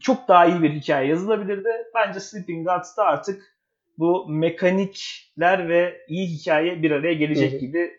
çok 0.02 0.28
daha 0.28 0.46
iyi 0.46 0.62
bir 0.62 0.74
hikaye 0.74 1.10
yazılabilirdi. 1.10 1.70
Bence 1.96 2.20
Sleeping 2.20 2.68
Gods'ta 2.68 3.04
artık 3.04 3.58
bu 3.98 4.26
mekanikler 4.30 5.70
ve 5.70 6.02
iyi 6.08 6.28
hikaye 6.28 6.82
bir 6.82 6.92
araya 6.92 7.14
gelecek 7.14 7.54
hı. 7.54 7.58
gibi 7.58 7.92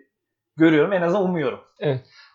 görüyorum. 0.57 0.93
En 0.93 1.03
azından 1.03 1.25
umuyorum. 1.25 1.61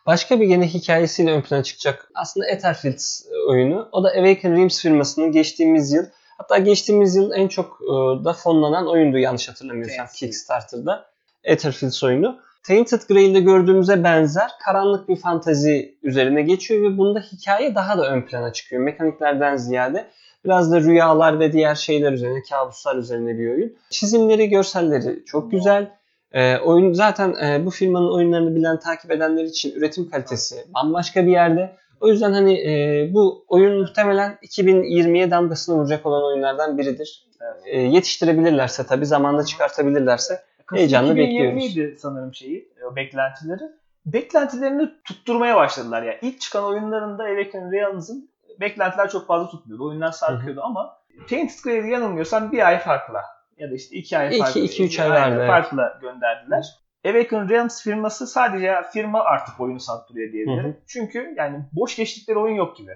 Başka 0.05 0.39
bir 0.39 0.45
gene 0.45 0.67
hikayesiyle 0.67 1.31
ön 1.31 1.41
plana 1.41 1.63
çıkacak 1.63 2.11
aslında 2.15 2.47
Etherfields 2.47 3.25
oyunu. 3.47 3.89
O 3.91 4.03
da 4.03 4.09
Awaken 4.09 4.55
Realms 4.55 4.81
firmasının 4.81 5.31
geçtiğimiz 5.31 5.93
yıl 5.93 6.05
hatta 6.37 6.57
geçtiğimiz 6.57 7.15
yıl 7.15 7.31
en 7.31 7.47
çok 7.47 7.79
e, 7.81 8.25
da 8.25 8.33
fonlanan 8.33 8.87
oyundu 8.87 9.17
yanlış 9.17 9.49
hatırlamıyorsam 9.49 9.97
Tainted. 9.97 10.15
Kickstarter'da. 10.15 11.05
Etherfields 11.43 12.03
oyunu. 12.03 12.39
Tainted 12.63 13.01
Grail'de 13.09 13.39
gördüğümüze 13.39 14.03
benzer 14.03 14.51
karanlık 14.65 15.09
bir 15.09 15.15
fantazi 15.15 15.97
üzerine 16.03 16.41
geçiyor 16.41 16.81
ve 16.81 16.97
bunda 16.97 17.19
hikaye 17.19 17.75
daha 17.75 17.97
da 17.97 18.09
ön 18.09 18.21
plana 18.21 18.53
çıkıyor. 18.53 18.81
Mekaniklerden 18.81 19.55
ziyade 19.55 20.07
biraz 20.45 20.71
da 20.71 20.81
rüyalar 20.81 21.39
ve 21.39 21.53
diğer 21.53 21.75
şeyler 21.75 22.11
üzerine, 22.11 22.39
kabuslar 22.49 22.95
üzerine 22.95 23.37
bir 23.37 23.49
oyun. 23.49 23.73
Çizimleri, 23.89 24.49
görselleri 24.49 25.25
çok 25.25 25.51
güzel. 25.51 25.91
Ee, 26.31 26.57
oyun 26.57 26.93
zaten 26.93 27.35
e, 27.45 27.65
bu 27.65 27.69
firmanın 27.69 28.11
oyunlarını 28.11 28.55
bilen, 28.55 28.79
takip 28.79 29.11
edenler 29.11 29.43
için 29.43 29.71
üretim 29.75 30.09
kalitesi 30.09 30.55
bambaşka 30.75 31.25
bir 31.25 31.31
yerde. 31.31 31.75
O 32.01 32.07
yüzden 32.07 32.33
hani 32.33 32.53
e, 32.53 33.09
bu 33.13 33.45
oyun 33.47 33.81
muhtemelen 33.81 34.37
2020'ye 34.43 35.31
damgasını 35.31 35.75
vuracak 35.75 36.05
olan 36.05 36.23
oyunlardan 36.23 36.77
biridir. 36.77 37.27
E, 37.65 37.79
yetiştirebilirlerse 37.79 38.85
tabii 38.85 39.05
zamanda 39.05 39.43
çıkartabilirlerse 39.45 40.39
Heyecanla 40.77 41.13
2020'ydi 41.13 41.95
sanırım 41.97 42.33
şeyi, 42.33 42.73
o 42.91 42.95
beklentileri. 42.95 43.63
Beklentilerini 44.05 44.89
tutturmaya 45.03 45.55
başladılar 45.55 46.03
ya. 46.03 46.17
İlk 46.21 46.41
çıkan 46.41 46.63
oyunlarında 46.63 47.23
Awaken 47.23 47.71
Realms'ın 47.71 48.29
beklentiler 48.59 49.09
çok 49.09 49.27
fazla 49.27 49.49
tutmuyordu. 49.49 49.87
Oyunlar 49.87 50.11
sarkıyordu 50.11 50.61
ama 50.63 50.97
Tainted 51.29 51.63
Grail'i 51.63 51.89
yanılmıyorsam 51.91 52.51
bir 52.51 52.67
ay 52.67 52.79
farkla 52.79 53.21
ya 53.57 53.71
da 53.71 53.75
işte 53.75 53.95
iki 53.95 54.17
ay 54.17 54.27
İki- 54.27 54.39
farklı. 54.39 54.59
iki, 54.61 54.85
üç 54.85 54.99
ay 54.99 55.09
vardı, 55.09 55.35
evet. 55.37 55.47
Farkla 55.47 55.97
gönderdiler. 56.01 56.65
Awaken 57.05 57.49
Realms 57.49 57.83
firması 57.83 58.27
sadece 58.27 58.75
firma 58.93 59.19
artık 59.21 59.59
oyunu 59.59 59.79
sattırıyor 59.79 60.31
diyebilirim. 60.33 60.63
Hı 60.63 60.67
hı. 60.67 60.75
Çünkü 60.87 61.33
yani 61.37 61.65
boş 61.71 61.95
geçtikleri 61.95 62.39
oyun 62.39 62.55
yok 62.55 62.77
gibi. 62.77 62.91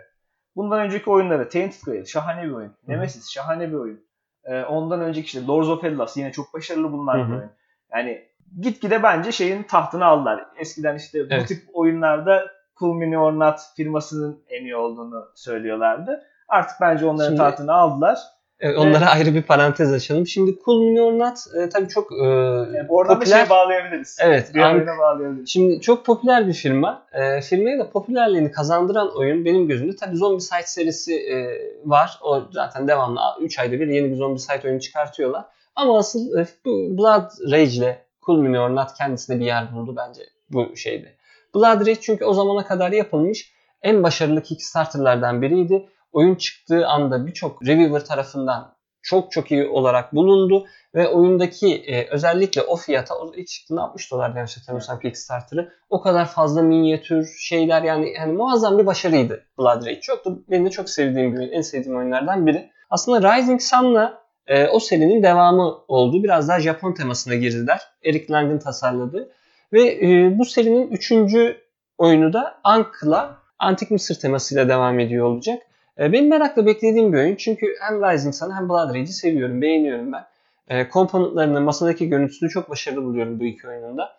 Bundan 0.56 0.80
önceki 0.80 1.10
oyunları 1.10 1.50
Tainted 1.50 1.82
Grail 1.86 2.06
şahane 2.06 2.44
bir 2.44 2.52
oyun. 2.52 2.74
Nemesis 2.88 3.30
şahane 3.30 3.70
bir 3.70 3.74
oyun. 3.74 4.08
Ee, 4.46 4.64
ondan 4.64 5.02
önceki 5.02 5.26
işte 5.26 5.46
Lords 5.46 5.68
of 5.68 5.84
Hellas 5.84 6.18
yine 6.18 6.32
çok 6.32 6.54
başarılı 6.54 6.92
bulunan 6.92 7.14
Hı 7.14 7.28
bir 7.28 7.34
hı. 7.34 7.38
oyun. 7.40 7.52
Yani 7.94 8.22
gitgide 8.62 9.04
bence 9.04 9.32
şeyin 9.32 9.64
tahtını 9.64 10.06
aldılar. 10.06 10.46
Eskiden 10.60 10.96
işte 10.96 11.20
bu 11.30 11.34
Evet. 11.34 11.48
tip 11.48 11.62
oyunlarda 11.74 12.44
Cool 12.80 12.94
Mini 12.96 13.20
or 13.20 13.34
Not 13.34 13.60
firmasının 13.76 14.40
en 14.50 14.64
iyi 14.64 14.76
olduğunu 14.76 15.26
söylüyorlardı. 15.36 16.24
Artık 16.48 16.76
bence 16.82 17.06
onların 17.06 17.28
Şimdi- 17.30 17.38
tahtını 17.38 17.74
aldılar. 17.74 18.18
e, 18.60 18.76
onlara 18.76 19.06
ayrı 19.10 19.34
bir 19.36 19.42
parantez 19.44 19.94
açalım. 19.94 20.28
Şimdi 20.28 20.60
Cool 20.66 20.80
Mini 20.84 21.02
or 21.02 21.12
Not 21.20 21.38
e, 21.56 21.70
tabii 21.70 21.88
çok 21.88 22.12
e, 22.12 22.16
Yani 22.26 22.86
oradan 22.90 23.16
da 23.16 23.20
popüler. 23.20 23.36
şeye 23.38 23.50
bağlayabiliriz. 23.50 24.18
Evet, 24.22 24.52
Bir 24.56 24.60
an- 24.60 24.88
bağlayabiliriz. 25.00 25.50
Şimdi 25.50 25.82
çok 25.82 26.06
popüler 26.06 26.48
bir 26.48 26.54
firma. 26.54 27.04
E, 27.14 27.42
firmaya 27.42 27.80
da 27.80 27.90
popülerliğini 27.90 28.52
kazandıran 28.52 29.18
oyun 29.18 29.46
benim 29.46 29.68
gözümde 29.68 29.96
tabii 29.96 30.16
Zombicide 30.18 30.62
serisi 30.66 31.16
e, 31.16 31.62
var. 31.86 32.20
O 32.24 32.42
zaten 32.52 32.88
devamlı 32.88 33.20
3 33.42 33.60
ayda 33.60 33.72
bir 33.80 33.88
yeni 33.88 34.12
bir 34.12 34.16
Zombicide 34.16 34.68
oyunu 34.68 34.80
çıkartıyorlar. 34.80 35.46
Ama 35.78 35.98
asıl 35.98 36.34
Blood 36.66 37.52
Rage 37.52 37.72
ile 37.72 38.06
Cool 38.26 38.38
Mini 38.38 38.60
or 38.60 38.70
Not 38.70 38.94
kendisine 38.98 39.40
bir 39.40 39.46
yer 39.46 39.76
buldu 39.76 39.96
bence 39.98 40.22
bu 40.50 40.78
şeyde. 40.78 41.16
Blood 41.56 41.80
Rage 41.80 42.02
çünkü 42.02 42.26
o 42.26 42.34
zamana 42.34 42.66
kadar 42.66 42.92
yapılmış 42.92 43.54
en 43.82 44.04
başarılı 44.04 44.44
Kickstarter'lardan 44.44 45.42
biriydi. 45.42 45.90
Oyun 46.12 46.36
çıktığı 46.36 46.88
anda 46.88 47.28
birçok 47.28 47.66
reviewer 47.66 48.06
tarafından 48.06 48.76
çok 49.02 49.32
çok 49.32 49.52
iyi 49.52 49.68
olarak 49.68 50.16
bulundu 50.16 50.66
ve 50.96 51.08
oyundaki 51.08 51.76
e, 51.76 52.08
özellikle 52.10 52.62
o 52.62 52.76
fiyata 52.76 53.16
o 53.16 53.34
ilk 53.36 53.48
çıktığında 53.48 53.82
60 53.82 54.12
dolar 54.12 54.36
yanlış 54.36 54.58
hatırlamıyorsam 54.58 55.00
Kickstarter'ı 55.00 55.74
o 55.90 56.02
kadar 56.02 56.26
fazla 56.26 56.62
minyatür 56.62 57.28
şeyler 57.40 57.84
yani 57.84 58.14
yani 58.14 58.34
muazzam 58.34 58.78
bir 58.78 58.86
başarıydı 58.86 59.46
Blood 59.60 59.86
Rage. 59.86 60.02
Çok 60.02 60.26
da 60.26 60.30
benim 60.50 60.66
de 60.66 60.70
çok 60.70 60.90
sevdiğim 60.90 61.40
bir. 61.40 61.52
En 61.52 61.62
sevdiğim 61.62 61.98
oyunlardan 61.98 62.48
biri. 62.48 62.72
Aslında 62.90 63.36
Rising 63.36 63.62
Sun'la 63.62 64.27
e, 64.48 64.68
o 64.68 64.80
serinin 64.80 65.24
devamı 65.24 65.78
oldu. 65.88 66.24
Biraz 66.24 66.50
daha 66.50 66.60
Japon 66.60 66.94
temasına 66.94 67.36
girdiler. 67.36 67.82
Eric 68.04 68.34
Lang'ın 68.34 68.60
tasarladığı. 68.60 69.30
Ve 69.74 69.84
e, 69.84 70.38
bu 70.38 70.46
serinin 70.46 70.88
üçüncü 70.88 71.58
oyunu 71.98 72.34
da 72.34 72.60
Ank'la 72.64 73.38
Antik 73.60 73.92
Mısır 73.92 74.20
temasıyla 74.20 74.70
devam 74.70 75.00
ediyor 75.00 75.26
olacak. 75.26 75.64
E, 76.00 76.12
benim 76.12 76.30
merakla 76.30 76.66
beklediğim 76.66 77.14
bir 77.14 77.18
oyun. 77.18 77.36
Çünkü 77.36 77.76
hem 77.82 78.02
Rising 78.02 78.36
Sun 78.36 78.56
hem 78.56 78.70
Blood 78.70 78.90
Rage'i 78.90 79.08
seviyorum, 79.08 79.62
beğeniyorum 79.62 80.12
ben. 80.14 80.26
E, 80.68 80.90
komponentlerini, 80.90 81.60
masadaki 81.60 82.10
görüntüsünü 82.10 82.50
çok 82.50 82.70
başarılı 82.70 83.04
buluyorum 83.04 83.40
bu 83.40 83.44
iki 83.44 83.68
oyununda. 83.68 84.17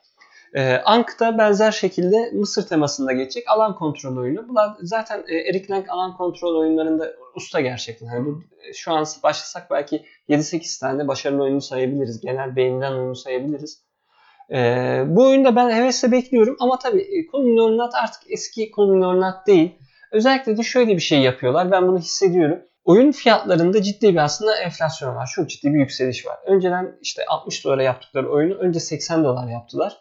E, 0.55 0.77
Ankh 0.85 1.21
da 1.21 1.39
benzer 1.39 1.73
şekilde 1.73 2.31
Mısır 2.33 2.67
temasında 2.67 3.13
geçecek 3.13 3.51
alan 3.51 3.75
kontrol 3.75 4.17
oyunu. 4.17 4.49
Blood, 4.49 4.77
zaten 4.81 5.25
e, 5.29 5.37
Eric 5.37 5.73
Lang 5.73 5.89
alan 5.89 6.17
kontrol 6.17 6.61
oyunlarında 6.61 7.13
usta 7.35 7.61
gerçekten. 7.61 8.07
Yani 8.07 8.27
bu, 8.27 8.43
e, 8.69 8.73
şu 8.73 8.93
an 8.93 9.07
başlasak 9.23 9.71
belki 9.71 10.05
7-8 10.29 10.81
tane 10.81 11.09
başarılı 11.09 11.43
oyunu 11.43 11.61
sayabiliriz. 11.61 12.21
Genel 12.21 12.57
beğenilen 12.57 12.93
oyunu 12.93 13.17
sayabiliriz. 13.17 13.89
Ee, 14.53 15.05
bu 15.07 15.27
oyunda 15.27 15.57
ben 15.57 15.71
hevesle 15.71 16.13
bekliyorum 16.13 16.57
ama 16.61 16.79
tabii 16.79 17.27
Kulminor 17.27 17.89
artık 17.95 18.23
eski 18.31 18.71
Kulminor 18.71 19.35
değil. 19.47 19.79
Özellikle 20.13 20.57
de 20.57 20.63
şöyle 20.63 20.95
bir 20.95 21.01
şey 21.01 21.21
yapıyorlar. 21.21 21.71
Ben 21.71 21.89
bunu 21.89 21.99
hissediyorum. 21.99 22.59
Oyun 22.85 23.13
fiyatlarında 23.13 23.83
ciddi 23.83 24.13
bir 24.13 24.25
aslında 24.25 24.57
enflasyon 24.57 25.17
var. 25.17 25.31
Çok 25.35 25.51
ciddi 25.51 25.75
bir 25.75 25.79
yükseliş 25.79 26.27
var. 26.27 26.37
Önceden 26.47 26.99
işte 27.03 27.23
60 27.29 27.65
dolara 27.65 27.83
yaptıkları 27.83 28.33
oyunu 28.33 28.55
önce 28.55 28.81
80 28.81 29.25
dolar 29.25 29.49
yaptılar. 29.49 29.97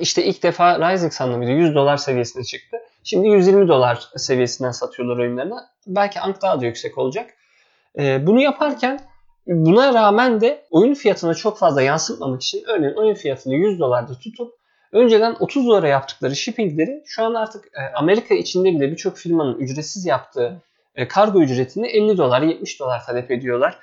İşte 0.00 0.24
ilk 0.24 0.42
defa 0.42 0.92
Rising 0.92 1.12
Sun'la 1.12 1.44
100 1.44 1.74
dolar 1.74 1.96
seviyesine 1.96 2.44
çıktı. 2.44 2.76
Şimdi 3.04 3.28
120 3.28 3.68
dolar 3.68 4.08
seviyesinden 4.16 4.70
satıyorlar 4.70 5.18
oyunlarını. 5.18 5.60
Belki 5.86 6.20
Ank 6.20 6.42
daha 6.42 6.60
da 6.60 6.66
yüksek 6.66 6.98
olacak. 6.98 7.30
Ee, 7.98 8.26
bunu 8.26 8.40
yaparken 8.40 9.00
buna 9.46 9.94
rağmen 9.94 10.40
de 10.40 10.64
oyun 10.70 10.94
fiyatına 10.94 11.34
çok 11.34 11.58
fazla 11.58 11.82
yansıtmamak 11.82 12.42
için 12.42 12.64
örneğin 12.66 12.94
oyun 12.94 13.14
fiyatını 13.14 13.54
100 13.54 13.80
dolarda 13.80 14.18
tutup 14.18 14.54
önceden 14.92 15.36
30 15.40 15.66
dolara 15.66 15.88
yaptıkları 15.88 16.36
shippingleri 16.36 17.02
şu 17.06 17.24
an 17.24 17.34
artık 17.34 17.64
e, 17.66 17.94
Amerika 17.94 18.34
içinde 18.34 18.68
bile 18.68 18.90
birçok 18.90 19.16
firmanın 19.16 19.58
ücretsiz 19.58 20.06
yaptığı 20.06 20.62
e, 20.94 21.08
kargo 21.08 21.40
ücretini 21.42 21.86
50 21.86 22.18
dolar 22.18 22.42
70 22.42 22.80
dolar 22.80 23.04
talep 23.06 23.30
ediyorlar. 23.30 23.78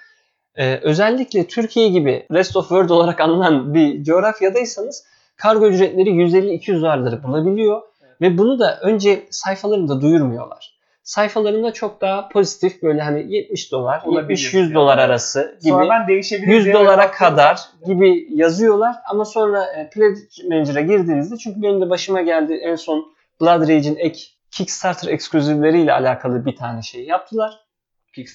E, 0.55 0.75
özellikle 0.75 1.47
Türkiye 1.47 1.89
gibi 1.89 2.25
rest 2.31 2.55
of 2.55 2.63
world 2.63 2.89
olarak 2.89 3.19
anılan 3.19 3.73
bir 3.73 4.03
coğrafyadaysanız 4.03 5.05
kargo 5.37 5.67
ücretleri 5.67 6.09
150-200 6.09 6.81
dolarları 6.81 7.23
bulabiliyor. 7.23 7.81
Ve 8.21 8.37
bunu 8.37 8.59
da 8.59 8.79
önce 8.81 9.27
sayfalarında 9.29 10.01
duyurmuyorlar 10.01 10.75
sayfalarında 11.05 11.73
çok 11.73 12.01
daha 12.01 12.29
pozitif 12.29 12.83
böyle 12.83 13.01
hani 13.01 13.35
70 13.35 13.71
dolar, 13.71 13.99
70-100 13.99 14.73
dolar 14.73 14.97
arası 14.97 15.57
gibi 15.61 15.69
sonra 15.69 15.89
ben 15.89 16.07
100 16.47 16.73
dolara 16.73 17.11
kadar 17.11 17.59
gibi 17.85 18.27
yazıyorlar 18.29 18.95
ama 19.09 19.25
sonra 19.25 19.65
e, 19.65 19.89
Pledge 19.89 20.19
Manager'a 20.49 20.81
girdiğinizde 20.81 21.37
çünkü 21.37 21.61
benim 21.61 21.81
de 21.81 21.89
başıma 21.89 22.21
geldi 22.21 22.53
en 22.53 22.75
son 22.75 23.15
Blood 23.41 23.61
Rage'in 23.61 23.95
ek 23.95 24.19
Kickstarter 24.51 25.09
ekskluzivleriyle 25.11 25.93
alakalı 25.93 26.45
bir 26.45 26.55
tane 26.55 26.81
şey 26.81 27.05
yaptılar. 27.05 27.59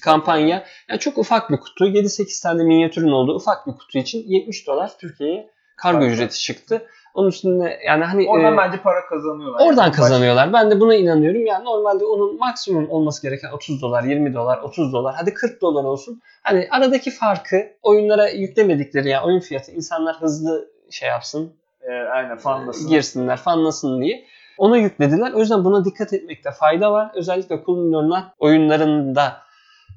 Kampanya. 0.03 0.63
Yani 0.89 0.99
çok 0.99 1.17
ufak 1.17 1.49
bir 1.49 1.57
kutu. 1.57 1.85
7-8 1.85 2.43
tane 2.43 2.63
minyatürün 2.63 3.11
olduğu 3.11 3.35
ufak 3.35 3.67
bir 3.67 3.71
kutu 3.71 3.97
için 3.97 4.23
70 4.27 4.67
dolar 4.67 4.91
Türkiye'ye 4.97 5.49
kargo 5.81 6.05
ücreti 6.05 6.39
çıktı. 6.39 6.87
Onun 7.13 7.27
üstünde 7.27 7.79
yani 7.87 8.03
hani 8.03 8.29
oradan 8.29 8.53
e, 8.53 8.57
bence 8.57 8.77
para 8.81 9.05
kazanıyorlar. 9.05 9.67
Oradan 9.67 9.83
yani. 9.83 9.93
kazanıyorlar. 9.93 10.53
Ben 10.53 10.71
de 10.71 10.79
buna 10.79 10.95
inanıyorum. 10.95 11.45
Yani 11.45 11.65
normalde 11.65 12.05
onun 12.05 12.39
maksimum 12.39 12.89
olması 12.89 13.21
gereken 13.21 13.51
30 13.51 13.81
dolar, 13.81 14.03
20 14.03 14.33
dolar, 14.33 14.57
30 14.57 14.93
dolar, 14.93 15.15
hadi 15.17 15.33
40 15.33 15.61
dolar 15.61 15.83
olsun. 15.83 16.21
Hani 16.43 16.67
aradaki 16.71 17.11
farkı 17.11 17.57
oyunlara 17.81 18.29
yüklemedikleri 18.29 19.09
yani 19.09 19.25
oyun 19.25 19.39
fiyatı 19.39 19.71
insanlar 19.71 20.15
hızlı 20.15 20.71
şey 20.89 21.09
yapsın. 21.09 21.53
E, 21.81 21.91
aynen 21.91 22.37
fanlasın. 22.37 22.89
Girsinler, 22.89 23.37
fanlasın 23.37 24.01
diye. 24.01 24.25
Onu 24.57 24.77
yüklediler. 24.77 25.31
O 25.33 25.39
yüzden 25.39 25.65
buna 25.65 25.85
dikkat 25.85 26.13
etmekte 26.13 26.51
fayda 26.51 26.91
var. 26.91 27.11
Özellikle 27.15 27.63
Cool 27.65 27.77
Milyonlar 27.77 28.23
oyunlarında 28.39 29.37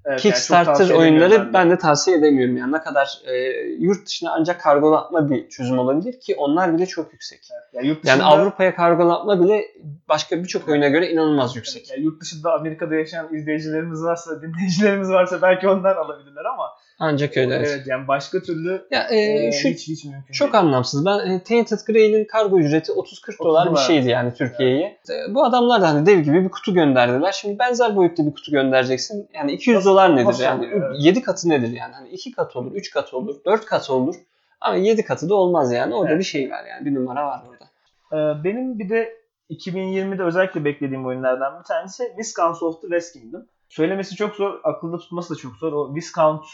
Evet, 0.06 0.20
Kickstarter 0.20 0.86
yani 0.86 0.94
oyunları 0.94 1.38
ben 1.38 1.48
de. 1.48 1.52
ben 1.52 1.70
de 1.70 1.78
tavsiye 1.78 2.16
edemiyorum. 2.16 2.56
Yani 2.56 2.72
ne 2.72 2.80
kadar 2.80 3.18
e, 3.26 3.34
yurt 3.78 4.06
dışına 4.06 4.34
ancak 4.38 4.60
kargolatma 4.60 5.30
bir 5.30 5.48
çözüm 5.48 5.78
olabilir 5.78 6.20
ki 6.20 6.34
onlar 6.38 6.74
bile 6.74 6.86
çok 6.86 7.12
yüksek. 7.12 7.40
Evet, 7.52 7.62
yani, 7.72 7.86
yurt 7.86 8.04
dışında, 8.04 8.10
yani 8.10 8.22
Avrupa'ya 8.22 8.74
kargolatma 8.74 9.44
bile 9.44 9.64
başka 10.08 10.38
birçok 10.38 10.68
oyuna 10.68 10.88
göre 10.88 11.10
inanılmaz 11.10 11.56
yüksek. 11.56 11.90
Yani 11.90 12.02
yurt 12.02 12.20
dışında 12.20 12.52
Amerika'da 12.52 12.94
yaşayan 12.94 13.34
izleyicilerimiz 13.34 14.02
varsa, 14.02 14.42
dinleyicilerimiz 14.42 15.10
varsa 15.10 15.42
belki 15.42 15.68
onlar 15.68 15.96
alabilirler 15.96 16.44
ama 16.44 16.70
ancak 16.98 17.36
öyle. 17.36 17.54
Evet 17.54 17.82
yani 17.86 18.08
başka 18.08 18.40
türlü 18.40 18.86
ya, 18.90 19.06
e, 19.10 19.46
e, 19.46 19.52
şu 19.52 19.68
hiç, 19.68 19.88
hiç 19.88 20.04
mümkün 20.04 20.32
Çok 20.32 20.52
değil. 20.52 20.64
anlamsız. 20.64 21.06
Ben 21.06 21.30
e, 21.30 21.42
Tainted 21.42 21.78
Grail'in 21.86 22.24
kargo 22.24 22.58
ücreti 22.58 22.92
30-40 22.92 23.44
dolar 23.44 23.72
bir 23.72 23.76
şeydi 23.76 24.08
yani 24.08 24.34
Türkiye'ye. 24.34 24.98
Evet. 25.10 25.30
E, 25.30 25.34
bu 25.34 25.44
adamlar 25.44 25.82
da 25.82 25.88
hani 25.88 26.06
dev 26.06 26.20
gibi 26.20 26.44
bir 26.44 26.48
kutu 26.48 26.74
gönderdiler. 26.74 27.32
Şimdi 27.32 27.58
benzer 27.58 27.96
boyutta 27.96 28.26
bir 28.26 28.34
kutu 28.34 28.52
göndereceksin. 28.52 29.28
Yani 29.34 29.52
200 29.52 29.76
nasıl, 29.76 29.93
dolar 29.94 30.16
nedir? 30.16 30.24
Nasıl 30.24 30.42
yani 30.42 30.70
evet. 30.72 30.96
7 30.98 31.22
katı 31.22 31.48
nedir 31.48 31.68
yani? 31.68 31.94
Hani 31.94 32.08
2 32.08 32.32
kat 32.32 32.56
olur, 32.56 32.72
3 32.74 32.90
kat 32.90 33.14
olur, 33.14 33.36
4 33.44 33.66
kat 33.66 33.90
olur. 33.90 34.14
Ama 34.60 34.76
7 34.76 35.04
katı 35.04 35.28
da 35.28 35.34
olmaz 35.34 35.72
yani. 35.72 35.94
Orada 35.94 36.10
evet. 36.10 36.20
bir 36.20 36.24
şey 36.24 36.50
var 36.50 36.64
yani. 36.64 36.84
Bir 36.84 36.94
numara 36.94 37.26
var 37.26 37.42
orada. 37.48 37.64
Ee, 38.12 38.44
benim 38.44 38.78
bir 38.78 38.88
de 38.88 39.16
2020'de 39.50 40.22
özellikle 40.22 40.64
beklediğim 40.64 41.06
oyunlardan 41.06 41.58
bir 41.58 41.64
tanesi 41.64 42.14
Viscount 42.18 42.62
of 42.62 42.80
the 42.80 42.86
West 42.86 43.12
Kingdom. 43.12 43.46
Söylemesi 43.68 44.16
çok 44.16 44.34
zor, 44.34 44.60
akılda 44.64 44.98
tutması 44.98 45.34
da 45.34 45.38
çok 45.38 45.56
zor. 45.56 45.72
O 45.72 45.94
Viscount 45.94 46.44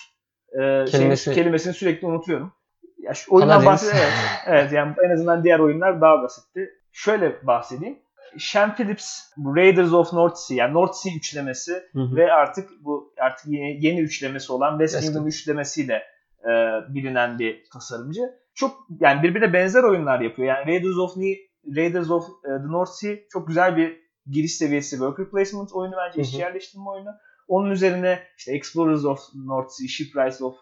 e, 0.53 0.59
Kelimesi... 0.85 1.24
şeyin, 1.24 1.35
kelimesini 1.35 1.74
sürekli 1.74 2.07
unutuyorum. 2.07 2.53
Ya 2.98 3.14
şu 3.14 3.35
oyundan 3.35 3.66
bahsediyorum. 3.66 4.11
Evet, 4.46 4.61
evet 4.61 4.72
yani 4.72 4.94
en 5.05 5.11
azından 5.11 5.44
diğer 5.44 5.59
oyunlar 5.59 6.00
daha 6.00 6.22
basitti. 6.22 6.70
Şöyle 6.92 7.46
bahsedeyim. 7.46 7.98
Sean 8.38 8.75
Phillips 8.75 9.33
Raiders 9.38 9.93
of 9.93 10.12
North 10.12 10.37
Sea 10.37 10.55
yani 10.57 10.75
North 10.75 10.95
Sea 10.95 11.12
üçlemesi 11.16 11.73
hı 11.93 12.01
hı. 12.01 12.16
ve 12.16 12.33
artık 12.33 12.71
bu 12.85 13.14
artık 13.21 13.47
yeni, 13.47 13.87
yeni 13.87 14.01
üçlemesi 14.01 14.53
olan 14.53 14.79
West 14.79 15.01
Kingdom 15.01 15.27
üçlemesiyle 15.27 16.03
e, 16.45 16.51
bilinen 16.88 17.38
bir 17.38 17.64
tasarımcı. 17.73 18.21
Çok 18.55 18.87
yani 19.01 19.23
birbirine 19.23 19.53
benzer 19.53 19.83
oyunlar 19.83 20.21
yapıyor. 20.21 20.49
Yani 20.49 20.66
Raiders 20.66 20.97
of 20.97 21.16
New, 21.16 21.51
Raiders 21.77 22.11
of 22.11 22.29
uh, 22.29 22.43
the 22.43 22.73
North 22.73 22.90
Sea 22.90 23.16
çok 23.31 23.49
güzel 23.49 23.77
bir 23.77 24.01
giriş 24.27 24.57
seviyesi 24.57 24.90
worker 24.90 25.31
placement 25.31 25.73
oyunu 25.73 25.95
bence 25.97 26.21
işçi 26.21 26.38
yerleştirme 26.38 26.90
oyunu. 26.90 27.11
Onun 27.49 27.71
üzerine 27.71 28.23
işte 28.37 28.53
Explorers 28.53 29.05
of 29.05 29.19
North 29.35 29.71
Sea, 29.71 29.88
Shipwrights 29.88 30.43
of 30.43 30.55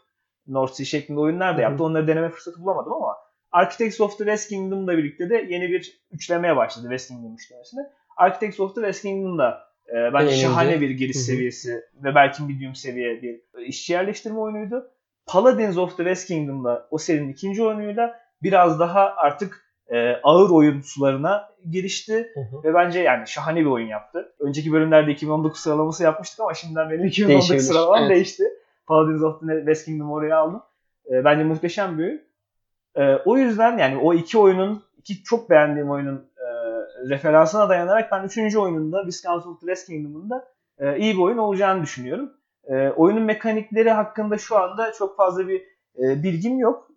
North 0.47 0.73
Sea 0.73 0.85
şeklinde 0.85 1.21
oyunlar 1.21 1.57
da 1.57 1.61
yaptı. 1.61 1.85
Onları 1.85 2.07
deneme 2.07 2.31
fırsatı 2.31 2.61
bulamadım 2.63 2.93
ama 2.93 3.17
Architects 3.53 4.01
of 4.01 4.19
the 4.19 4.25
West 4.25 4.49
Kingdom'la 4.49 4.99
birlikte 4.99 5.31
de 5.31 5.47
yeni 5.49 5.69
bir 5.69 6.01
üçlemeye 6.13 6.57
başladı 6.57 6.83
West 6.85 7.09
Kingdom 7.09 7.35
üçlemesini. 7.35 7.81
Architects 8.17 8.61
of 8.61 8.75
the 8.75 8.81
West 8.81 9.03
Kingdom'da 9.03 9.69
e, 9.89 9.95
bence 9.95 10.15
Beğenince. 10.15 10.43
şahane 10.43 10.81
bir 10.81 10.91
giriş 10.91 11.17
Hı-hı. 11.17 11.25
seviyesi 11.25 11.83
ve 12.05 12.15
belki 12.15 12.43
medium 12.43 12.75
seviye 12.75 13.23
bir 13.23 13.41
işçi 13.67 13.93
yerleştirme 13.93 14.39
oyunuydu. 14.39 14.91
Paladins 15.27 15.79
of 15.79 15.97
the 15.97 16.05
West 16.05 16.29
Kingdom'da 16.29 16.89
o 16.91 16.99
serinin 16.99 17.33
ikinci 17.33 17.63
oyunuyla 17.63 18.21
biraz 18.43 18.81
daha 18.81 19.15
artık 19.17 19.69
e, 19.89 20.13
ağır 20.23 20.51
oyun 20.51 20.81
sularına 20.81 21.49
girişti 21.71 22.31
hı 22.35 22.41
hı. 22.41 22.65
ve 22.65 22.75
bence 22.75 23.01
yani 23.01 23.29
şahane 23.29 23.61
bir 23.61 23.67
oyun 23.67 23.87
yaptı. 23.87 24.33
Önceki 24.41 24.73
bölümlerde 24.73 25.13
2019 25.13 25.61
sıralaması 25.61 26.03
yapmıştık 26.03 26.41
ama 26.41 26.55
şimdiden 26.55 26.91
benim 26.91 27.05
2019 27.05 27.67
sıralamam 27.67 28.03
evet. 28.03 28.11
değişti. 28.11 28.45
Paladins 28.87 29.23
of 29.23 29.41
the 29.41 29.59
West 29.59 29.85
Kingdom 29.85 30.13
oraya 30.13 30.37
aldım. 30.37 30.63
E, 31.11 31.25
bence 31.25 31.45
muhteşem 31.45 31.99
bir 31.99 32.05
oyun. 32.05 32.28
E, 32.99 33.17
o 33.25 33.37
yüzden 33.37 33.79
yani 33.79 33.97
o 33.97 34.15
iki 34.15 34.39
oyunun, 34.39 34.83
iki 34.99 35.23
çok 35.23 35.51
beğendiğim 35.51 35.91
oyunun 35.91 36.17
e, 36.17 36.47
referansına 37.09 37.69
dayanarak 37.69 38.13
ben 38.13 38.25
üçüncü 38.25 38.59
oyununda 38.59 39.07
Viscount 39.07 39.47
of 39.47 39.61
the 39.61 39.67
West 39.67 39.87
Kingdom'un 39.87 40.31
e, 40.79 40.99
iyi 40.99 41.15
bir 41.15 41.23
oyun 41.23 41.39
olacağını 41.39 41.83
düşünüyorum. 41.83 42.33
E, 42.65 42.89
oyunun 42.89 43.23
mekanikleri 43.23 43.91
hakkında 43.91 44.39
şu 44.39 44.57
anda 44.59 44.93
çok 44.93 45.17
fazla 45.17 45.49
bir 45.49 45.61
e, 45.99 46.23
bilgim 46.23 46.59
yok. 46.59 46.91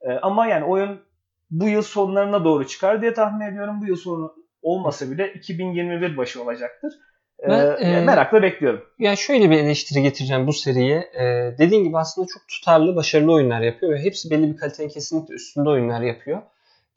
E, 0.00 0.12
ama 0.12 0.46
yani 0.46 0.64
oyun 0.64 1.00
bu 1.50 1.68
yıl 1.68 1.82
sonlarına 1.82 2.44
doğru 2.44 2.66
çıkar 2.66 3.02
diye 3.02 3.14
tahmin 3.14 3.46
ediyorum. 3.46 3.80
Bu 3.82 3.86
yıl 3.86 3.96
sonu 3.96 4.34
olmasa 4.62 5.10
bile 5.10 5.32
2021 5.32 6.16
başı 6.16 6.42
olacaktır. 6.42 6.92
Ben, 7.48 7.76
ee, 7.80 8.00
merakla 8.00 8.42
bekliyorum. 8.42 8.82
Ya 8.98 9.16
şöyle 9.16 9.50
bir 9.50 9.58
eleştiri 9.58 10.02
getireceğim 10.02 10.46
bu 10.46 10.52
seriye. 10.52 10.96
Ee, 10.96 11.54
dediğin 11.58 11.84
gibi 11.84 11.98
aslında 11.98 12.26
çok 12.26 12.48
tutarlı, 12.48 12.96
başarılı 12.96 13.32
oyunlar 13.32 13.60
yapıyor 13.60 13.92
ve 13.92 14.02
hepsi 14.02 14.30
belli 14.30 14.52
bir 14.52 14.56
kalitenin 14.56 14.88
kesinlikle 14.88 15.34
üstünde 15.34 15.68
oyunlar 15.68 16.00
yapıyor. 16.00 16.42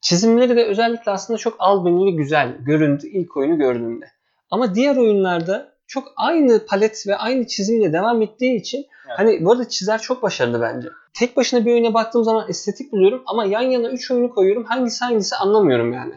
Çizimleri 0.01 0.56
de 0.56 0.65
özellikle 0.65 1.12
aslında 1.12 1.38
çok 1.38 1.56
albenili 1.60 2.15
güzel 2.15 2.58
göründü 2.60 3.08
ilk 3.08 3.38
oyunu 3.38 3.58
gördüğümde. 3.58 4.06
Ama 4.51 4.75
diğer 4.75 4.97
oyunlarda 4.97 5.71
çok 5.88 6.13
aynı 6.17 6.65
palet 6.65 7.08
ve 7.08 7.15
aynı 7.15 7.47
çizimle 7.47 7.93
devam 7.93 8.21
ettiği 8.21 8.56
için 8.56 8.77
Evet. 8.77 9.19
hani 9.19 9.45
bu 9.45 9.51
arada 9.51 9.69
çizer 9.69 10.01
çok 10.01 10.23
başarılı 10.23 10.62
bence. 10.62 10.88
Tek 11.13 11.38
başına 11.38 11.65
bir 11.65 11.71
oyuna 11.71 11.93
baktığım 11.93 12.23
zaman 12.23 12.49
estetik 12.49 12.91
buluyorum 12.91 13.23
ama 13.25 13.45
yan 13.45 13.62
yana 13.62 13.89
3 13.89 14.12
oyunu 14.12 14.30
koyuyorum. 14.30 14.63
Hangisi 14.63 15.06
hangisi 15.06 15.36
anlamıyorum 15.36 15.93
yani. 15.93 16.13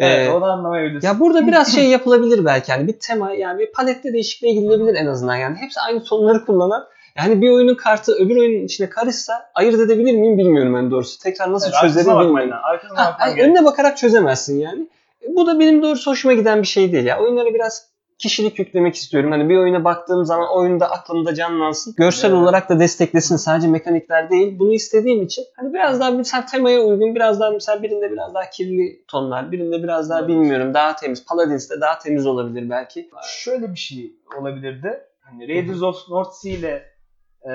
Evet, 0.00 0.28
Ee, 0.28 0.30
onu 0.30 0.44
anlamayabilirsin. 0.44 1.06
ya 1.08 1.20
burada 1.20 1.46
biraz 1.46 1.74
şey 1.74 1.88
yapılabilir 1.88 2.44
belki 2.44 2.70
yani 2.70 2.88
bir 2.88 2.98
tema 2.98 3.32
yani 3.32 3.58
bir 3.58 3.72
palette 3.72 4.12
değişikliğe 4.12 4.54
gidilebilir 4.54 4.94
en 4.94 5.06
azından 5.06 5.36
yani. 5.36 5.56
Hepsi 5.56 5.80
aynı 5.80 6.04
tonları 6.04 6.44
kullanan 6.44 6.84
yani 7.18 7.42
bir 7.42 7.50
oyunun 7.50 7.74
kartı 7.74 8.12
öbür 8.12 8.36
oyunun 8.36 8.64
içine 8.64 8.88
karışsa 8.90 9.50
ayırt 9.54 9.80
edebilir 9.80 10.14
miyim 10.14 10.38
bilmiyorum 10.38 10.76
en 10.76 10.90
doğrusu. 10.90 11.18
Tekrar 11.22 11.52
nasıl 11.52 11.66
Evet, 11.70 11.80
çözerim 11.80 12.20
bilmiyorum. 12.20 12.52
Ha, 12.94 13.16
yani 13.20 13.42
önüne 13.42 13.64
bakarak 13.64 13.96
çözemezsin 13.98 14.58
yani. 14.60 14.88
Bu 15.36 15.46
da 15.46 15.60
benim 15.60 15.82
doğrusu 15.82 16.10
hoşuma 16.10 16.34
giden 16.34 16.62
bir 16.62 16.66
şey 16.66 16.92
değil 16.92 17.04
ya. 17.04 17.20
Oyunlara 17.20 17.54
biraz 17.54 17.89
kişilik 18.20 18.58
yüklemek 18.58 18.94
istiyorum. 18.94 19.30
Hani 19.30 19.48
bir 19.48 19.56
oyuna 19.56 19.84
baktığım 19.84 20.24
zaman 20.24 20.56
oyunda 20.56 20.90
aklımda 20.90 21.34
canlansın. 21.34 21.94
Görsel 21.96 22.30
Evet. 22.30 22.38
olarak 22.38 22.68
da 22.68 22.80
desteklesin. 22.80 23.36
Sadece 23.36 23.68
mekanikler 23.68 24.30
değil. 24.30 24.58
Bunu 24.58 24.72
istediğim 24.72 25.22
için 25.22 25.44
hani 25.56 25.74
biraz 25.74 26.00
daha 26.00 26.10
mesela 26.10 26.46
temaya 26.46 26.80
uygun, 26.80 27.14
biraz 27.14 27.40
daha 27.40 27.50
mesela 27.50 27.82
birinde 27.82 28.12
biraz 28.12 28.34
daha 28.34 28.50
kirli 28.50 29.04
tonlar, 29.08 29.52
birinde 29.52 29.82
biraz 29.82 30.10
daha 30.10 30.18
Evet. 30.18 30.28
bilmiyorum 30.28 30.74
daha 30.74 30.96
temiz. 30.96 31.26
Paladins'te 31.26 31.80
daha 31.80 31.98
temiz 31.98 32.26
olabilir 32.26 32.70
belki. 32.70 33.10
Şöyle 33.22 33.70
bir 33.70 33.78
şey 33.78 34.12
olabilirdi. 34.40 35.00
Hani 35.20 35.48
Raiders 35.48 35.82
of 35.82 36.08
North 36.08 36.32
Sea 36.32 36.52
ile 36.52 36.82
e, 37.42 37.52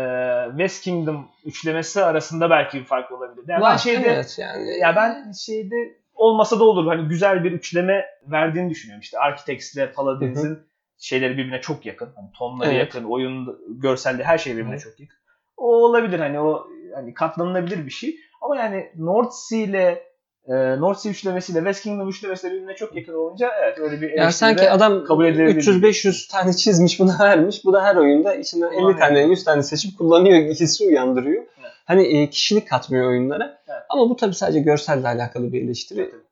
West 0.49 0.83
Kingdom 0.83 1.27
üçlemesi 1.45 2.03
arasında 2.03 2.49
belki 2.49 2.79
bir 2.79 2.85
fark 2.85 3.11
olabilirdi. 3.11 3.51
Yani 3.51 3.63
ben 3.63 3.77
şeyde 3.77 4.07
evet 4.07 4.35
yani. 4.39 4.77
ya 4.79 4.95
ben 4.95 5.31
şeyde 5.31 5.75
olmasa 6.15 6.59
da 6.59 6.63
olur. 6.63 6.87
Hani 6.87 7.07
güzel 7.07 7.43
bir 7.43 7.51
üçleme 7.51 8.05
verdiğini 8.31 8.69
düşünüyorum. 8.69 9.01
İşte 9.01 9.19
Architects 9.19 9.75
ile 9.75 9.91
Paladins'in 9.91 10.59
şeyleri 10.97 11.33
birbirine 11.37 11.61
çok 11.61 11.85
yakın. 11.85 12.09
Hani 12.15 12.27
tonları 12.37 12.69
Evet. 12.69 12.79
yakın, 12.79 13.03
oyun 13.03 13.59
görselde 13.81 14.23
her 14.23 14.37
şey 14.37 14.53
birbirine 14.53 14.75
Hı. 14.75 14.79
çok 14.79 14.99
yakın. 14.99 15.17
O 15.57 15.75
olabilir 15.85 16.19
hani 16.19 16.39
o 16.39 16.67
hani 16.95 17.13
katlanılabilir 17.13 17.85
bir 17.85 17.91
şey. 17.91 18.15
Ama 18.41 18.57
yani 18.57 18.91
North 18.97 19.33
Sea 19.33 19.59
ile 19.59 20.03
e, 20.47 20.53
North 20.79 20.99
Sea 20.99 21.11
üçlemesiyle 21.11 21.59
West 21.59 21.83
Kingdom 21.83 22.09
üçlemesi 22.09 22.47
de 22.47 22.51
birbirine 22.51 22.75
çok 22.75 22.95
yakın 22.95 23.13
olunca 23.13 23.51
evet 23.63 23.79
öyle 23.79 24.01
bir 24.01 24.09
yani 24.09 24.31
sanki 24.31 24.69
adam 24.69 25.03
kabul 25.05 25.25
edilebilir. 25.25 25.61
300-500 25.61 26.31
tane 26.31 26.53
çizmiş 26.57 26.99
buna 26.99 27.19
vermiş. 27.19 27.65
Bu 27.65 27.73
da 27.73 27.83
her 27.83 27.95
oyunda 27.95 28.35
içinden 28.35 28.67
50 28.67 28.75
Kullanıyor. 28.75 28.99
tane 28.99 29.23
100 29.23 29.43
tane 29.43 29.63
seçip 29.63 29.97
kullanıyor 29.97 30.37
hissi 30.53 30.85
uyandırıyor. 30.87 31.43
Hani 31.85 32.03
e, 32.03 32.29
kişilik 32.29 32.69
katmıyor 32.69 33.09
oyunlara. 33.09 33.61
Evet. 33.67 33.81
Ama 33.89 34.09
bu 34.09 34.15
tabii 34.15 34.35
sadece 34.35 34.59
görselle 34.59 35.07
alakalı 35.07 35.53
bir 35.53 35.61
eleştiri. 35.61 36.01
Evet. 36.01 36.25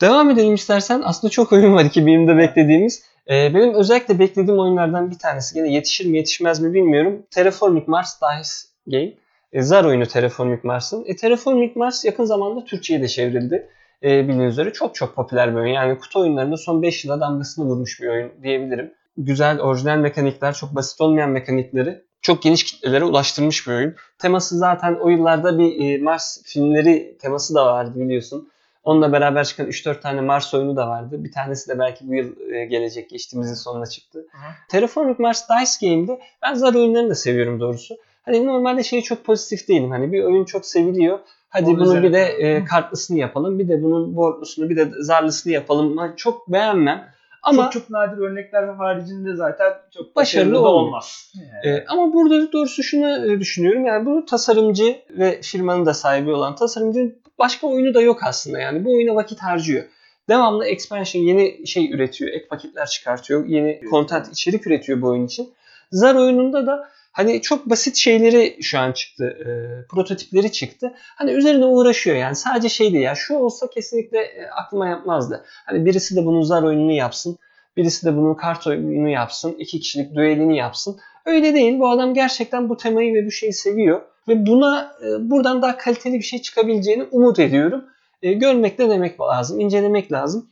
Devam 0.00 0.30
edelim 0.30 0.54
istersen. 0.54 1.02
Aslında 1.04 1.30
çok 1.30 1.52
oyun 1.52 1.74
var 1.74 1.84
2020'de 1.84 2.36
beklediğimiz. 2.36 3.02
Ee, 3.30 3.54
benim 3.54 3.74
özellikle 3.74 4.18
beklediğim 4.18 4.60
oyunlardan 4.60 5.10
bir 5.10 5.18
tanesi. 5.18 5.54
Gene 5.54 5.72
yetişir 5.72 6.06
mi 6.06 6.16
yetişmez 6.16 6.60
mi 6.60 6.74
bilmiyorum. 6.74 7.26
Terraforming 7.30 7.88
Mars 7.88 8.20
Dice 8.22 8.50
Game. 8.86 9.12
E, 9.52 9.62
zar 9.62 9.84
oyunu 9.84 10.06
Terraforming 10.06 10.64
Mars'ın. 10.64 11.04
E, 11.06 11.16
Terraforming 11.16 11.76
Mars 11.76 12.04
yakın 12.04 12.24
zamanda 12.24 12.64
Türkçe'ye 12.64 13.02
de 13.02 13.08
çevrildi. 13.08 13.68
E, 14.02 14.28
bildiğiniz 14.28 14.52
üzere 14.52 14.72
çok 14.72 14.94
çok 14.94 15.14
popüler 15.14 15.50
bir 15.50 15.60
oyun. 15.60 15.72
Yani 15.72 15.98
kutu 15.98 16.20
oyunlarında 16.20 16.56
son 16.56 16.82
5 16.82 17.04
yıla 17.04 17.20
damgasını 17.20 17.64
vurmuş 17.64 18.00
bir 18.02 18.08
oyun 18.08 18.32
diyebilirim. 18.42 18.92
Güzel, 19.16 19.60
orijinal 19.60 19.96
mekanikler, 19.96 20.54
çok 20.54 20.74
basit 20.74 21.00
olmayan 21.00 21.30
mekanikleri 21.30 22.04
çok 22.22 22.42
geniş 22.42 22.64
kitlelere 22.64 23.04
ulaştırmış 23.04 23.66
bir 23.68 23.72
oyun. 23.72 23.94
Teması 24.18 24.58
zaten 24.58 24.94
o 24.94 25.08
yıllarda 25.08 25.58
bir 25.58 25.80
e, 25.80 25.98
Mars 26.02 26.42
filmleri 26.44 27.16
teması 27.20 27.54
da 27.54 27.66
vardı 27.66 27.92
biliyorsun. 28.00 28.48
Onunla 28.84 29.12
beraber 29.12 29.44
çıkan 29.44 29.66
3-4 29.66 30.00
tane 30.00 30.20
Mars 30.20 30.54
oyunu 30.54 30.76
da 30.76 30.88
vardı. 30.88 31.24
Bir 31.24 31.32
tanesi 31.32 31.68
de 31.68 31.78
belki 31.78 32.08
bu 32.08 32.14
yıl 32.14 32.52
e, 32.52 32.64
gelecek. 32.64 33.10
Geçtiğimiz 33.10 33.48
yıl 33.48 33.56
sonuna 33.56 33.86
çıktı. 33.86 34.18
Hı 34.32 34.38
hı. 34.38 34.50
Terraforming 34.68 35.18
Mars 35.18 35.42
Dice 35.48 35.86
Game'de 35.90 36.20
ben 36.42 36.54
zar 36.54 36.74
oyunlarını 36.74 37.10
da 37.10 37.14
seviyorum 37.14 37.60
doğrusu. 37.60 37.96
Hani 38.22 38.46
normalde 38.46 38.82
şey 38.82 39.02
çok 39.02 39.24
pozitif 39.24 39.68
değilim. 39.68 39.90
Hani 39.90 40.12
bir 40.12 40.24
oyun 40.24 40.44
çok 40.44 40.66
seviliyor. 40.66 41.18
Hadi 41.48 41.70
Onun 41.70 41.80
bunu 41.80 42.02
bir 42.02 42.12
de 42.12 42.36
üzerine- 42.38 42.48
e, 42.56 42.64
kartlısını 42.64 43.18
yapalım. 43.18 43.58
Bir 43.58 43.68
de 43.68 43.82
bunun 43.82 44.16
boardlusunu 44.16 44.70
bir 44.70 44.76
de 44.76 44.90
zarlısını 45.00 45.52
yapalım. 45.52 45.96
Ben 45.96 46.12
çok 46.16 46.52
beğenmem. 46.52 47.08
Ama 47.48 47.62
çok 47.62 47.72
çok 47.72 47.90
nadir 47.90 48.18
örnekler 48.18 48.68
haricinde 48.68 49.36
zaten 49.36 49.72
çok 49.94 50.16
Başarılı 50.16 50.52
başarılı, 50.52 50.64
da 50.64 50.68
olmaz. 50.68 51.32
e, 51.64 51.84
ama 51.88 52.12
burada 52.12 52.52
doğrusu 52.52 52.82
şunu 52.82 53.26
e, 53.26 53.40
düşünüyorum. 53.40 53.84
Yani 53.84 54.06
bu 54.06 54.26
tasarımcı 54.26 54.96
ve 55.10 55.40
firmanın 55.42 55.86
da 55.86 55.94
sahibi 55.94 56.30
olan 56.30 56.56
tasarımcının 56.56 57.18
başka 57.38 57.66
oyunu 57.66 57.94
da 57.94 58.00
yok 58.00 58.20
aslında. 58.22 58.58
Yani 58.58 58.84
bu 58.84 58.94
oyuna 58.94 59.14
vakit 59.14 59.38
harcıyor. 59.42 59.84
Devamlı 60.28 60.66
expansion 60.66 61.22
yeni 61.22 61.66
şey 61.66 61.90
üretiyor. 61.92 62.30
Ek 62.30 62.46
paketler 62.48 62.86
çıkartıyor. 62.86 63.46
Yeni 63.46 63.80
content 63.90 64.28
içerik 64.32 64.66
üretiyor 64.66 65.02
bu 65.02 65.08
oyun 65.08 65.26
için. 65.26 65.50
Zar 65.92 66.14
oyununda 66.14 66.66
da 66.66 66.88
hani 67.18 67.42
çok 67.42 67.70
basit 67.70 67.96
şeyleri 67.96 68.58
şu 68.62 68.78
an 68.78 68.92
çıktı. 68.92 69.24
e, 69.24 69.48
prototipleri 69.86 70.52
çıktı. 70.52 70.94
Hani 71.16 71.30
üzerine 71.30 71.64
uğraşıyor 71.64 72.16
yani. 72.16 72.36
Sadece 72.36 72.68
şey 72.68 72.92
değil 72.92 73.04
ya. 73.04 73.14
Şu 73.14 73.34
olsa 73.34 73.70
kesinlikle 73.70 74.18
e, 74.18 74.46
aklıma 74.46 74.88
yapmazdı. 74.88 75.44
Hani 75.66 75.84
birisi 75.84 76.16
de 76.16 76.26
bunun 76.26 76.42
zar 76.42 76.62
oyununu 76.62 76.92
yapsın. 76.92 77.38
Birisi 77.76 78.06
de 78.06 78.16
bunun 78.16 78.34
kart 78.34 78.66
oyununu 78.66 79.08
yapsın. 79.08 79.56
iki 79.58 79.80
kişilik 79.80 80.14
düelini 80.14 80.56
yapsın. 80.56 80.98
Öyle 81.26 81.54
değil. 81.54 81.78
Bu 81.78 81.88
adam 81.88 82.14
gerçekten 82.14 82.68
bu 82.68 82.76
temayı 82.76 83.14
ve 83.14 83.26
bu 83.26 83.30
şeyi 83.30 83.52
seviyor. 83.52 84.00
Ve 84.28 84.46
buna 84.46 84.92
e, 85.02 85.30
buradan 85.30 85.62
daha 85.62 85.76
kaliteli 85.76 86.14
bir 86.14 86.22
şey 86.22 86.42
çıkabileceğini 86.42 87.02
umut 87.02 87.38
ediyorum. 87.38 87.84
E, 88.22 88.32
görmek 88.32 88.78
de 88.78 88.88
demek 88.88 89.20
lazım. 89.20 89.60
incelemek 89.60 90.12
lazım. 90.12 90.50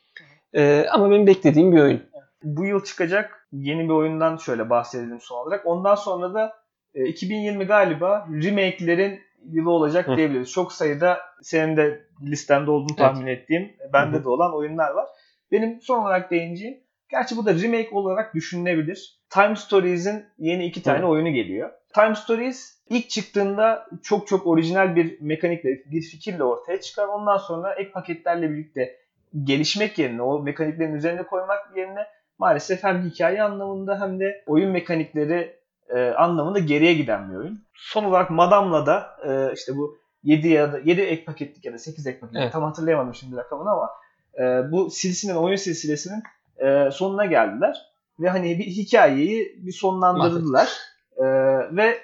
E, 0.55 0.87
ama 0.93 1.11
benim 1.11 1.27
beklediğim 1.27 1.73
bir 1.73 1.81
oyun. 1.81 2.03
Bu 2.43 2.65
yıl 2.65 2.85
çıkacak 2.85 3.36
yeni 3.53 3.85
bir 3.85 3.95
oyundan 3.95 4.37
şöyle 4.37 4.71
bahsedelim 4.71 5.21
son 5.21 5.47
olarak. 5.47 5.67
Ondan 5.67 5.95
sonra 5.95 6.35
da 6.35 6.53
e, 6.95 7.05
2020 7.05 7.65
galiba 7.65 8.29
remake'lerin 8.43 9.21
yılı 9.51 9.71
olacak 9.71 10.09
Hı. 10.09 10.17
diyebiliriz. 10.17 10.53
Çok 10.53 10.73
sayıda 10.73 11.19
senin 11.43 11.77
de 11.77 12.07
listende 12.23 12.71
olduğunu 12.71 12.97
tahmin 12.97 13.27
ettiğim, 13.27 13.73
bende 13.93 14.17
Hı 14.17 14.21
hı. 14.21 14.25
de 14.25 14.29
olan 14.29 14.57
oyunlar 14.57 14.91
var. 14.91 15.07
Benim 15.53 15.81
son 15.81 16.03
olarak 16.03 16.31
değineceğim, 16.31 16.79
gerçi 17.09 17.37
bu 17.37 17.47
da 17.47 17.55
remake 17.55 17.91
olarak 17.93 18.35
düşünülebilir. 18.35 19.21
Time 19.31 19.57
Stories'in 19.57 20.25
yeni 20.39 20.67
iki 20.67 20.83
tane 20.83 21.03
Hı. 21.03 21.07
oyunu 21.07 21.31
geliyor. 21.31 21.71
Time 21.95 22.15
Stories 22.15 22.83
ilk 22.91 23.11
çıktığında 23.11 23.87
çok 24.03 24.27
çok 24.27 24.47
orijinal 24.47 24.97
bir 24.97 25.21
mekanikle, 25.21 25.71
bir 25.71 26.03
fikirle 26.03 26.45
ortaya 26.45 26.81
çıkar. 26.81 27.09
Ondan 27.09 27.37
sonra 27.37 27.75
ek 27.75 27.91
paketlerle 27.91 28.51
birlikte 28.51 28.97
gelişmek 29.45 29.99
yerine, 29.99 30.23
o 30.23 30.43
mekaniklerin 30.43 30.95
üzerine 30.95 31.23
koymak 31.23 31.77
yerine 31.77 32.07
maalesef 32.39 32.85
hem 32.85 33.03
hikaye 33.03 33.43
anlamında 33.43 34.01
hem 34.01 34.21
de 34.21 34.43
oyun 34.47 34.71
mekanikleri 34.71 35.57
e, 35.89 36.11
anlamında 36.11 36.59
geriye 36.59 36.95
giden 36.95 37.31
bir 37.31 37.37
oyun. 37.37 37.65
Son 37.75 38.05
olarak 38.05 38.31
Madam'la 38.31 38.87
da 38.87 39.07
e, 39.29 39.53
işte 39.55 39.77
bu 39.77 39.99
7 40.23 40.49
ya 40.49 40.73
da 40.73 40.79
7 40.79 41.01
ek 41.01 41.25
paketlik 41.25 41.65
ya 41.65 41.73
da 41.73 41.79
8 41.79 42.07
ek 42.07 42.19
paketlik 42.21 42.43
Evet. 42.43 42.53
tam 42.53 42.63
hatırlayamadım 42.63 43.15
şimdi 43.15 43.37
rakamını 43.37 43.71
ama 43.71 43.91
e, 44.39 44.73
bu 44.73 44.91
silsilenin 44.91 45.39
oyun 45.39 45.57
silsilesinin 45.57 46.23
e, 46.59 46.91
sonuna 46.91 47.25
geldiler 47.25 47.77
ve 48.21 48.29
hani 48.29 48.59
bir 48.59 48.65
hikayeyi 48.65 49.57
bir 49.67 49.73
sonlandırdılar 49.73 50.69
E, 51.17 51.25
ve 51.77 51.99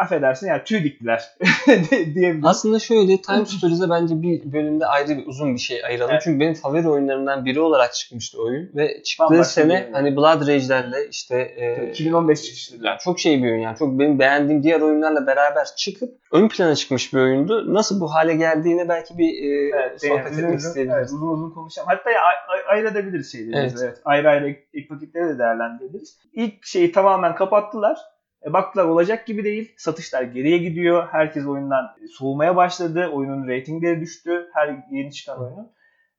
affedersin 0.00 0.46
yani 0.48 0.64
tüy 0.64 0.84
diktiler 0.84 1.22
diyebiliriz. 2.14 2.44
Aslında 2.44 2.78
şöyle 2.78 3.16
Time 3.22 3.46
Stories'e 3.46 3.90
bence 3.90 4.22
bir 4.22 4.52
bölümde 4.52 4.86
ayrı 4.86 5.08
bir 5.08 5.26
uzun 5.26 5.54
bir 5.54 5.60
şey 5.60 5.84
ayıralım. 5.84 6.10
Evet. 6.12 6.22
Çünkü 6.24 6.40
benim 6.40 6.54
favori 6.54 6.88
oyunlarından 6.88 7.44
biri 7.44 7.60
olarak 7.60 7.94
çıkmıştı 7.94 8.42
oyun. 8.42 8.70
Ve 8.74 9.02
çıktığı 9.02 9.24
Bambaşka 9.24 9.44
sene 9.44 9.88
hani 9.92 10.16
Blood 10.16 10.40
Rage'lerle 10.48 11.08
işte 11.10 11.36
e, 11.56 11.90
2015 11.90 12.42
çıkışlı. 12.42 12.86
yani 12.86 12.98
çok 13.04 13.20
şey 13.20 13.42
bir 13.42 13.48
oyun 13.50 13.60
yani. 13.60 13.76
Çok 13.78 13.98
benim 13.98 14.18
beğendiğim 14.18 14.62
diğer 14.62 14.80
oyunlarla 14.80 15.26
beraber 15.26 15.66
çıkıp 15.76 16.10
ön 16.32 16.48
plana 16.48 16.74
çıkmış 16.74 17.14
bir 17.14 17.18
oyundu. 17.20 17.74
Nasıl 17.74 18.00
bu 18.00 18.14
hale 18.14 18.34
geldiğine 18.34 18.88
belki 18.88 19.18
bir 19.18 19.28
e, 19.44 19.70
Evet, 19.76 20.00
sohbet 20.00 20.24
yani 20.32 20.40
etmek 20.40 20.58
isteyebiliriz. 20.58 20.98
evet, 20.98 21.06
uzun 21.12 21.28
uzun 21.28 21.50
konuşalım. 21.50 21.88
Hatta 21.88 22.10
ya, 22.10 22.20
ay- 22.20 22.34
ay- 22.58 22.74
ayırabiliriz 22.76 23.32
şeyleri. 23.32 23.56
Evet. 23.56 23.74
Evet. 23.82 23.98
Ayrı 24.04 24.28
ayrı 24.30 24.48
ek, 24.48 24.60
ek 24.74 24.88
paketleri 24.88 25.28
de 25.28 25.38
değerlendirebiliriz. 25.38 26.18
İlk 26.32 26.64
şeyi 26.66 26.92
tamamen 26.92 27.34
kapattılar. 27.34 27.98
E, 28.46 28.52
baktılar 28.52 28.84
olacak 28.84 29.26
gibi 29.26 29.44
değil. 29.44 29.72
Satışlar 29.76 30.22
geriye 30.22 30.58
gidiyor. 30.58 31.08
Herkes 31.12 31.46
oyundan 31.46 31.96
soğumaya 32.12 32.56
başladı. 32.56 33.10
Oyunun 33.12 33.46
reytingleri 33.48 34.00
düştü. 34.00 34.48
Her 34.54 34.76
yeni 34.90 35.12
çıkan 35.12 35.40
oyunun. 35.40 35.70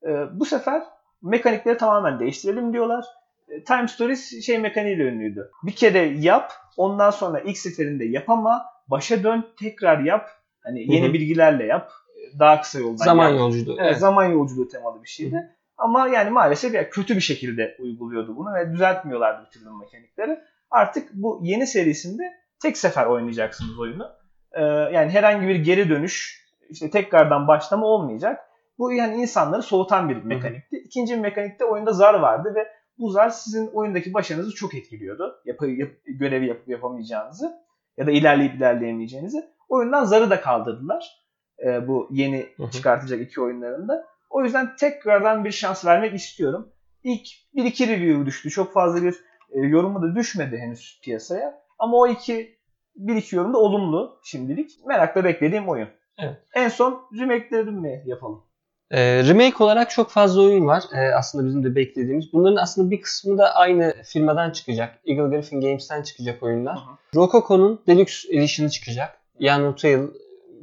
E, 0.08 0.40
bu 0.40 0.46
sefer 0.46 0.84
mekanikleri 1.22 1.78
tamamen 1.78 2.20
değiştirelim 2.20 2.74
diyorlar. 2.74 3.06
E, 3.50 3.64
Time 3.64 3.88
Stories 3.88 4.46
şey 4.46 4.60
mekaniğiyle 4.60 5.04
ünlüydü. 5.04 5.52
Bir 5.64 5.76
kere 5.76 6.00
yap. 6.00 6.52
Ondan 6.78 7.10
sonra 7.10 7.40
ilk 7.40 7.58
seferinde 7.58 8.06
yapama. 8.06 8.66
Başa 8.88 9.24
dön 9.24 9.46
tekrar 9.60 10.00
yap. 10.00 10.30
Hani 10.64 10.94
yeni 10.94 11.06
Hı 11.06 11.10
hı. 11.10 11.14
bilgilerle 11.14 11.66
yap. 11.66 11.92
E, 12.36 12.40
Daha 12.40 12.62
kısa 12.62 12.80
yoldan 12.80 13.06
Zaman 13.06 13.30
yap. 13.30 13.40
yolculuğu. 13.40 13.78
Evet, 13.80 13.98
zaman 13.98 14.26
yolculuğu 14.26 14.68
temalı 14.68 15.04
bir 15.04 15.10
şeydi. 15.10 15.50
Ama 15.78 16.08
yani 16.08 16.30
maalesef 16.30 16.74
ya 16.74 16.90
kötü 16.90 17.16
bir 17.16 17.22
şekilde 17.22 17.78
uyguluyordu 17.80 18.36
bunu 18.38 18.54
ve 18.54 18.72
düzeltmiyorlardı 18.72 19.46
bir 19.46 19.52
türlü 19.52 19.70
mekanikleri. 19.80 20.40
Artık 20.74 21.10
bu 21.14 21.40
yeni 21.44 21.68
serisinde 21.68 22.24
tek 22.62 22.78
sefer 22.78 23.06
oynayacaksınız 23.06 23.80
oyunu. 23.80 24.04
Ee, 24.52 24.64
yani 24.64 25.10
herhangi 25.10 25.48
bir 25.48 25.56
geri 25.56 25.90
dönüş, 25.90 26.46
işte 26.70 26.90
tekrardan 26.90 27.48
başlama 27.48 27.86
olmayacak. 27.86 28.40
Bu 28.78 28.94
yani 28.94 29.16
insanları 29.16 29.62
soğutan 29.62 30.10
bir 30.10 30.24
mekanikti. 30.24 30.78
İkinci 30.78 31.16
bir 31.16 31.20
mekanikte 31.20 31.66
oyunda 31.66 31.94
zar 31.94 32.14
vardı 32.14 32.54
ve 32.56 32.68
bu 32.98 33.04
buzlar 33.04 33.30
sizin 33.30 33.68
oyundaki 33.68 34.14
başarınızı 34.14 34.56
çok 34.56 34.74
etkiliyordu. 34.74 35.42
Yapı, 35.46 35.68
yap, 35.68 35.90
görevi 36.06 36.48
yapıp 36.48 36.68
yapamayacağınızı 36.68 37.54
ya 37.98 38.08
da 38.08 38.12
ilerleyip 38.12 38.56
ilerleyemeyeceğinizi. 38.56 39.46
Oyundan 39.70 40.04
zarı 40.04 40.30
da 40.30 40.42
kaldırdılar. 40.42 41.24
E, 41.66 41.88
bu 41.88 42.08
yeni 42.12 42.48
çıkartacak 42.72 43.22
iki 43.22 43.42
oyunlarında. 43.42 44.06
O 44.30 44.44
yüzden 44.44 44.76
tekrardan 44.76 45.46
bir 45.46 45.52
şans 45.52 45.86
vermek 45.86 46.14
istiyorum. 46.14 46.72
İlk 47.04 47.28
bir 47.56 47.66
iki 47.66 47.88
review 47.88 48.26
düştü. 48.26 48.50
Çok 48.50 48.74
fazla 48.74 49.04
bir 49.04 49.16
e, 49.54 49.60
yorumu 49.60 50.02
da 50.02 50.16
düşmedi 50.16 50.58
henüz 50.58 51.00
piyasaya. 51.04 51.64
Ama 51.80 51.98
o 51.98 52.08
iki 52.08 52.58
bir 52.96 53.16
iki 53.16 53.36
yorum 53.36 53.54
da 53.54 53.58
olumlu 53.58 54.20
şimdilik. 54.24 54.72
Merakla 54.88 55.24
beklediğim 55.24 55.70
oyun. 55.70 55.88
Evet. 56.18 56.36
En 56.54 56.70
son 56.70 57.02
remake'lerini 57.20 57.72
mi 57.80 58.04
yapalım? 58.06 58.44
Ee, 58.92 59.24
remake 59.24 59.64
olarak 59.64 59.90
çok 59.90 60.10
fazla 60.10 60.42
oyun 60.42 60.68
var. 60.68 60.84
Ee, 60.96 61.16
aslında 61.16 61.48
bizim 61.48 61.64
de 61.64 61.76
beklediğimiz. 61.76 62.34
Bunların 62.34 62.56
aslında 62.56 62.92
bir 62.92 63.02
kısmı 63.02 63.38
da 63.38 63.56
aynı 63.56 63.94
firmadan 64.06 64.52
çıkacak. 64.52 65.00
Eagle 65.06 65.36
Griffin 65.36 65.62
Games'ten 65.62 66.02
çıkacak 66.04 66.44
oyunlar. 66.44 66.76
Hı 66.76 66.80
hı. 66.80 66.96
Rococo'nun 67.16 67.82
Deluxe 67.88 68.38
Edition'ı 68.38 68.70
çıkacak. 68.70 69.18
Ian 69.40 69.64
O'Toole 69.64 70.08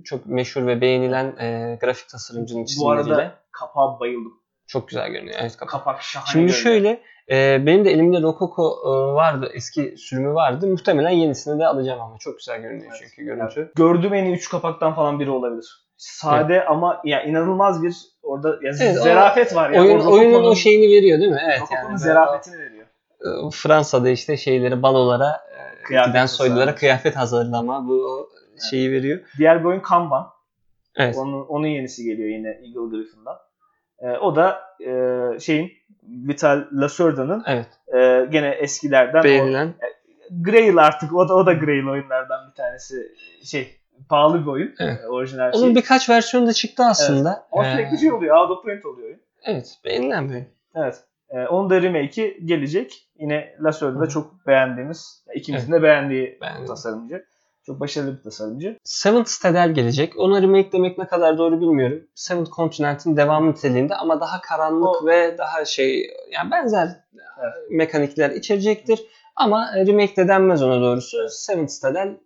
çok 0.05 0.27
meşhur 0.27 0.67
ve 0.67 0.81
beğenilen 0.81 1.27
e, 1.41 1.79
grafik 1.81 2.09
tasarımcının 2.09 2.63
Bu 2.63 2.67
çizimleriyle. 2.67 3.15
arada 3.15 3.35
kapağa 3.53 4.01
bayıldım. 4.01 4.40
Çok 4.71 4.89
güzel 4.89 5.09
görünüyor. 5.11 5.37
Evet, 5.41 5.57
kapak. 5.57 5.71
Kapak 5.71 6.03
şahane 6.03 6.27
Şimdi 6.33 6.47
görünüyor. 6.47 6.63
şöyle, 6.63 7.01
e, 7.31 7.67
benim 7.67 7.85
de 7.85 7.91
elimde 7.91 8.23
Rococo 8.23 8.77
e, 8.85 9.15
vardı, 9.15 9.51
eski 9.55 9.95
sürümü 9.97 10.35
vardı. 10.35 10.67
Muhtemelen 10.67 11.11
yenisini 11.11 11.61
de 11.61 11.67
alacağım 11.67 12.01
ama 12.01 12.17
çok 12.19 12.39
güzel 12.39 12.61
görünüyor 12.61 12.91
Evet. 12.91 13.03
çünkü 13.05 13.25
görüntü. 13.25 13.73
Gördüğüm 13.77 14.15
en 14.15 14.25
iyi 14.25 14.35
3 14.37 14.49
kapaktan 14.51 14.95
falan 14.95 15.21
biri 15.21 15.31
olabilir. 15.31 15.87
Sade 15.97 16.65
ama 16.65 17.01
ya 17.05 17.23
inanılmaz 17.23 17.83
bir 17.83 17.95
orada 18.23 18.49
ya 18.49 18.73
Evet, 18.83 18.97
o 19.01 19.03
zerafet 19.03 19.55
var 19.55 19.71
ya. 19.71 19.81
Oyun, 19.83 20.01
O 20.01 20.13
oyunun 20.13 20.45
o 20.45 20.55
şeyini 20.55 20.97
veriyor 20.97 21.19
değil 21.21 21.31
mi? 21.31 21.41
Evet 21.45 21.61
Rococo'nun 21.61 21.89
yani. 21.89 21.99
zerafetini 21.99 22.59
veriyor. 22.59 22.87
o, 23.43 23.49
e, 23.49 23.51
Fransa'da 23.51 24.09
işte 24.11 24.37
şeyleri 24.37 24.83
balolara, 24.83 25.31
e, 25.31 25.83
Kıyafet 25.83 26.13
giden 26.13 26.27
soylulara 26.27 26.75
kıyafet 26.75 27.17
hazırlama 27.17 27.89
bu 27.89 27.93
o 27.93 28.29
şeyi 28.71 28.91
veriyor. 28.93 29.21
Diğer 29.39 29.61
bir 29.61 29.65
oyun 29.65 29.81
Kanban. 29.81 30.27
Evet. 30.97 31.17
Onun, 31.19 31.47
onun 31.47 31.67
yenisi 31.67 32.05
geliyor 32.05 32.29
yine 32.29 32.49
Eagle 32.49 32.97
Griffin'dan. 32.97 33.37
Ee, 34.01 34.11
o 34.11 34.37
da 34.37 34.61
e, 34.87 35.41
şeyin 35.41 35.73
Vital 36.03 36.65
Laserda'nın 36.73 37.45
Evet. 37.47 37.67
e, 37.95 38.27
gene 38.31 38.49
eskilerden 38.49 39.21
o, 39.21 39.25
Beğenilen. 39.25 39.75
Grail 40.31 40.79
artık 40.79 41.15
o 41.15 41.29
da 41.29 41.35
o 41.35 41.47
da 41.47 41.53
Grail 41.53 41.87
oyunlardan 41.89 42.49
bir 42.51 42.55
tanesi 42.55 42.95
şey 43.45 43.77
pahalı 44.09 44.43
bir 44.43 44.47
oyun. 44.47 44.75
Evet. 44.81 45.01
E, 45.05 45.09
orijinal 45.09 45.53
şey. 45.53 45.63
Onun 45.63 45.75
birkaç 45.75 46.11
versiyonu 46.11 46.47
da 46.47 46.53
çıktı 46.53 46.83
aslında. 46.85 47.47
Ama 47.53 47.67
Ee, 47.67 47.73
sürekli 47.73 47.99
şey 47.99 48.13
oluyor. 48.13 48.37
Out 48.37 48.51
of 48.51 48.65
print 48.65 48.87
oluyor 48.87 49.09
oyun. 49.09 49.21
Evet. 49.45 49.79
Beğenilen 49.85 50.29
bir 50.29 50.35
oyun. 50.35 50.47
Evet. 50.75 51.05
Ee, 51.31 51.47
onun 51.47 51.71
da 51.71 51.83
remake'i 51.83 52.47
gelecek. 52.47 53.07
Yine 53.19 53.55
Laserda'da 53.65 54.09
çok 54.09 54.47
beğendiğimiz, 54.47 55.25
ikimizin 55.35 55.73
de 55.73 55.83
beğendiği 55.83 56.39
Beğendim. 56.41 56.67
tasarımcı. 56.67 57.25
Çok 57.67 57.81
başarılı 57.81 58.19
bir 58.19 58.23
tasarımcı. 58.23 58.79
Seventh 58.85 59.31
Citadel 59.31 59.75
gelecek. 59.75 60.19
Ona 60.19 60.43
remake 60.43 60.73
demek 60.73 60.99
ne 60.99 61.07
kadar 61.07 61.39
doğru 61.39 61.61
bilmiyorum. 61.61 62.03
Seventh 62.15 62.51
Continent'in 62.51 63.17
devamı 63.17 63.51
niteliğinde 63.51 63.95
ama 63.95 64.21
daha 64.21 64.41
karanlık 64.41 65.03
O- 65.03 65.07
ve 65.07 65.39
daha 65.39 65.65
şey 65.65 66.11
yani 66.33 66.51
benzer 66.51 66.87
Evet. 67.43 67.55
mekanikler 67.71 68.31
içerecektir. 68.31 69.01
Ama 69.37 69.73
remake 69.87 70.17
de 70.17 70.29
denmez 70.29 70.63
ona 70.63 70.81
doğrusu. 70.81 71.29
Seventh 71.29 71.71
Citadel 71.75 72.17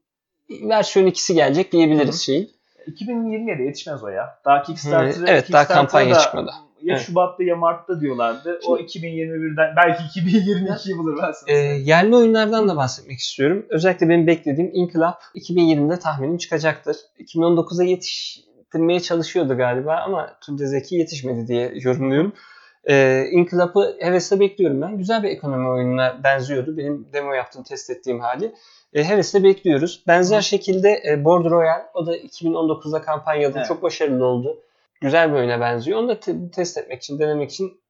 versiyon 0.50 1.06
ikisi 1.06 1.34
gelecek 1.34 1.72
diyebiliriz 1.72 2.14
Hı 2.14 2.22
şeyin. 2.24 2.50
2020'ye 2.86 3.58
de 3.58 3.62
yetişmez 3.62 4.04
o 4.04 4.08
ya. 4.08 4.38
Daha 4.44 4.62
Kickstarter, 4.62 4.98
Evet, 5.06 5.16
evet, 5.18 5.28
daha 5.28 5.40
Kickstarter'da 5.40 5.74
kampanya 5.74 6.14
çıkmadı. 6.18 6.50
Ya 6.84 6.94
Evet. 6.94 7.06
Şubat'ta 7.06 7.44
ya 7.44 7.56
Mart'ta 7.56 8.00
diyorlardı. 8.00 8.60
O 8.66 8.78
2021'den 8.78 9.76
belki 9.76 10.02
2022'yi 10.20 10.98
bulur 10.98 11.16
ben 11.16 11.22
sana 11.22 11.32
söyleyeyim. 11.32 11.84
yerli 11.86 12.16
oyunlardan 12.16 12.68
da 12.68 12.76
bahsetmek 12.76 13.18
istiyorum. 13.18 13.66
Özellikle 13.68 14.08
benim 14.08 14.26
beklediğim 14.26 14.70
Inkılap 14.74 15.22
2020'de 15.34 15.98
tahminim 15.98 16.38
çıkacaktır. 16.38 16.96
2019'a 17.20 17.84
yetiştirmeye 17.84 19.00
çalışıyordu 19.00 19.56
galiba 19.56 19.96
ama 19.96 20.30
Tunca 20.46 20.66
Zeki 20.66 20.96
yetişmedi 20.96 21.48
diye 21.48 21.72
yorumluyorum. 21.74 22.32
Ee, 22.90 23.26
Inkılap'ı 23.30 23.96
hevesle 24.00 24.40
bekliyorum 24.40 24.82
ben. 24.82 24.98
Güzel 24.98 25.22
bir 25.22 25.28
ekonomi 25.28 25.68
oyununa 25.68 26.20
benziyordu. 26.24 26.76
Benim 26.76 27.06
demo 27.12 27.32
yaptığım, 27.32 27.62
test 27.62 27.90
ettiğim 27.90 28.20
hali. 28.20 28.52
Ee, 28.94 29.04
hevesle 29.04 29.42
bekliyoruz. 29.42 30.02
Benzer 30.06 30.40
şekilde 30.40 31.02
e, 31.08 31.24
Border 31.24 31.50
Royale, 31.50 31.84
o 31.94 32.06
da 32.06 32.16
2019'da 32.16 33.02
kampanyalı 33.02 33.54
Evet. 33.56 33.66
çok 33.68 33.82
başarılı 33.82 34.24
oldu. 34.24 34.58
Güzel 35.00 35.30
bir 35.32 35.36
oyuna 35.36 35.60
benziyor. 35.60 35.98
Onu 35.98 36.08
da 36.08 36.20
te- 36.20 36.50
test 36.50 36.78
etmek 36.78 37.02
için, 37.02 37.18
denemek 37.18 37.50
için 37.50 37.80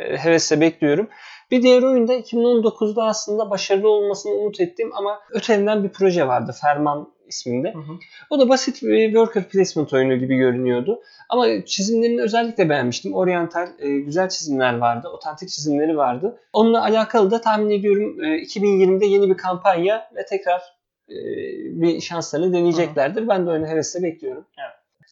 e, 0.00 0.16
hevesle 0.16 0.60
bekliyorum. 0.60 1.08
Bir 1.50 1.62
diğer 1.62 1.82
oyunda 1.82 2.14
2019'da 2.14 3.04
aslında 3.04 3.50
başarılı 3.50 3.88
olmasını 3.88 4.32
umut 4.32 4.60
ettiğim 4.60 4.94
ama 4.94 5.20
ötelinden 5.30 5.84
bir 5.84 5.88
proje 5.88 6.26
vardı. 6.26 6.54
Ferman 6.62 7.12
isminde. 7.26 7.72
Hı 7.72 7.78
hı. 7.78 7.92
O 8.30 8.38
da 8.38 8.48
basit 8.48 8.82
bir 8.82 9.06
worker 9.06 9.48
placement 9.48 9.92
oyunu 9.92 10.18
gibi 10.18 10.36
görünüyordu. 10.36 11.02
Ama 11.28 11.64
çizimlerini 11.66 12.22
özellikle 12.22 12.68
beğenmiştim. 12.68 13.14
Oriental 13.14 13.68
e, 13.78 13.88
güzel 13.88 14.28
çizimler 14.28 14.78
vardı. 14.78 15.08
Otantik 15.08 15.48
çizimleri 15.48 15.96
vardı. 15.96 16.40
Onunla 16.52 16.82
alakalı 16.82 17.30
da 17.30 17.40
tahmin 17.40 17.70
ediyorum 17.70 18.24
e, 18.24 18.26
2020'de 18.26 19.06
yeni 19.06 19.30
bir 19.30 19.36
kampanya 19.36 20.10
ve 20.16 20.24
tekrar 20.24 20.60
e, 21.08 21.16
bir 21.82 22.00
şanslarını 22.00 22.52
deneyeceklerdir. 22.52 23.28
Ben 23.28 23.46
de 23.46 23.50
oyunu 23.50 23.66
hevesle 23.66 24.02
bekliyorum. 24.02 24.46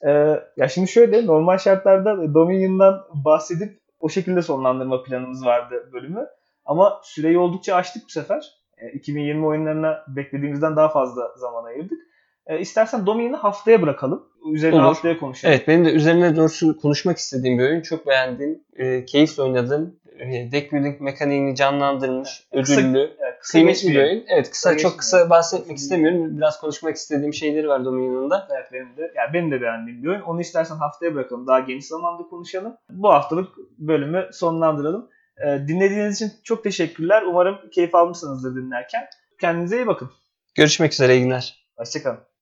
Ee, 0.06 0.40
ya 0.56 0.68
şimdi 0.68 0.88
şöyle 0.88 1.26
normal 1.26 1.58
şartlarda 1.58 2.34
Dominion'dan 2.34 3.02
bahsedip 3.24 3.78
o 4.00 4.08
şekilde 4.08 4.42
sonlandırma 4.42 5.02
planımız 5.02 5.44
vardı 5.46 5.90
bölümü. 5.92 6.26
Ama 6.64 7.00
süreyi 7.04 7.38
oldukça 7.38 7.74
aştık 7.74 8.02
bu 8.04 8.10
sefer. 8.10 8.44
Ee, 8.78 8.92
2020 8.92 9.46
oyunlarına 9.46 10.04
beklediğimizden 10.08 10.76
daha 10.76 10.88
fazla 10.88 11.32
zaman 11.36 11.64
ayırdık. 11.64 11.98
Ee, 12.46 12.58
istersen 12.58 13.06
Dominion'ı 13.06 13.36
haftaya 13.36 13.82
bırakalım. 13.82 14.28
Üzerine 14.52 14.76
Olur. 14.76 14.84
haftaya 14.84 15.18
konuşalım. 15.18 15.54
Evet 15.54 15.68
benim 15.68 15.84
de 15.84 15.90
üzerine 15.92 16.36
doğrusu 16.36 16.78
konuşmak 16.80 17.16
istediğim 17.18 17.58
bir 17.58 17.62
oyun. 17.64 17.80
Çok 17.82 18.06
beğendiğim, 18.06 18.60
e, 18.76 19.04
keyifle 19.04 19.42
oynadığım, 19.42 19.96
e, 20.18 20.52
deck 20.52 20.72
building 20.72 21.00
mekaniğini 21.00 21.56
canlandırmış, 21.56 22.48
Kısa- 22.54 22.80
ödüllü, 22.80 22.98
Evet, 22.98 23.10
kısa 23.18 23.25
kıymetli 23.52 23.90
bir 23.90 23.96
oyun. 23.96 24.24
Evet 24.28 24.50
kısa 24.50 24.70
Kısa 24.70 24.88
çok 24.88 24.98
kısa 24.98 25.30
bahsetmek 25.30 25.78
istemiyorum. 25.78 26.36
Biraz 26.36 26.60
konuşmak 26.60 26.96
istediğim 26.96 27.34
şeyleri 27.34 27.68
var 27.68 27.84
Dominion'ın 27.84 28.30
da. 28.30 28.48
Evet 28.54 28.72
benim 28.72 28.96
de. 28.96 29.12
Yani 29.16 29.32
benim 29.32 29.50
de 29.50 29.60
beğendiğim 29.60 30.02
bir 30.02 30.08
oyun. 30.08 30.20
Onu 30.20 30.40
istersen 30.40 30.76
haftaya 30.76 31.14
bırakalım. 31.14 31.46
Daha 31.46 31.60
geniş 31.60 31.86
zamanda 31.86 32.22
konuşalım. 32.22 32.76
Bu 32.90 33.08
haftalık 33.08 33.48
bölümü 33.78 34.28
sonlandıralım. 34.32 35.08
Ee, 35.46 35.68
dinlediğiniz 35.68 36.16
için 36.16 36.32
çok 36.44 36.64
teşekkürler. 36.64 37.22
Umarım 37.22 37.70
keyif 37.70 37.94
almışsınızdır 37.94 38.56
dinlerken. 38.56 39.06
Kendinize 39.40 39.76
iyi 39.76 39.86
bakın. 39.86 40.10
Görüşmek 40.54 40.92
üzere 40.92 41.16
iyi 41.16 41.22
günler. 41.22 41.66
Hoşçakalın. 41.76 42.35